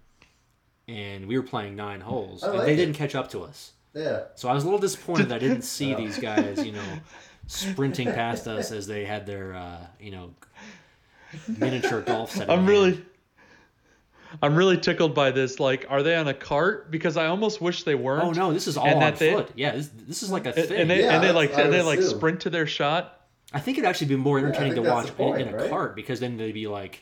and 0.87 1.27
we 1.27 1.37
were 1.37 1.43
playing 1.45 1.75
nine 1.75 2.01
holes, 2.01 2.43
I 2.43 2.51
and 2.51 2.59
they 2.61 2.73
it. 2.73 2.77
didn't 2.77 2.95
catch 2.95 3.13
up 3.13 3.29
to 3.31 3.43
us. 3.43 3.73
Yeah. 3.93 4.23
So 4.35 4.49
I 4.49 4.53
was 4.53 4.63
a 4.63 4.65
little 4.67 4.79
disappointed 4.79 5.29
that 5.29 5.35
I 5.35 5.39
didn't 5.39 5.63
see 5.63 5.93
these 5.95 6.17
guys, 6.17 6.65
you 6.65 6.71
know, 6.73 6.83
sprinting 7.47 8.11
past 8.11 8.47
us 8.47 8.71
as 8.71 8.87
they 8.87 9.05
had 9.05 9.25
their, 9.25 9.53
uh, 9.53 9.85
you 9.99 10.11
know, 10.11 10.33
miniature 11.47 12.01
golf 12.01 12.31
set. 12.31 12.49
I'm 12.49 12.65
hand. 12.65 13.05
Really 14.41 14.51
I'm 14.53 14.55
really 14.57 14.77
tickled 14.77 15.13
by 15.15 15.31
this. 15.31 15.59
Like, 15.59 15.85
are 15.89 16.03
they 16.03 16.15
on 16.15 16.27
a 16.27 16.33
cart? 16.33 16.91
Because 16.91 17.17
I 17.17 17.27
almost 17.27 17.61
wish 17.61 17.83
they 17.83 17.93
oh, 17.95 17.97
weren't. 17.97 18.23
Oh 18.23 18.31
no, 18.31 18.53
this 18.53 18.67
is 18.67 18.77
all 18.77 18.85
And 18.85 18.95
on 18.95 18.99
that 19.01 19.17
they- 19.17 19.33
foot. 19.33 19.51
Yeah, 19.55 19.75
this, 19.75 19.89
this 20.07 20.23
is 20.23 20.31
like 20.31 20.45
a 20.45 20.51
thing. 20.53 20.71
and 20.81 20.89
they 20.89 21.01
Yeah, 21.01 21.15
and 21.15 21.23
they 21.23 21.31
like 21.31 21.57
and 21.57 21.71
they 21.73 21.81
like 21.81 21.99
assume. 21.99 22.17
sprint 22.17 22.39
to 22.41 22.49
their 22.49 22.67
shot. 22.67 23.21
I 23.53 23.59
think 23.59 23.77
it'd 23.77 23.87
actually 23.87 24.07
be 24.07 24.15
more 24.17 24.37
entertaining 24.37 24.73
think 24.73 24.85
to 24.85 24.91
watch 24.91 25.15
point, 25.15 25.41
in, 25.41 25.47
in 25.47 25.53
a 25.53 25.57
right? 25.57 25.69
cart 25.69 25.95
because 25.95 26.19
then 26.19 26.35
they'd 26.37 26.51
be 26.53 26.67
like 26.67 27.01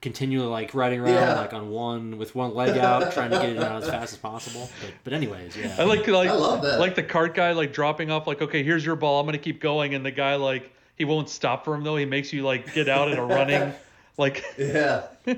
continually 0.00 0.48
like 0.48 0.74
riding 0.74 1.00
around 1.00 1.14
Yeah. 1.14 1.40
like 1.40 1.52
on 1.52 1.70
one 1.70 2.18
with 2.18 2.34
one 2.34 2.54
leg 2.54 2.76
out, 2.76 3.12
trying 3.14 3.30
to 3.30 3.38
get 3.38 3.50
it 3.50 3.58
out 3.62 3.82
as 3.82 3.88
fast 3.88 4.12
as 4.12 4.18
possible. 4.18 4.68
But, 4.80 4.90
but 5.04 5.12
anyways, 5.12 5.56
yeah. 5.56 5.76
I 5.78 5.84
like 5.84 6.06
like 6.08 6.28
I 6.28 6.32
love 6.32 6.62
that. 6.62 6.80
like 6.80 6.94
the 6.96 7.02
cart 7.04 7.34
guy 7.34 7.52
like 7.52 7.72
dropping 7.72 8.10
off 8.10 8.26
like 8.26 8.42
okay 8.42 8.62
here's 8.62 8.84
your 8.84 8.96
ball 8.96 9.20
I'm 9.20 9.26
gonna 9.26 9.38
keep 9.38 9.60
going 9.60 9.94
and 9.94 10.04
the 10.04 10.10
guy 10.10 10.34
like 10.36 10.72
he 10.96 11.04
won't 11.04 11.28
stop 11.28 11.64
for 11.64 11.74
him 11.74 11.82
though 11.84 11.96
he 11.96 12.04
makes 12.04 12.32
you 12.32 12.42
like 12.42 12.74
get 12.74 12.88
out 12.88 13.10
in 13.10 13.18
a 13.18 13.24
running 13.24 13.72
like 14.18 14.44
Yeah. 14.58 15.04
now 15.26 15.34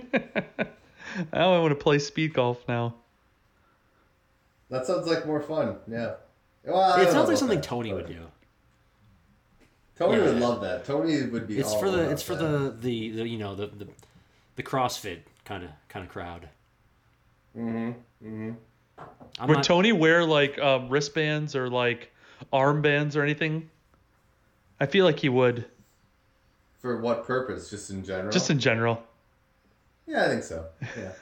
I 1.33 1.59
want 1.59 1.71
to 1.71 1.77
play 1.83 1.99
speed 1.99 2.33
golf 2.35 2.67
now. 2.69 2.95
That 4.71 4.87
sounds 4.87 5.07
like 5.07 5.27
more 5.27 5.41
fun. 5.41 5.77
Yeah. 5.87 6.15
Well, 6.65 6.99
It 7.01 7.11
sounds 7.11 7.29
like 7.29 7.37
something 7.37 7.59
that, 7.61 7.65
Tony 7.65 7.91
but 7.91 7.97
would 7.97 8.07
do. 8.07 8.27
Tony 9.97 10.19
Yeah. 10.19 10.25
would 10.25 10.41
love 10.41 10.61
that. 10.63 10.85
Tony 10.85 11.27
would 11.27 11.47
be. 11.47 11.59
It's 11.59 11.73
all 11.73 11.81
for 11.81 11.91
the 11.91 12.11
it's 12.11 12.23
for 12.23 12.35
the, 12.35 12.75
the 12.81 13.11
the 13.11 13.29
you 13.29 13.39
know 13.39 13.55
the 13.55 13.67
the, 13.69 13.87
the 14.57 14.63
CrossFit 14.63 15.21
kind 15.45 15.63
of 15.65 15.71
kind 15.89 16.05
of 16.05 16.11
crowd. 16.11 16.49
Mm-hmm. 17.57 17.89
Mm-hmm. 18.27 18.51
I'm 19.39 19.49
Would 19.49 19.59
not, 19.59 19.65
Tony 19.65 19.93
wear 19.93 20.25
like 20.25 20.59
um, 20.59 20.89
wristbands 20.89 21.55
or 21.55 21.69
like 21.69 22.11
armbands 22.53 23.17
or 23.17 23.23
anything? 23.23 23.71
I 24.81 24.87
feel 24.87 25.05
like 25.05 25.19
he 25.21 25.29
would, 25.29 25.65
For 26.85 26.99
what 26.99 27.27
purpose? 27.27 27.71
Just 27.71 27.89
in 27.89 28.05
general. 28.05 28.31
just 28.31 28.51
in 28.51 28.59
general. 28.59 29.03
Yeah, 30.07 30.27
I 30.27 30.29
think 30.29 30.43
so. 30.43 30.67
Yeah. 30.99 31.13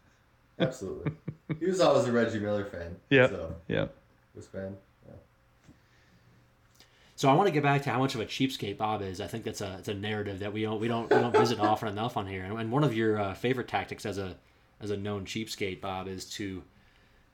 Absolutely. 0.60 1.10
He 1.58 1.66
was 1.66 1.80
always 1.80 2.06
a 2.06 2.12
Reggie 2.12 2.38
Miller 2.38 2.64
fan. 2.64 2.94
Yeah. 3.10 3.26
So 3.26 3.56
Yeah. 3.66 3.86
this 4.36 4.46
fan. 4.46 4.76
Yeah. 5.08 5.14
So 7.16 7.28
I 7.28 7.32
want 7.34 7.48
to 7.48 7.52
get 7.52 7.64
back 7.64 7.82
to 7.82 7.90
how 7.90 7.98
much 7.98 8.14
of 8.14 8.20
a 8.20 8.26
cheapskate 8.26 8.76
Bob 8.78 9.02
is. 9.02 9.20
I 9.20 9.26
think 9.26 9.42
that's 9.42 9.60
a 9.60 9.74
it's 9.80 9.88
a 9.88 9.94
narrative 9.94 10.38
that 10.38 10.52
we 10.52 10.62
don't 10.62 10.78
we 10.80 10.86
don't 10.86 11.10
we 11.12 11.16
don't 11.18 11.36
visit 11.36 11.58
often 11.58 11.88
enough 11.88 12.16
on 12.16 12.28
here. 12.28 12.44
And, 12.44 12.56
and 12.56 12.70
one 12.70 12.84
of 12.84 12.94
your 12.94 13.18
uh, 13.20 13.34
favorite 13.34 13.66
tactics 13.66 14.06
as 14.06 14.18
a 14.18 14.36
as 14.80 14.90
a 14.92 14.96
known 14.96 15.24
cheapskate 15.24 15.80
Bob 15.80 16.06
is 16.06 16.26
to, 16.26 16.62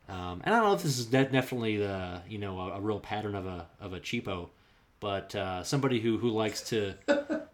um, 0.09 0.40
and 0.42 0.55
I 0.55 0.59
don't 0.59 0.68
know 0.68 0.75
if 0.75 0.83
this 0.83 0.99
is 0.99 1.05
de- 1.05 1.27
definitely 1.27 1.77
the 1.77 2.23
you 2.31 2.38
know 2.38 2.59
a, 2.61 2.79
a 2.79 2.81
real 2.81 2.99
pattern 2.99 3.35
of 3.35 3.44
a 3.44 3.66
of 3.79 3.92
a 3.92 4.01
cheapo, 4.01 4.49
but 5.01 5.35
uh, 5.35 5.62
somebody 5.64 6.01
who 6.01 6.16
who 6.16 6.31
likes 6.31 6.62
to 6.70 6.94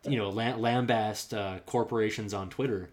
you 0.04 0.16
know 0.18 0.30
lam- 0.30 0.58
lambast 0.60 1.36
uh, 1.36 1.58
corporations 1.60 2.34
on 2.34 2.48
Twitter. 2.50 2.90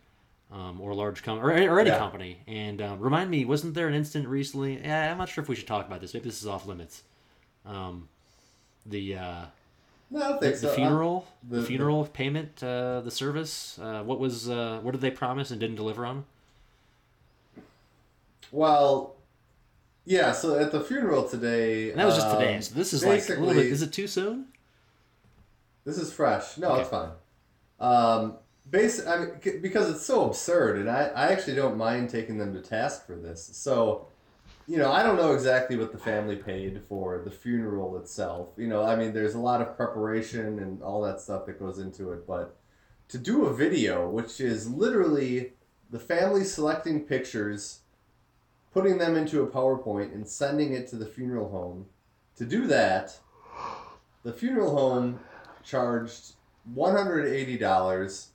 Um, 0.49 0.79
or 0.79 0.93
large 0.93 1.23
com- 1.23 1.39
or, 1.39 1.51
or 1.51 1.79
any 1.81 1.89
Yeah. 1.89 1.97
company, 1.97 2.37
and 2.47 2.81
um, 2.81 3.01
remind 3.01 3.29
me, 3.29 3.43
wasn't 3.43 3.73
there 3.73 3.89
an 3.89 3.93
incident 3.93 4.29
recently? 4.29 4.79
Yeah, 4.81 5.11
I'm 5.11 5.17
not 5.17 5.27
sure 5.27 5.41
if 5.41 5.49
we 5.49 5.55
should 5.55 5.67
talk 5.67 5.85
about 5.85 5.99
this. 5.99 6.13
Maybe 6.13 6.23
this 6.29 6.39
is 6.39 6.47
off 6.47 6.65
limits. 6.65 7.03
Um, 7.65 8.07
the 8.85 9.17
uh, 9.17 9.45
No, 10.09 10.39
the, 10.39 10.55
so. 10.55 10.69
the 10.69 10.73
funeral, 10.73 11.27
the, 11.45 11.57
the- 11.57 11.65
funeral 11.65 12.05
payment, 12.05 12.63
uh, 12.63 13.01
the 13.01 13.11
service. 13.11 13.77
Uh, 13.77 14.03
what 14.03 14.19
was 14.21 14.49
uh, 14.49 14.79
what 14.81 14.93
did 14.93 15.01
they 15.01 15.11
promise 15.11 15.51
and 15.51 15.59
didn't 15.59 15.75
deliver 15.75 16.05
on? 16.05 16.23
well, 18.53 19.15
yeah. 20.05 20.31
So 20.31 20.57
at 20.57 20.71
the 20.71 20.79
funeral 20.79 21.27
today. 21.27 21.91
And 21.91 21.99
that 21.99 22.05
was 22.05 22.15
just 22.15 22.27
um, 22.27 22.39
today. 22.39 22.61
So 22.61 22.73
this 22.73 22.93
is 22.93 23.03
like 23.03 23.27
a 23.27 23.33
little 23.33 23.53
bit. 23.53 23.65
Is 23.65 23.81
it 23.81 23.91
too 23.91 24.07
soon? 24.07 24.45
This 25.87 25.97
is 25.97 26.11
fresh. 26.11 26.57
No, 26.57 26.71
Okay. 26.71 26.81
it's 26.81 26.89
fine. 26.89 27.11
Um, 27.79 28.37
base. 28.69 29.07
I 29.07 29.19
mean, 29.19 29.31
c- 29.41 29.59
because 29.59 29.89
it's 29.89 30.05
so 30.05 30.25
absurd, 30.25 30.79
and 30.79 30.89
I, 30.89 31.05
I 31.15 31.27
actually 31.31 31.55
don't 31.55 31.77
mind 31.77 32.09
taking 32.09 32.37
them 32.37 32.53
to 32.55 32.61
task 32.61 33.05
for 33.07 33.15
this. 33.15 33.49
So, 33.53 34.07
you 34.67 34.77
know, 34.77 34.91
I 34.91 35.01
don't 35.01 35.15
know 35.15 35.33
exactly 35.33 35.77
what 35.77 35.93
the 35.93 35.97
family 35.97 36.35
paid 36.35 36.81
for 36.89 37.21
the 37.23 37.31
funeral 37.31 37.97
itself. 37.99 38.49
You 38.57 38.67
know, 38.67 38.83
I 38.83 38.97
mean, 38.97 39.13
there's 39.13 39.35
a 39.35 39.39
lot 39.39 39.61
of 39.61 39.77
preparation 39.77 40.59
and 40.59 40.83
all 40.83 41.01
that 41.03 41.21
stuff 41.21 41.45
that 41.45 41.57
goes 41.57 41.79
into 41.79 42.11
it, 42.11 42.27
but 42.27 42.57
to 43.07 43.17
do 43.17 43.45
a 43.45 43.53
video, 43.53 44.09
which 44.09 44.41
is 44.41 44.69
literally 44.69 45.53
the 45.89 45.99
family 45.99 46.43
selecting 46.43 47.05
pictures, 47.05 47.79
putting 48.73 48.97
them 48.97 49.15
into 49.15 49.41
a 49.41 49.47
PowerPoint, 49.47 50.13
and 50.13 50.27
sending 50.27 50.73
it 50.73 50.89
to 50.89 50.97
the 50.97 51.05
funeral 51.05 51.47
home, 51.49 51.85
to 52.35 52.43
do 52.43 52.67
that, 52.67 53.17
the 54.23 54.33
funeral 54.33 54.75
home 54.75 55.21
charged 55.67 56.33
$180 56.75 58.27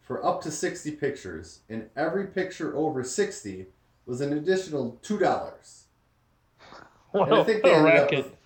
for 0.00 0.24
up 0.24 0.42
to 0.42 0.50
60 0.50 0.90
pictures, 0.92 1.60
and 1.68 1.88
every 1.96 2.26
picture 2.26 2.76
over 2.76 3.04
60 3.04 3.66
was 4.06 4.20
an 4.20 4.32
additional 4.32 4.98
$2. 5.02 5.82
What 7.12 7.28
And 7.28 7.38
I 7.38 7.44
think 7.44 7.62
they 7.62 7.72
ended 7.72 7.94
up 7.94 8.10
racket. 8.10 8.38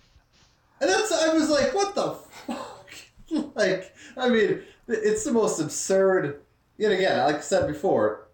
And 0.79 0.89
that's, 0.89 1.11
I 1.11 1.33
was 1.33 1.49
like, 1.49 1.73
what 1.73 1.95
the 1.95 2.11
fuck? 2.11 2.93
like, 3.55 3.95
I 4.15 4.29
mean, 4.29 4.61
it's 4.87 5.23
the 5.23 5.31
most 5.31 5.59
absurd. 5.59 6.41
Yet 6.77 6.91
again, 6.91 7.17
like 7.25 7.37
I 7.37 7.41
said 7.41 7.67
before, 7.67 8.27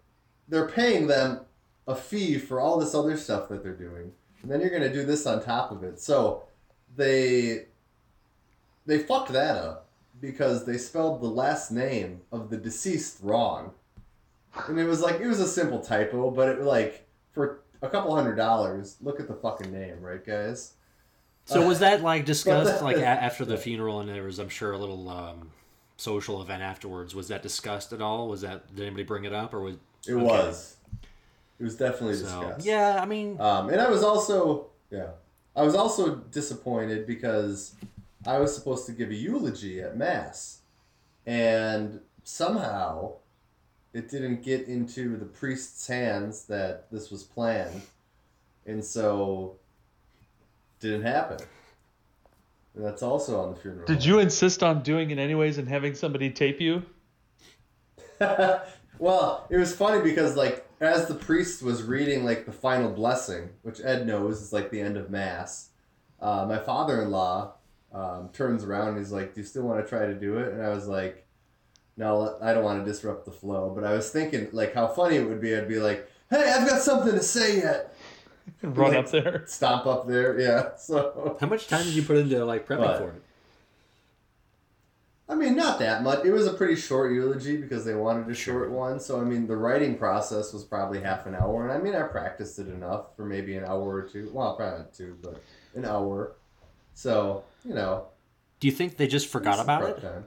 they're 0.48 0.68
paying 0.68 1.06
them 1.06 1.40
a 1.86 1.94
fee 1.94 2.38
for 2.38 2.60
all 2.60 2.78
this 2.78 2.94
other 2.94 3.16
stuff 3.16 3.48
that 3.48 3.62
they're 3.62 3.72
doing, 3.72 4.12
and 4.42 4.50
then 4.50 4.60
you're 4.60 4.70
gonna 4.70 4.92
do 4.92 5.04
this 5.04 5.26
on 5.26 5.42
top 5.42 5.70
of 5.70 5.82
it. 5.82 5.98
So 5.98 6.44
they 6.94 7.66
they 8.84 8.98
fucked 8.98 9.32
that 9.32 9.56
up 9.56 9.83
because 10.20 10.64
they 10.64 10.78
spelled 10.78 11.20
the 11.20 11.26
last 11.28 11.70
name 11.70 12.20
of 12.32 12.50
the 12.50 12.56
deceased 12.56 13.18
wrong, 13.22 13.72
and 14.68 14.78
it 14.78 14.84
was 14.86 15.00
like 15.00 15.20
it 15.20 15.26
was 15.26 15.40
a 15.40 15.48
simple 15.48 15.80
typo, 15.80 16.30
but 16.30 16.48
it 16.48 16.60
like 16.62 17.06
for 17.32 17.60
a 17.82 17.88
couple 17.88 18.14
hundred 18.14 18.36
dollars, 18.36 18.96
look 19.02 19.20
at 19.20 19.28
the 19.28 19.34
fucking 19.34 19.72
name, 19.72 20.00
right, 20.00 20.24
guys? 20.24 20.72
So 21.46 21.66
was 21.66 21.80
that 21.80 22.00
like 22.02 22.24
discussed 22.24 22.82
like 22.82 22.96
a- 22.96 23.04
after 23.06 23.44
the 23.44 23.58
funeral 23.58 24.00
and 24.00 24.08
there 24.08 24.22
was 24.22 24.38
I'm 24.38 24.48
sure 24.48 24.72
a 24.72 24.78
little 24.78 25.08
um, 25.10 25.50
social 25.98 26.40
event 26.40 26.62
afterwards? 26.62 27.14
Was 27.14 27.28
that 27.28 27.42
discussed 27.42 27.92
at 27.92 28.00
all? 28.00 28.28
Was 28.28 28.40
that 28.40 28.74
did 28.74 28.86
anybody 28.86 29.02
bring 29.02 29.24
it 29.24 29.34
up 29.34 29.52
or 29.52 29.60
was 29.60 29.76
It 30.06 30.14
Okay. 30.14 30.22
was. 30.24 30.76
It 31.60 31.64
was 31.64 31.76
definitely 31.76 32.14
so? 32.16 32.24
discussed. 32.40 32.66
Yeah, 32.66 32.98
I 33.00 33.04
mean, 33.04 33.38
Um, 33.40 33.68
and 33.68 33.80
I 33.80 33.90
was 33.90 34.02
also 34.02 34.68
yeah, 34.90 35.08
I 35.54 35.62
was 35.62 35.74
also 35.74 36.14
disappointed 36.16 37.06
because 37.06 37.74
I 38.26 38.38
was 38.38 38.54
supposed 38.54 38.86
to 38.86 38.92
give 38.92 39.10
a 39.10 39.14
eulogy 39.14 39.80
at 39.80 39.96
mass, 39.96 40.60
and 41.26 42.00
somehow 42.22 43.14
it 43.92 44.08
didn't 44.10 44.42
get 44.42 44.66
into 44.66 45.16
the 45.16 45.24
priest's 45.24 45.86
hands 45.86 46.44
that 46.46 46.90
this 46.90 47.10
was 47.10 47.22
planned, 47.22 47.82
and 48.66 48.84
so 48.84 49.56
didn't 50.80 51.02
happen. 51.02 51.38
And 52.74 52.84
that's 52.84 53.02
also 53.02 53.40
on 53.40 53.54
the 53.54 53.60
funeral. 53.60 53.86
Did 53.86 54.04
you 54.04 54.18
insist 54.18 54.62
on 54.62 54.82
doing 54.82 55.10
it 55.10 55.18
anyways 55.18 55.58
and 55.58 55.68
having 55.68 55.94
somebody 55.94 56.30
tape 56.30 56.60
you? 56.60 56.82
well, 58.98 59.46
it 59.48 59.56
was 59.56 59.74
funny 59.74 60.02
because 60.02 60.36
like 60.36 60.66
as 60.80 61.06
the 61.06 61.14
priest 61.14 61.62
was 61.62 61.82
reading 61.82 62.24
like 62.24 62.46
the 62.46 62.52
final 62.52 62.90
blessing, 62.90 63.50
which 63.62 63.80
Ed 63.82 64.06
knows 64.06 64.42
is 64.42 64.52
like 64.52 64.70
the 64.70 64.80
end 64.80 64.96
of 64.96 65.10
mass, 65.10 65.70
uh, 66.20 66.46
my 66.48 66.58
father-in-law 66.58 67.53
um, 67.94 68.28
turns 68.32 68.64
around 68.64 68.88
and 68.88 68.98
he's 68.98 69.12
like, 69.12 69.34
"Do 69.34 69.40
you 69.40 69.46
still 69.46 69.62
want 69.62 69.82
to 69.84 69.88
try 69.88 70.06
to 70.06 70.14
do 70.14 70.38
it?" 70.38 70.52
And 70.52 70.62
I 70.62 70.68
was 70.70 70.86
like, 70.86 71.26
"No, 71.96 72.36
I 72.42 72.52
don't 72.52 72.64
want 72.64 72.84
to 72.84 72.90
disrupt 72.90 73.24
the 73.24 73.30
flow." 73.30 73.72
But 73.74 73.84
I 73.84 73.92
was 73.92 74.10
thinking 74.10 74.48
like 74.52 74.74
how 74.74 74.86
funny 74.88 75.16
it 75.16 75.28
would 75.28 75.40
be. 75.40 75.54
I'd 75.56 75.68
be 75.68 75.78
like, 75.80 76.08
"Hey, 76.30 76.50
I've 76.50 76.68
got 76.68 76.82
something 76.82 77.12
to 77.12 77.22
say 77.22 77.58
yet." 77.58 77.94
Run 78.62 78.92
Like- 78.92 79.04
up 79.06 79.10
there. 79.10 79.44
Stomp 79.46 79.86
up 79.86 80.06
there, 80.06 80.38
yeah. 80.38 80.70
So 80.78 81.36
how 81.40 81.46
much 81.46 81.66
time 81.68 81.84
did 81.84 81.94
you 81.94 82.02
put 82.02 82.16
into 82.18 82.44
like 82.44 82.66
prepping 82.66 82.78
What? 82.80 82.98
for 82.98 83.08
it? 83.10 83.22
I 85.26 85.34
mean, 85.34 85.56
not 85.56 85.78
that 85.78 86.02
much. 86.02 86.24
It 86.26 86.32
was 86.32 86.46
a 86.46 86.52
pretty 86.52 86.76
short 86.76 87.10
eulogy 87.12 87.56
because 87.56 87.86
they 87.86 87.94
wanted 87.94 88.28
a 88.30 88.34
short 88.34 88.70
one. 88.70 89.00
So, 89.00 89.18
I 89.18 89.24
mean, 89.24 89.46
the 89.46 89.56
writing 89.56 89.96
process 89.96 90.52
was 90.52 90.64
probably 90.64 91.00
half 91.00 91.24
an 91.24 91.34
hour. 91.34 91.62
And 91.66 91.72
I 91.72 91.78
mean, 91.82 91.94
I 91.94 92.02
practiced 92.02 92.58
it 92.58 92.68
enough 92.68 93.16
for 93.16 93.24
maybe 93.24 93.56
an 93.56 93.64
hour 93.64 93.94
or 93.94 94.02
two. 94.02 94.28
Well, 94.34 94.54
probably 94.54 94.80
not 94.80 94.92
two, 94.92 95.16
but 95.22 95.42
an 95.74 95.86
hour. 95.86 96.32
So, 96.94 97.44
you 97.64 97.74
know. 97.74 98.06
Do 98.60 98.68
you 98.68 98.72
think 98.72 98.96
they 98.96 99.06
just 99.06 99.28
forgot 99.28 99.58
about 99.60 99.82
it? 99.88 100.00
time. 100.00 100.24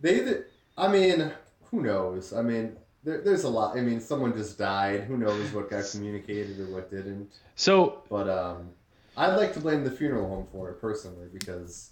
They, 0.00 0.20
either- 0.20 0.46
I 0.76 0.88
mean, 0.88 1.30
who 1.70 1.82
knows? 1.82 2.32
I 2.32 2.42
mean, 2.42 2.76
there, 3.02 3.20
there's 3.22 3.44
a 3.44 3.48
lot. 3.48 3.76
I 3.76 3.80
mean, 3.80 4.00
someone 4.00 4.34
just 4.36 4.58
died. 4.58 5.04
Who 5.04 5.16
knows 5.16 5.52
what 5.52 5.70
got 5.70 5.84
communicated 5.90 6.60
or 6.60 6.66
what 6.66 6.90
didn't. 6.90 7.30
So 7.56 8.02
But 8.08 8.28
um, 8.28 8.70
I'd 9.16 9.36
like 9.36 9.52
to 9.54 9.60
blame 9.60 9.84
the 9.84 9.90
funeral 9.90 10.28
home 10.28 10.46
for 10.52 10.70
it 10.70 10.80
personally 10.80 11.26
because 11.32 11.90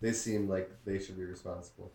they 0.00 0.12
seem 0.12 0.48
like 0.48 0.70
they 0.84 0.98
should 0.98 1.16
be 1.16 1.24
responsible. 1.24 1.92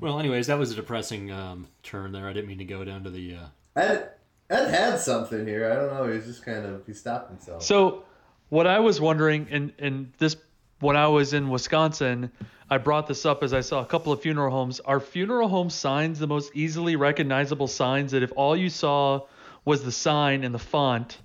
Well, 0.00 0.18
anyways, 0.18 0.46
that 0.46 0.58
was 0.58 0.72
a 0.72 0.74
depressing 0.74 1.30
um, 1.30 1.66
turn 1.82 2.12
there. 2.12 2.28
I 2.28 2.32
didn't 2.32 2.48
mean 2.48 2.58
to 2.58 2.64
go 2.64 2.84
down 2.84 3.04
to 3.04 3.10
the. 3.10 3.36
Uh... 3.36 3.46
Ed, 3.76 4.10
Ed 4.50 4.70
had 4.70 5.00
something 5.00 5.46
here. 5.46 5.70
I 5.70 5.74
don't 5.74 5.92
know. 5.92 6.06
He 6.08 6.16
was 6.16 6.26
just 6.26 6.44
kind 6.44 6.64
of 6.64 6.86
he 6.86 6.92
stopped 6.92 7.30
himself. 7.30 7.62
So, 7.62 8.04
what 8.48 8.66
I 8.66 8.78
was 8.78 9.00
wondering, 9.00 9.46
and 9.50 9.72
and 9.78 10.12
this, 10.18 10.36
when 10.80 10.96
I 10.96 11.08
was 11.08 11.32
in 11.32 11.48
Wisconsin, 11.48 12.30
I 12.70 12.78
brought 12.78 13.06
this 13.06 13.26
up 13.26 13.42
as 13.42 13.52
I 13.52 13.60
saw 13.60 13.80
a 13.80 13.86
couple 13.86 14.12
of 14.12 14.22
funeral 14.22 14.50
homes. 14.50 14.80
Are 14.80 15.00
funeral 15.00 15.48
home 15.48 15.70
signs 15.70 16.18
the 16.18 16.26
most 16.26 16.52
easily 16.54 16.96
recognizable 16.96 17.66
signs 17.66 18.12
that 18.12 18.22
if 18.22 18.32
all 18.36 18.56
you 18.56 18.70
saw 18.70 19.22
was 19.64 19.84
the 19.84 19.92
sign 19.92 20.44
and 20.44 20.54
the 20.54 20.58
font, 20.58 21.18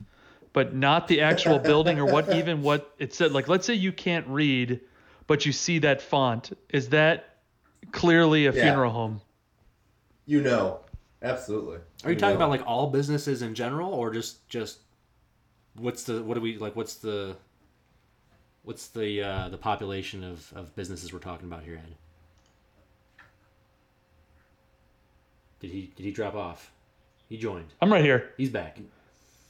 but 0.51 0.73
not 0.73 1.07
the 1.07 1.21
actual 1.21 1.59
building 1.71 1.99
or 1.99 2.05
what 2.05 2.33
even 2.33 2.61
what 2.61 2.93
it 2.97 3.13
said? 3.13 3.31
Like, 3.31 3.47
let's 3.47 3.65
say 3.65 3.73
you 3.73 3.91
can't 3.91 4.27
read, 4.27 4.81
but 5.27 5.45
you 5.45 5.51
see 5.51 5.79
that 5.79 6.01
font. 6.01 6.57
Is 6.69 6.89
that 6.89 7.32
clearly 7.91 8.45
a 8.47 8.53
Yeah. 8.53 8.63
funeral 8.63 8.91
home? 8.91 9.21
You 10.25 10.41
know, 10.41 10.79
absolutely. 11.21 11.79
Are 12.03 12.11
you 12.11 12.17
talking 12.17 12.37
know. 12.39 12.45
about 12.45 12.49
like 12.49 12.65
all 12.67 12.87
businesses 12.89 13.41
in 13.41 13.55
general, 13.55 13.91
or 13.93 14.11
just 14.11 14.47
just 14.47 14.79
what's 15.75 16.03
the 16.03 16.23
what 16.23 16.35
do 16.35 16.41
we 16.41 16.57
like? 16.57 16.75
What's 16.75 16.95
the 16.95 17.35
what's 18.63 18.87
the 18.87 19.21
uh, 19.21 19.49
the 19.49 19.57
population 19.57 20.23
of, 20.23 20.51
of 20.55 20.75
businesses 20.75 21.11
we're 21.11 21.19
talking 21.19 21.47
about 21.47 21.63
here, 21.63 21.75
Ed? 21.75 21.95
Did 25.59 25.71
he 25.71 25.91
did 25.95 26.03
he 26.03 26.11
drop 26.11 26.35
off? 26.35 26.71
He 27.29 27.37
joined. 27.37 27.67
I'm 27.81 27.91
right 27.91 28.03
here. 28.03 28.31
He's 28.37 28.49
back. 28.49 28.79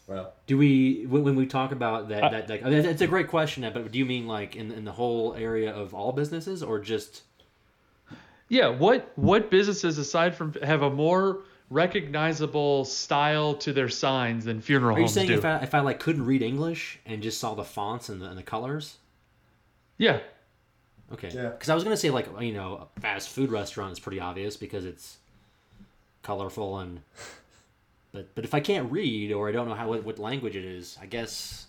Well, 0.08 0.34
Do 0.48 0.58
we 0.58 1.06
when, 1.08 1.24
when 1.24 1.36
we 1.36 1.46
talk 1.46 1.72
about 1.72 2.10
that 2.10 2.24
I- 2.24 2.30
that 2.30 2.50
like 2.50 2.64
I 2.64 2.70
mean, 2.70 2.86
it's 2.86 3.02
a 3.02 3.08
great 3.08 3.28
question, 3.30 3.70
but 3.74 3.92
do 3.92 3.98
you 4.00 4.06
mean 4.06 4.28
like 4.28 4.56
in 4.56 4.72
in 4.72 4.86
the 4.86 4.92
whole 4.92 5.34
area 5.36 5.72
of 5.74 5.94
all 5.94 6.12
businesses 6.12 6.62
or 6.62 6.80
just 6.80 7.24
Yeah, 8.54 8.68
what 8.70 9.12
what 9.16 9.50
businesses 9.50 9.98
aside 9.98 10.36
from 10.36 10.54
have 10.62 10.84
a 10.84 10.90
more 10.90 11.40
recognizable 11.72 12.86
style 12.86 13.56
to 13.56 13.74
their 13.74 13.90
signs 13.90 14.46
than 14.46 14.62
funeral 14.62 14.96
homes? 14.96 14.98
Are 14.98 15.00
you 15.00 15.04
homes 15.06 15.14
saying 15.14 15.28
do? 15.30 15.34
if 15.34 15.46
I 15.46 15.58
if 15.64 15.74
I 15.74 15.80
like 15.80 16.00
couldn't 16.00 16.26
read 16.26 16.44
English 16.44 17.00
and 17.08 17.24
just 17.24 17.40
saw 17.40 17.56
the 17.56 17.64
fonts 17.64 18.10
and 18.10 18.22
the, 18.22 18.28
and 18.28 18.38
the 18.38 18.44
colors? 18.44 18.98
yeah, 19.98 20.20
Okay. 21.12 21.32
Yeah. 21.34 21.50
Because 21.50 21.70
I 21.70 21.76
was 21.76 21.84
gonna 21.84 21.98
say 21.98 22.12
like 22.12 22.28
you 22.42 22.54
know 22.54 22.88
a 22.96 23.00
fast 23.00 23.30
food 23.30 23.52
restaurant 23.52 23.92
is 23.92 24.00
pretty 24.00 24.20
obvious 24.20 24.56
because 24.56 24.86
it's 24.86 25.18
colorful 26.22 26.78
and. 26.80 27.02
But 28.12 28.36
but 28.36 28.46
if 28.46 28.54
I 28.54 28.60
can't 28.60 28.92
read 28.92 29.32
or 29.32 29.50
I 29.50 29.52
don't 29.52 29.68
know 29.68 29.74
how 29.74 29.88
what, 29.88 30.04
what 30.04 30.20
language 30.20 30.56
it 30.56 30.64
is, 30.64 31.00
I 31.02 31.08
guess 31.08 31.66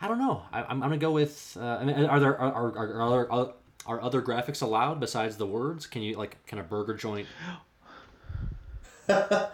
I 0.00 0.08
don't 0.08 0.18
know. 0.18 0.42
I, 0.52 0.62
I'm, 0.62 0.82
I'm 0.82 0.88
gonna 0.88 0.96
go 0.96 1.12
with. 1.12 1.56
Uh, 1.60 1.78
I 1.80 1.84
mean, 1.84 2.06
are 2.06 2.18
there 2.18 2.36
are 2.40 2.52
are, 2.52 2.76
are, 2.76 3.30
are, 3.30 3.54
are 3.86 3.96
are 3.96 4.02
other 4.02 4.22
graphics 4.22 4.62
allowed 4.62 5.00
besides 5.00 5.36
the 5.36 5.46
words? 5.46 5.86
Can 5.86 6.02
you 6.02 6.16
like 6.16 6.36
kind 6.46 6.60
of 6.60 6.68
burger 6.68 6.94
joint 6.94 7.26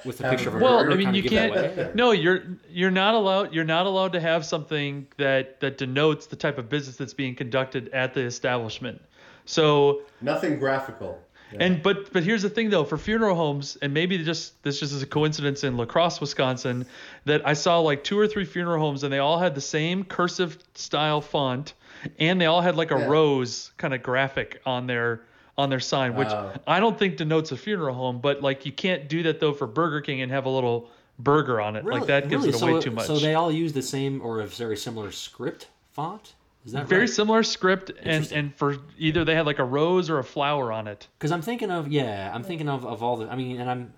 with 0.05 0.21
a 0.21 0.31
picture 0.31 0.49
of 0.49 0.57
a 0.57 0.59
Well, 0.59 0.79
burger? 0.85 0.93
I 0.93 0.97
mean, 0.97 1.15
you 1.15 1.23
can't. 1.23 1.51
away, 1.53 1.91
No, 1.95 2.11
you're 2.11 2.43
you're 2.69 2.91
not 2.91 3.15
allowed. 3.15 3.55
You're 3.55 3.65
not 3.65 3.87
allowed 3.87 4.13
to 4.13 4.21
have 4.21 4.45
something 4.45 5.07
that 5.17 5.61
that 5.61 5.79
denotes 5.79 6.27
the 6.27 6.37
type 6.37 6.59
of 6.59 6.69
business 6.69 6.97
that's 6.97 7.15
being 7.15 7.35
conducted 7.35 7.89
at 7.91 8.15
the 8.15 8.21
establishment. 8.21 9.01
So, 9.45 10.03
nothing 10.21 10.59
graphical. 10.59 11.23
and 11.61 11.81
but 11.83 12.13
but 12.13 12.25
here's 12.25 12.43
the 12.43 12.51
thing 12.51 12.71
though, 12.71 12.85
for 12.85 12.99
funeral 12.99 13.37
homes, 13.37 13.79
and 13.81 13.95
maybe 13.95 14.23
just 14.25 14.61
this 14.65 14.81
just 14.81 14.93
is 14.93 15.03
a 15.03 15.07
coincidence 15.07 15.63
in 15.65 15.77
La 15.77 15.85
Crosse, 15.87 16.21
Wisconsin, 16.21 16.85
that 17.25 17.47
I 17.47 17.53
saw 17.55 17.79
like 17.79 18.03
two 18.03 18.19
or 18.19 18.27
three 18.27 18.45
funeral 18.45 18.81
homes, 18.81 19.05
and 19.05 19.13
they 19.13 19.21
all 19.21 19.39
had 19.39 19.55
the 19.55 19.61
same 19.61 20.03
cursive 20.05 20.59
style 20.75 21.21
font, 21.21 21.75
and 22.19 22.41
they 22.41 22.47
all 22.47 22.61
had 22.61 22.77
like 22.77 22.91
a 22.91 22.99
Yeah. 22.99 23.07
rose 23.07 23.73
kind 23.77 23.95
of 23.95 24.03
graphic 24.03 24.61
on 24.67 24.87
their 24.87 25.23
on 25.59 25.71
their 25.71 25.81
sign, 25.81 26.15
which 26.15 26.29
Wow. 26.29 26.53
I 26.67 26.81
don't 26.81 26.99
think 26.99 27.17
denotes 27.17 27.51
a 27.51 27.57
funeral 27.57 27.95
home. 27.95 28.21
But 28.21 28.43
like 28.43 28.67
you 28.67 28.73
can't 28.73 29.09
do 29.09 29.23
that 29.25 29.41
though 29.41 29.53
for 29.53 29.67
Burger 29.67 30.01
King 30.03 30.21
and 30.21 30.31
have 30.31 30.45
a 30.45 30.51
little 30.51 30.91
burger 31.19 31.61
on 31.61 31.77
it. 31.77 31.85
Like 31.85 32.07
that 32.07 32.29
gives 32.29 32.45
Really? 32.45 32.57
it 32.57 32.63
away 32.63 32.73
so, 32.73 32.81
too 32.81 32.91
much. 32.91 33.07
So 33.07 33.19
they 33.19 33.35
all 33.35 33.51
use 33.51 33.73
the 33.73 33.83
same 33.83 34.21
or 34.21 34.41
a 34.41 34.47
very 34.47 34.77
similar 34.77 35.11
script 35.13 35.69
font? 35.93 36.35
Is 36.67 36.73
that 36.73 36.87
Very 36.89 37.03
right? 37.03 37.11
similar 37.11 37.43
script, 37.45 37.93
and 38.03 38.31
and 38.33 38.55
for 38.57 38.77
either 38.99 39.25
they 39.25 39.37
had 39.37 39.47
like 39.47 39.61
a 39.61 39.65
rose 39.65 40.11
or 40.11 40.19
a 40.19 40.25
flower 40.25 40.73
on 40.73 40.89
it. 40.89 41.07
Because 41.17 41.31
I'm 41.31 41.41
thinking 41.41 41.71
of 41.71 41.89
yeah, 41.89 42.31
I'm 42.35 42.43
thinking 42.43 42.69
of, 42.69 42.85
of 42.85 43.05
all 43.05 43.17
the. 43.17 43.29
I 43.29 43.37
mean, 43.37 43.61
and 43.61 43.71
I'm 43.71 43.95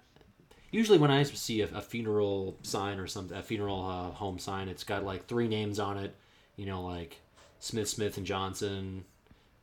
usually 0.70 0.98
when 0.98 1.10
I 1.10 1.22
see 1.22 1.62
a, 1.62 1.68
a 1.74 1.80
funeral 1.80 2.56
sign 2.62 2.98
or 3.00 3.06
something, 3.06 3.36
a 3.36 3.42
funeral 3.42 3.84
uh, 3.84 4.10
home 4.14 4.38
sign, 4.38 4.68
it's 4.68 4.84
got 4.84 5.02
like 5.02 5.26
three 5.26 5.48
names 5.48 5.78
on 5.80 5.96
it. 5.96 6.14
You 6.56 6.66
know, 6.66 6.82
like 6.82 7.16
Smith, 7.60 7.88
Smith 7.88 8.16
and 8.16 8.26
Johnson, 8.26 9.04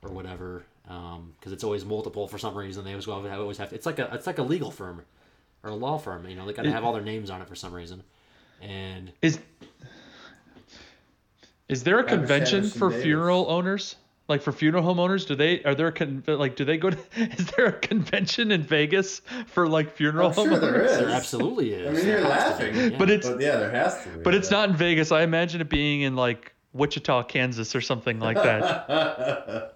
or 0.01 0.11
whatever. 0.11 0.63
Um, 0.87 1.33
because 1.39 1.51
it's 1.51 1.63
always 1.63 1.83
multiple 1.83 2.27
for 2.27 2.37
some 2.37 2.55
reason. 2.55 2.83
They 2.85 2.91
always 2.91 3.05
go. 3.05 3.21
They 3.21 3.29
always 3.31 3.57
have. 3.57 3.73
It's 3.73 3.85
like 3.85 3.99
a. 3.99 4.09
It's 4.13 4.27
like 4.27 4.37
a 4.37 4.43
legal 4.43 4.69
firm, 4.71 5.01
or 5.63 5.71
a 5.71 5.75
law 5.75 5.97
firm. 5.97 6.27
You 6.29 6.35
know, 6.35 6.45
they 6.45 6.53
got 6.53 6.63
to 6.63 6.71
have 6.71 6.83
all 6.83 6.93
their 6.93 7.01
names 7.01 7.29
on 7.29 7.41
it 7.41 7.47
for 7.47 7.55
some 7.55 7.73
reason. 7.73 8.03
And 8.61 9.11
Is 9.21 9.39
is 11.67 11.83
there 11.83 11.95
a 11.95 12.03
Robert 12.03 12.09
convention 12.17 12.63
Sanderson 12.63 12.79
for 12.79 12.89
Davis. 12.89 13.03
funeral 13.03 13.45
owners? 13.49 13.95
Like 14.27 14.41
for 14.41 14.51
funeral 14.51 14.81
home 14.81 14.99
owners, 14.99 15.23
do 15.25 15.35
they 15.35 15.61
are 15.63 15.75
there 15.75 15.87
a 15.87 15.91
con, 15.91 16.23
like 16.25 16.55
do 16.55 16.65
they 16.65 16.77
go 16.77 16.89
to 16.89 16.97
is 17.15 17.45
there 17.57 17.67
a 17.67 17.71
convention 17.73 18.51
in 18.51 18.63
Vegas 18.63 19.21
for 19.45 19.67
like 19.67 19.95
funeral 19.95 20.29
I'm 20.29 20.33
home 20.33 20.49
sure 20.49 20.59
there 20.59 20.75
owners? 20.75 20.91
is. 20.91 20.97
there 20.97 21.09
absolutely 21.09 21.73
is. 21.73 21.87
I 21.87 21.91
mean, 21.91 22.07
you're 22.07 22.21
There 22.21 22.31
has 22.33 22.57
to 22.57 22.63
be, 22.65 22.71
laughing. 22.71 22.91
yeah. 22.93 22.97
But 22.97 23.09
it's 23.11 23.29
But 23.29 23.39
yeah, 23.41 23.57
there 23.57 23.69
has 23.69 24.01
to 24.03 24.09
be. 24.09 24.19
but 24.23 24.33
it's 24.33 24.49
not 24.49 24.69
in 24.69 24.75
Vegas. 24.75 25.11
I 25.11 25.21
imagine 25.21 25.61
it 25.61 25.69
being 25.69 26.01
in 26.01 26.15
like 26.15 26.54
Wichita, 26.75 27.23
Kansas 27.23 27.75
or 27.75 27.81
something 27.81 28.19
like 28.19 28.35
that. 28.37 29.75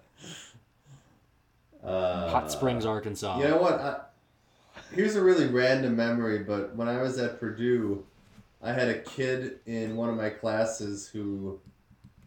Hot 1.82 2.52
Springs, 2.52 2.84
Arkansas. 2.84 3.38
You 3.38 3.48
know 3.48 3.56
what? 3.56 3.74
I, 3.80 4.00
here's 4.94 5.16
a 5.16 5.22
really 5.22 5.46
random 5.46 5.96
memory, 5.96 6.40
but 6.40 6.76
when 6.76 6.88
I 6.88 7.00
was 7.00 7.18
at 7.18 7.40
Purdue, 7.40 8.04
I 8.62 8.72
had 8.72 8.88
a 8.88 8.98
kid 9.00 9.60
in 9.66 9.96
one 9.96 10.10
of 10.10 10.16
my 10.16 10.28
classes 10.28 11.08
who, 11.08 11.58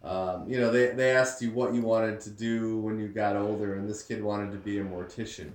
um, 0.04 0.50
you 0.50 0.60
know, 0.60 0.72
they, 0.72 0.88
they 0.88 1.12
asked 1.12 1.42
you 1.42 1.52
what 1.52 1.74
you 1.76 1.82
wanted 1.82 2.20
to 2.22 2.32
do 2.32 2.80
when 2.80 3.00
you 3.00 3.08
got 3.08 3.36
older, 3.36 3.76
and 3.76 3.88
this 3.88 4.02
kid 4.02 4.24
wanted 4.24 4.52
to 4.52 4.58
be 4.58 4.80
a 4.80 4.84
mortician. 4.84 5.52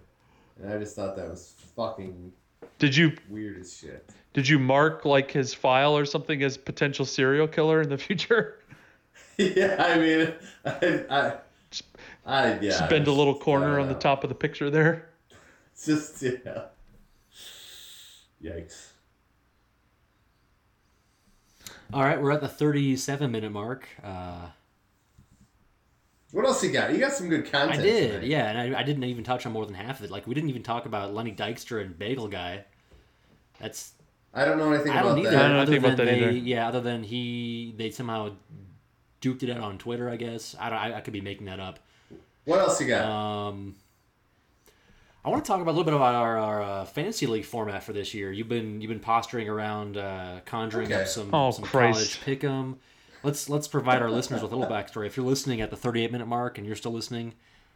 And 0.63 0.73
I 0.73 0.79
just 0.79 0.95
thought 0.95 1.17
that 1.17 1.29
was 1.29 1.55
fucking 1.75 2.33
Did 2.79 2.97
you 2.97 3.13
weird 3.29 3.59
as 3.61 3.77
shit. 3.77 4.09
did 4.33 4.49
you 4.49 4.59
mark 4.61 5.05
like 5.05 5.31
his 5.31 5.53
file 5.53 5.97
or 5.97 6.05
something 6.05 6.43
as 6.45 6.57
potential 6.57 7.05
serial 7.05 7.49
killer 7.49 7.83
in 7.83 7.89
the 7.89 7.99
future? 7.99 8.55
yeah, 9.57 9.77
I 9.79 9.99
mean, 9.99 10.33
I, 10.65 11.05
I, 11.09 11.35
I 12.27 12.59
yeah. 12.61 12.87
Spend 12.87 13.07
a 13.07 13.13
little 13.13 13.39
corner 13.39 13.79
I 13.79 13.83
on 13.83 13.89
the 13.89 13.95
top 13.95 14.25
of 14.25 14.29
the 14.29 14.35
picture 14.35 14.69
there. 14.71 15.09
It's 15.73 15.87
just 15.87 16.23
yeah. 16.23 16.65
Yikes. 18.43 18.89
All 21.93 22.03
right, 22.03 22.21
we're 22.21 22.33
at 22.33 22.41
the 22.41 22.49
37 22.49 23.31
minute 23.31 23.51
mark. 23.53 23.89
Uh, 24.05 24.49
What 26.33 26.45
else 26.45 26.63
you 26.63 26.71
got? 26.71 26.93
You 26.93 26.99
got 26.99 27.13
some 27.13 27.29
good 27.29 27.51
content. 27.51 27.81
I 27.81 27.83
did, 27.83 28.11
tonight. 28.11 28.27
yeah, 28.27 28.51
and 28.51 28.77
I, 28.77 28.81
I 28.81 28.83
didn't 28.83 29.05
even 29.05 29.25
touch 29.25 29.47
on 29.47 29.53
more 29.53 29.65
than 29.65 29.75
half 29.75 30.01
of 30.01 30.05
it. 30.05 30.11
Like 30.11 30.27
we 30.27 30.35
didn't 30.35 30.51
even 30.51 30.63
talk 30.63 30.85
about 30.85 31.15
Lenny 31.15 31.33
Dykstra 31.33 31.81
and 31.83 31.99
Bagel 31.99 32.29
Guy. 32.29 32.65
That's 33.59 33.93
I 34.35 34.45
don't 34.45 34.59
know 34.59 34.71
anything 34.73 34.93
I 34.93 35.01
about 35.01 35.17
don't 35.17 35.19
either. 35.21 35.31
that. 35.31 35.39
I 35.39 35.43
don't 35.49 35.53
know 35.57 35.63
other 35.63 35.73
anything 35.73 35.83
than 35.83 35.95
about 35.95 35.97
that 35.97 36.05
they, 36.05 36.19
either. 36.19 36.31
yeah, 36.33 36.69
other 36.69 36.81
than 36.83 37.03
he 37.05 37.75
they 37.79 37.91
somehow 37.91 38.33
duked 39.21 39.43
it 39.43 39.51
out 39.51 39.61
on 39.61 39.79
Twitter. 39.79 40.09
I 40.09 40.17
guess 40.17 40.55
I 40.59 40.71
don't. 40.71 40.79
I, 40.79 40.97
I 40.97 41.01
could 41.01 41.13
be 41.13 41.21
making 41.21 41.47
that 41.47 41.61
up. 41.61 41.79
What 42.45 42.61
else 42.61 42.81
you 42.81 42.87
got? 42.89 43.05
Um, 43.05 43.77
I 45.25 45.31
want 45.31 45.45
to 45.45 45.49
talk 45.49 45.61
about 45.61 45.73
a 45.73 45.77
little 45.77 45.85
bit 45.85 45.95
about 45.95 46.15
our, 46.15 46.39
our 46.39 46.63
uh, 46.63 46.85
fantasy 46.87 47.27
league 47.27 47.45
format 47.45 47.83
for 47.83 47.93
this 47.93 48.15
year. 48.15 48.33
You've 48.33 48.49
been 48.49 48.81
you've 48.81 48.89
been 48.89 49.01
posturing 49.01 49.49
around, 49.49 49.97
uh, 49.97 50.41
conjuring 50.47 50.87
Okay. 50.87 51.03
up 51.03 51.09
some 51.09 51.35
Oh, 51.35 51.51
some 51.51 51.65
Christ. 51.65 52.21
college 52.21 52.41
pick'em. 52.41 52.77
Let's 53.23 53.49
let's 53.51 53.69
provide 53.69 54.01
our 54.01 54.11
listeners 54.11 54.43
with 54.43 54.53
a 54.53 54.57
little 54.57 54.73
backstory. 54.73 55.07
If 55.07 55.17
you're 55.17 55.27
listening 55.27 55.61
at 55.61 55.71
the 55.71 55.77
38 55.77 56.13
minute 56.13 56.27
mark 56.27 56.57
and 56.57 56.67
you're 56.67 56.77
still 56.77 56.93
listening, 56.93 57.35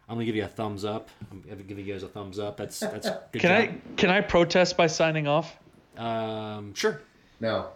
I'm 0.09 0.15
gonna 0.15 0.25
give 0.25 0.37
you 0.37 0.45
a 0.45 0.49
thumbs 0.49 0.85
up. 0.85 1.11
I'm 1.31 1.43
gonna 1.43 1.57
give 1.65 1.79
you 1.79 1.93
guys 1.93 2.03
a 2.05 2.09
thumbs 2.09 2.39
up. 2.39 2.57
That's 2.57 2.79
that's 2.79 3.09
good. 3.33 3.43
Can 3.43 3.51
I 3.51 3.75
can 3.97 4.09
I 4.09 4.21
protest 4.21 4.77
by 4.77 4.87
signing 4.87 5.27
off? 5.27 5.57
Um, 5.99 6.73
sure. 6.75 7.03
No. 7.41 7.67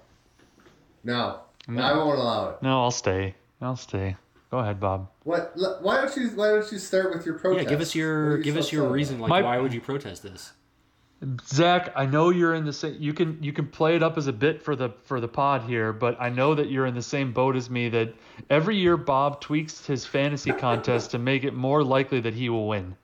no. 1.04 1.40
No. 1.68 1.82
I 1.82 1.92
won't 1.96 2.18
allow 2.18 2.50
it. 2.50 2.62
No, 2.62 2.82
I'll 2.84 2.90
stay. 2.92 3.34
I'll 3.60 3.76
stay. 3.76 4.16
Go 4.50 4.58
ahead, 4.58 4.78
Bob. 4.78 5.08
What? 5.24 5.52
l- 5.58 5.78
Why 5.82 5.96
don't 6.02 6.16
you? 6.16 6.28
Why 6.30 6.48
don't 6.50 6.70
you 6.70 6.78
start 6.78 7.12
with 7.14 7.26
your 7.26 7.38
protest? 7.38 7.64
Yeah, 7.64 7.70
give 7.70 7.80
us 7.80 7.94
your 7.94 8.38
you 8.38 8.44
give 8.44 8.56
us 8.56 8.70
your 8.72 8.84
upset 8.84 8.94
reason. 8.94 9.18
Like, 9.18 9.28
My- 9.30 9.42
why 9.42 9.58
would 9.58 9.72
you 9.74 9.80
protest 9.80 10.22
this? 10.22 10.52
Zach, 11.46 11.92
I 11.96 12.04
know 12.04 12.28
you're 12.28 12.54
in 12.54 12.66
the 12.66 12.72
same. 12.74 12.96
You 13.00 13.14
can 13.14 13.38
you 13.42 13.52
can 13.52 13.66
play 13.66 13.96
it 13.96 14.02
up 14.02 14.18
as 14.18 14.26
a 14.26 14.32
bit 14.32 14.62
for 14.62 14.76
the 14.76 14.90
for 15.04 15.18
the 15.18 15.28
pod 15.28 15.62
here, 15.62 15.92
but 15.92 16.16
I 16.20 16.28
know 16.28 16.54
that 16.54 16.70
you're 16.70 16.84
in 16.86 16.94
the 16.94 17.02
same 17.02 17.32
boat 17.32 17.56
as 17.56 17.70
me. 17.70 17.88
That 17.88 18.14
every 18.50 18.76
year 18.76 18.96
Bob 18.98 19.40
tweaks 19.40 19.86
his 19.86 20.04
fantasy 20.04 20.52
contest 20.52 21.12
to 21.12 21.18
make 21.18 21.42
it 21.44 21.54
more 21.54 21.82
likely 21.82 22.20
that 22.20 22.34
he 22.34 22.50
will 22.50 22.68
win. 22.68 22.96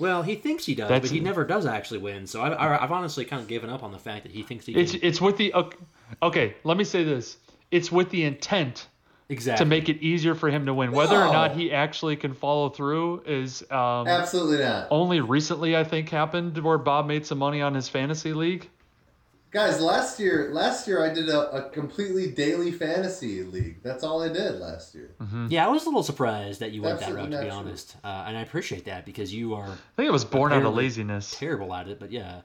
Well, 0.00 0.22
he 0.24 0.34
thinks 0.34 0.66
he 0.66 0.74
does, 0.74 0.88
That's- 0.88 1.08
but 1.08 1.14
he 1.14 1.20
never 1.20 1.44
does 1.44 1.64
actually 1.64 1.98
win. 2.00 2.26
So 2.26 2.42
I've, 2.42 2.54
I've 2.58 2.90
honestly 2.90 3.24
kind 3.24 3.40
of 3.40 3.46
given 3.46 3.70
up 3.70 3.84
on 3.84 3.92
the 3.92 3.98
fact 4.00 4.24
that 4.24 4.32
he 4.32 4.42
thinks 4.42 4.66
he 4.66 4.72
can. 4.72 4.82
It's 4.82 4.94
it's 4.94 5.20
with 5.20 5.36
the 5.36 5.52
ok- 5.54 5.78
okay. 6.22 6.56
Let 6.64 6.76
me 6.76 6.82
say 6.84 7.04
this. 7.04 7.36
It's 7.70 7.92
with 7.92 8.10
the 8.10 8.24
intent 8.24 8.88
exactly 9.28 9.64
to 9.64 9.68
make 9.68 9.88
it 9.88 9.98
easier 10.02 10.34
for 10.34 10.50
him 10.50 10.66
to 10.66 10.74
win. 10.74 10.92
Whether 10.92 11.16
or 11.16 11.32
not 11.32 11.56
he 11.56 11.72
actually 11.72 12.16
can 12.16 12.34
follow 12.34 12.68
through 12.68 13.22
is 13.26 13.62
um, 13.70 14.06
Absolutely 14.06 14.58
not. 14.64 14.88
only 14.90 15.20
recently 15.20 15.76
I 15.76 15.84
think 15.84 16.08
happened 16.08 16.56
where 16.58 16.78
Bob 16.78 17.06
made 17.06 17.26
some 17.26 17.38
money 17.38 17.62
on 17.62 17.74
his 17.74 17.88
fantasy 17.88 18.32
league. 18.32 18.68
Guys, 19.50 19.80
last 19.80 20.18
year, 20.18 20.50
last 20.52 20.88
year 20.88 21.04
I 21.08 21.14
did 21.14 21.28
a, 21.28 21.48
a 21.52 21.70
completely 21.70 22.32
daily 22.32 22.72
fantasy 22.72 23.44
league. 23.44 23.76
That's 23.84 24.02
all 24.02 24.20
I 24.20 24.28
did 24.28 24.56
last 24.56 24.96
year. 24.96 25.10
Yeah, 25.48 25.64
I 25.64 25.68
was 25.68 25.84
a 25.84 25.86
little 25.86 26.02
surprised 26.02 26.58
that 26.58 26.72
you 26.72 26.82
went 26.82 26.98
that 26.98 27.06
Absolutely 27.08 27.36
route, 27.36 27.42
to 27.42 27.46
be 27.46 27.50
honest. 27.50 27.94
Uh, 28.02 28.24
and 28.26 28.36
I 28.36 28.40
appreciate 28.40 28.84
that 28.86 29.04
because 29.06 29.32
you 29.32 29.54
are 29.54 29.68
I 29.68 29.96
think 29.96 30.08
it 30.08 30.12
was 30.12 30.24
born 30.24 30.52
out 30.52 30.64
of 30.64 30.74
laziness. 30.74 31.36
terrible 31.38 31.72
at 31.72 31.86
it. 31.86 32.00
But 32.00 32.10
yeah, 32.10 32.40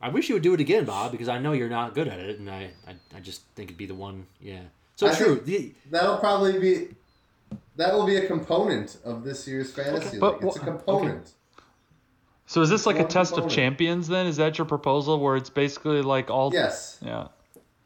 I 0.00 0.08
wish 0.10 0.28
you 0.28 0.34
would 0.34 0.42
do 0.42 0.52
it 0.54 0.60
again, 0.60 0.84
Bob, 0.84 1.10
because 1.12 1.28
I 1.28 1.38
know 1.38 1.52
you're 1.52 1.68
not 1.70 1.94
good 1.94 2.06
at 2.08 2.18
it, 2.20 2.38
and 2.38 2.50
I, 2.50 2.70
I, 2.86 2.94
I 3.16 3.20
just 3.20 3.42
think 3.54 3.70
it'd 3.70 3.78
be 3.78 3.86
the 3.86 3.94
one. 3.94 4.26
Yeah. 4.40 4.60
So 4.96 5.08
I 5.08 5.14
true. 5.14 5.40
The, 5.44 5.72
That'll 5.90 6.18
probably 6.18 6.58
be. 6.58 6.88
That 7.76 7.92
will 7.94 8.06
be 8.06 8.16
a 8.16 8.26
component 8.26 8.96
of 9.04 9.24
this 9.24 9.46
year's 9.46 9.72
fantasy 9.72 10.18
But 10.18 10.40
league. 10.40 10.44
It's 10.48 10.56
a 10.56 10.60
wha- 10.60 10.64
component. 10.66 11.32
So 12.46 12.60
is 12.62 12.70
this 12.70 12.86
like 12.86 12.96
a 12.96 13.00
One 13.00 13.08
test 13.08 13.36
of 13.38 13.48
champions 13.48 14.08
then? 14.08 14.26
Is 14.26 14.36
that 14.36 14.56
your 14.58 14.66
proposal 14.66 15.18
where 15.20 15.36
it's 15.36 15.50
basically 15.50 16.00
like 16.02 16.30
all 16.30 16.52
Yes. 16.52 16.98
Yeah. 17.04 17.28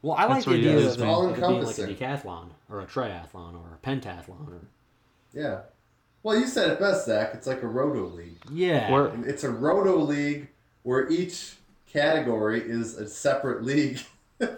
well, 0.01 0.15
I 0.15 0.25
like 0.25 0.29
That's 0.35 0.45
the 0.45 0.51
what 0.51 0.59
he 0.59 0.69
idea 0.69 0.87
of 0.87 0.99
man. 0.99 1.09
it 1.29 1.35
being 1.35 1.63
like 1.63 1.77
a 1.77 1.87
decathlon 1.87 2.49
or 2.69 2.79
a 2.81 2.85
triathlon 2.85 3.55
or 3.55 3.77
a 3.81 3.85
pentathlon 3.85 4.47
or 4.47 4.61
Yeah. 5.33 5.61
Well, 6.23 6.37
you 6.39 6.45
said 6.45 6.69
it 6.69 6.79
best, 6.79 7.07
Zach. 7.07 7.31
It's 7.33 7.47
like 7.47 7.63
a 7.63 7.67
roto 7.67 8.05
league. 8.05 8.37
yeah. 8.51 8.91
Where 8.91 9.07
It's 9.27 9.43
a 9.43 9.49
roto 9.49 9.97
league 9.97 10.47
where 10.83 11.09
each 11.09 11.55
category 11.91 12.61
is 12.61 12.95
a 12.97 13.07
separate 13.07 13.63
league. 13.63 13.99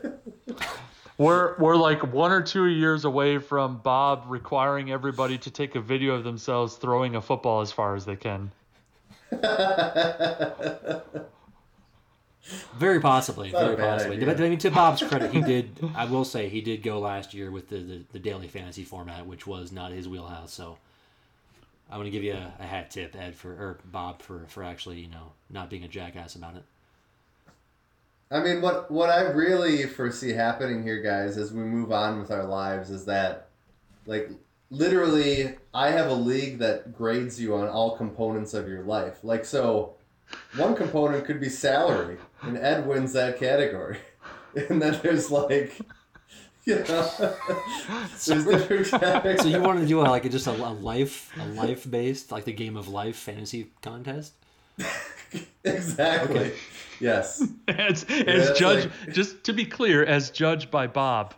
We're 1.19 1.55
we're 1.59 1.75
like 1.75 2.11
one 2.11 2.31
or 2.31 2.41
two 2.41 2.65
years 2.65 3.05
away 3.05 3.38
from 3.38 3.77
Bob 3.77 4.23
requiring 4.27 4.91
everybody 4.91 5.38
to 5.38 5.51
take 5.51 5.75
a 5.75 5.79
video 5.79 6.15
of 6.15 6.23
themselves 6.23 6.75
throwing 6.75 7.15
a 7.15 7.21
football 7.21 7.61
as 7.61 7.71
far 7.71 7.95
as 7.95 8.03
they 8.03 8.15
can. 8.15 8.51
Very 12.75 12.99
possibly, 12.99 13.51
very 13.51 13.77
possibly. 13.77 14.17
idea. 14.17 14.25
But 14.25 14.41
I 14.41 14.49
mean, 14.49 14.57
to 14.59 14.71
Bob's 14.71 15.01
credit, 15.01 15.31
he 15.31 15.41
did. 15.41 15.69
I 15.95 16.05
will 16.05 16.25
say 16.25 16.49
he 16.49 16.61
did 16.61 16.84
go 16.84 16.99
last 16.99 17.34
year 17.34 17.51
with 17.51 17.69
the, 17.69 17.77
the, 17.77 18.01
the 18.11 18.19
daily 18.19 18.47
fantasy 18.47 18.84
format, 18.84 19.25
which 19.25 19.47
was 19.47 19.71
not 19.71 19.91
his 19.91 20.09
wheelhouse. 20.09 20.51
So 20.51 20.77
I 21.89 21.95
want 21.95 22.07
to 22.07 22.11
give 22.11 22.23
you 22.23 22.34
a, 22.34 22.53
a 22.59 22.65
hat 22.65 22.91
tip, 22.91 23.15
Ed, 23.15 23.36
for 23.36 23.51
or 23.51 23.79
Bob 23.86 24.21
for 24.21 24.45
for 24.49 24.63
actually 24.63 24.99
you 24.99 25.09
know 25.09 25.31
not 25.49 25.69
being 25.69 25.84
a 25.84 25.88
jackass 25.88 26.36
about 26.36 26.55
it. 26.55 26.63
I 28.34 28.39
mean, 28.41 28.61
what 28.61 28.89
what 28.89 29.11
I 29.11 29.21
really 29.21 29.84
foresee 29.84 30.31
happening 30.31 30.81
here, 30.81 31.01
guys, 31.01 31.38
as 31.38 31.53
we 31.53 31.61
move 31.61 31.91
on 31.91 32.19
with 32.19 32.31
our 32.31 32.45
lives, 32.45 32.89
is 32.89 33.05
that, 33.05 33.49
like, 34.07 34.31
literally, 34.71 35.55
I 35.71 35.91
have 35.91 36.09
a 36.09 36.15
league 36.15 36.57
that 36.57 36.97
grades 36.97 37.39
you 37.39 37.53
on 37.55 37.67
all 37.67 37.95
components 37.95 38.55
of 38.55 38.67
your 38.67 38.81
life. 38.81 39.19
Like, 39.21 39.45
so, 39.45 39.97
one 40.55 40.75
component 40.75 41.25
could 41.25 41.39
be 41.39 41.47
salary, 41.47 42.17
and 42.41 42.57
Ed 42.57 42.88
wins 42.88 43.13
that 43.13 43.39
category, 43.39 43.99
and 44.55 44.81
then 44.81 44.99
there's 45.03 45.29
like, 45.29 45.79
you 46.65 46.77
know, 46.77 47.36
there's 48.25 48.89
categories. 48.89 49.41
So 49.41 49.47
you 49.47 49.61
want 49.61 49.79
to 49.79 49.86
do 49.86 50.01
uh, 50.01 50.07
a, 50.07 50.09
like 50.09 50.27
just 50.31 50.47
a, 50.47 50.53
a 50.53 50.73
life 50.73 51.31
a 51.39 51.45
life 51.45 51.89
based 51.89 52.31
like 52.31 52.45
the 52.45 52.53
game 52.53 52.77
of 52.77 52.88
life 52.88 53.15
fantasy 53.15 53.69
contest? 53.84 54.34
exactly. 55.63 56.39
Okay. 56.39 56.53
Yes. 57.04 57.43
As, 57.68 58.06
as 58.10 58.58
judge, 58.58 58.86
like- 58.86 59.14
just 59.14 59.43
to 59.45 59.54
be 59.54 59.66
clear, 59.66 60.04
as 60.06 60.30
judged 60.30 60.72
by 60.72 60.88
Bob. 60.88 61.34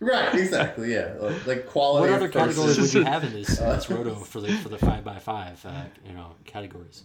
Right. 0.00 0.32
Exactly. 0.34 0.92
Yeah. 0.92 1.14
Like, 1.18 1.46
like 1.46 1.66
quality. 1.66 2.02
What 2.02 2.10
of 2.10 2.22
other 2.22 2.28
person. 2.32 2.48
categories 2.64 2.78
would 2.80 2.94
you 2.94 3.02
have 3.12 3.24
in 3.24 3.32
this, 3.32 3.58
in 3.58 3.68
this 3.70 3.90
roto 3.90 4.14
for 4.14 4.40
the 4.40 4.52
for 4.58 4.68
the 4.68 4.78
five 4.78 5.04
by 5.04 5.18
five 5.18 5.64
uh, 5.66 5.82
you 6.06 6.12
know 6.12 6.34
categories? 6.44 7.02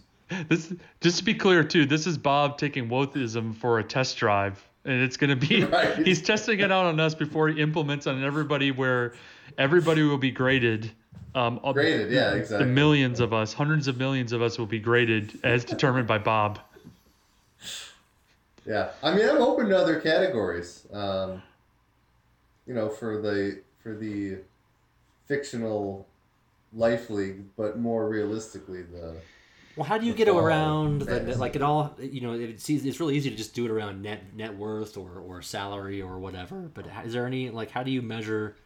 This 0.48 0.72
just 1.00 1.18
to 1.18 1.24
be 1.24 1.34
clear 1.34 1.64
too. 1.64 1.84
This 1.86 2.06
is 2.06 2.16
Bob 2.16 2.56
taking 2.58 2.88
Wothism 2.88 3.54
for 3.56 3.78
a 3.80 3.84
test 3.84 4.16
drive, 4.16 4.62
and 4.84 5.02
it's 5.02 5.16
going 5.16 5.30
to 5.30 5.46
be 5.48 5.64
Right. 5.64 6.06
he's 6.06 6.22
testing 6.22 6.60
it 6.60 6.70
out 6.70 6.86
on 6.86 7.00
us 7.00 7.14
before 7.14 7.48
he 7.48 7.60
implements 7.60 8.06
on 8.06 8.22
everybody 8.22 8.70
where 8.70 9.14
everybody 9.58 10.02
will 10.02 10.18
be 10.18 10.30
graded. 10.30 10.90
Um, 11.34 11.58
Graded, 11.72 12.12
yeah, 12.12 12.34
exactly. 12.34 12.64
The 12.68 12.72
millions 12.72 13.18
of 13.18 13.32
us, 13.32 13.52
hundreds 13.52 13.88
of 13.88 13.96
millions 13.98 14.32
of 14.32 14.40
us, 14.40 14.56
will 14.56 14.66
be 14.66 14.78
graded 14.78 15.36
as 15.42 15.64
determined 15.64 16.06
by 16.06 16.18
Bob. 16.18 16.60
Yeah, 18.66 18.90
I 19.02 19.14
mean, 19.14 19.28
I'm 19.28 19.42
open 19.42 19.68
to 19.68 19.76
other 19.76 20.00
categories. 20.00 20.86
Um, 20.92 21.42
you 22.66 22.74
know, 22.74 22.88
for 22.88 23.20
the 23.20 23.60
for 23.82 23.94
the 23.94 24.38
fictional 25.26 26.06
life 26.72 27.10
league, 27.10 27.42
but 27.56 27.78
more 27.78 28.08
realistically, 28.08 28.82
the 28.82 29.16
Well, 29.76 29.84
how 29.84 29.98
do 29.98 30.06
you 30.06 30.14
get 30.14 30.28
around 30.28 31.02
the, 31.02 31.36
like 31.36 31.56
it 31.56 31.62
all? 31.62 31.94
You 32.00 32.22
know, 32.22 32.32
it's 32.32 32.68
easy, 32.70 32.88
it's 32.88 33.00
really 33.00 33.16
easy 33.16 33.30
to 33.30 33.36
just 33.36 33.54
do 33.54 33.66
it 33.66 33.70
around 33.70 34.02
net 34.02 34.34
net 34.34 34.56
worth 34.56 34.96
or, 34.96 35.18
or 35.18 35.42
salary 35.42 36.00
or 36.00 36.18
whatever. 36.18 36.70
But 36.72 36.86
is 37.04 37.12
there 37.12 37.26
any 37.26 37.50
like 37.50 37.70
how 37.70 37.82
do 37.82 37.90
you 37.90 38.00
measure? 38.02 38.56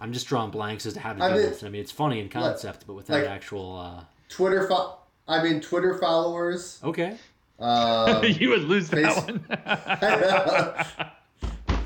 I'm 0.00 0.12
just 0.12 0.28
drawing 0.28 0.50
blanks 0.50 0.86
as 0.86 0.94
to 0.94 1.00
how 1.00 1.12
to 1.12 1.18
do 1.18 1.24
I 1.24 1.32
mean, 1.32 1.36
this. 1.42 1.62
I 1.64 1.68
mean, 1.68 1.80
it's 1.80 1.90
funny 1.90 2.20
in 2.20 2.28
concept, 2.28 2.84
but 2.86 2.94
without 2.94 3.20
like- 3.22 3.30
actual. 3.30 3.76
Uh, 3.76 4.04
Twitter. 4.28 4.66
Fo- 4.68 4.98
I 5.28 5.42
mean, 5.42 5.60
Twitter 5.60 5.98
followers. 5.98 6.80
okay. 6.82 7.18
Um, 7.60 8.24
you 8.24 8.48
would 8.50 8.62
lose 8.62 8.88
that 8.90 9.14
face- 9.14 9.26
one. 9.26 9.40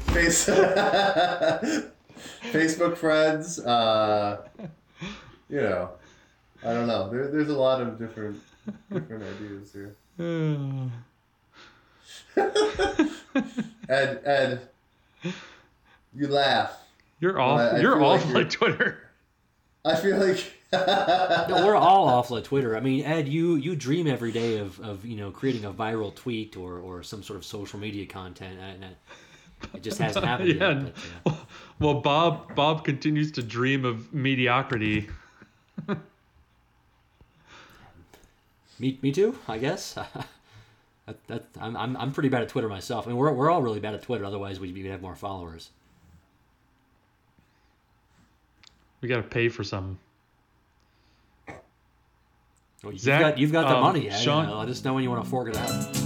Face- 0.14 0.46
Facebook 2.52 2.96
friends. 2.98 3.58
Uh, 3.58 4.46
you 5.48 5.60
know, 5.62 5.90
I 6.64 6.72
don't 6.74 6.86
know. 6.86 7.08
There, 7.10 7.28
there's 7.28 7.48
a 7.48 7.56
lot 7.58 7.80
of 7.80 7.98
different 7.98 8.38
different 8.92 9.24
ideas 9.24 9.72
here. 9.72 9.96
Ed, 13.88 14.20
Ed, 14.24 14.68
you 16.14 16.28
laugh. 16.28 16.76
You're 17.20 17.40
off. 17.40 17.58
I- 17.60 17.76
I 17.76 17.80
you're 17.80 17.96
like 17.96 18.02
off 18.20 18.26
you're- 18.26 18.42
like 18.42 18.50
Twitter. 18.50 19.08
I 19.84 19.96
feel 19.96 20.18
like. 20.18 20.58
No, 20.72 21.62
we're 21.66 21.76
all 21.76 22.08
awful 22.08 22.36
at 22.38 22.44
Twitter. 22.44 22.76
I 22.76 22.80
mean, 22.80 23.04
Ed, 23.04 23.28
you 23.28 23.56
you 23.56 23.76
dream 23.76 24.06
every 24.06 24.32
day 24.32 24.58
of, 24.58 24.80
of 24.80 25.04
you 25.04 25.16
know 25.16 25.30
creating 25.30 25.64
a 25.66 25.72
viral 25.72 26.14
tweet 26.14 26.56
or, 26.56 26.78
or 26.78 27.02
some 27.02 27.22
sort 27.22 27.36
of 27.36 27.44
social 27.44 27.78
media 27.78 28.06
content, 28.06 28.58
and 28.58 28.84
it, 28.84 28.96
it 29.74 29.82
just 29.82 29.98
hasn't 29.98 30.24
happened 30.24 30.48
Yeah. 30.60 30.80
yet. 30.84 30.94
But, 31.24 31.32
uh, 31.32 31.36
Well, 31.78 32.00
Bob 32.00 32.54
Bob 32.54 32.84
continues 32.84 33.30
to 33.32 33.42
dream 33.42 33.84
of 33.84 34.12
mediocrity. 34.14 35.08
Me, 38.78 38.98
me 39.00 39.12
too, 39.12 39.38
I 39.46 39.58
guess. 39.58 39.94
that, 41.06 41.26
that, 41.28 41.44
I'm, 41.60 41.76
I'm, 41.76 41.96
I'm 41.96 42.10
pretty 42.12 42.28
bad 42.30 42.42
at 42.42 42.48
Twitter 42.48 42.68
myself. 42.68 43.06
I 43.06 43.10
mean, 43.10 43.16
we're, 43.16 43.30
we're 43.32 43.48
all 43.50 43.62
really 43.62 43.78
bad 43.78 43.94
at 43.94 44.02
Twitter. 44.02 44.24
Otherwise, 44.24 44.58
we'd, 44.58 44.74
we'd 44.74 44.86
have 44.86 45.00
more 45.02 45.14
followers. 45.14 45.70
We 49.00 49.08
got 49.08 49.16
to 49.16 49.22
pay 49.22 49.48
for 49.48 49.62
some. 49.62 49.98
Well, 52.82 52.92
you've 52.92 53.00
Zach, 53.00 53.20
got, 53.20 53.38
you've 53.38 53.52
got 53.52 53.68
the 53.68 53.76
um, 53.76 53.80
money. 53.82 54.08
Ed. 54.10 54.16
Sean- 54.18 54.46
Uh, 54.46 54.56
let 54.56 54.68
us 54.68 54.84
know 54.84 54.94
when 54.94 55.04
you 55.04 55.10
want 55.10 55.22
to 55.22 55.30
fork 55.30 55.48
it 55.48 55.56
out. 55.56 56.01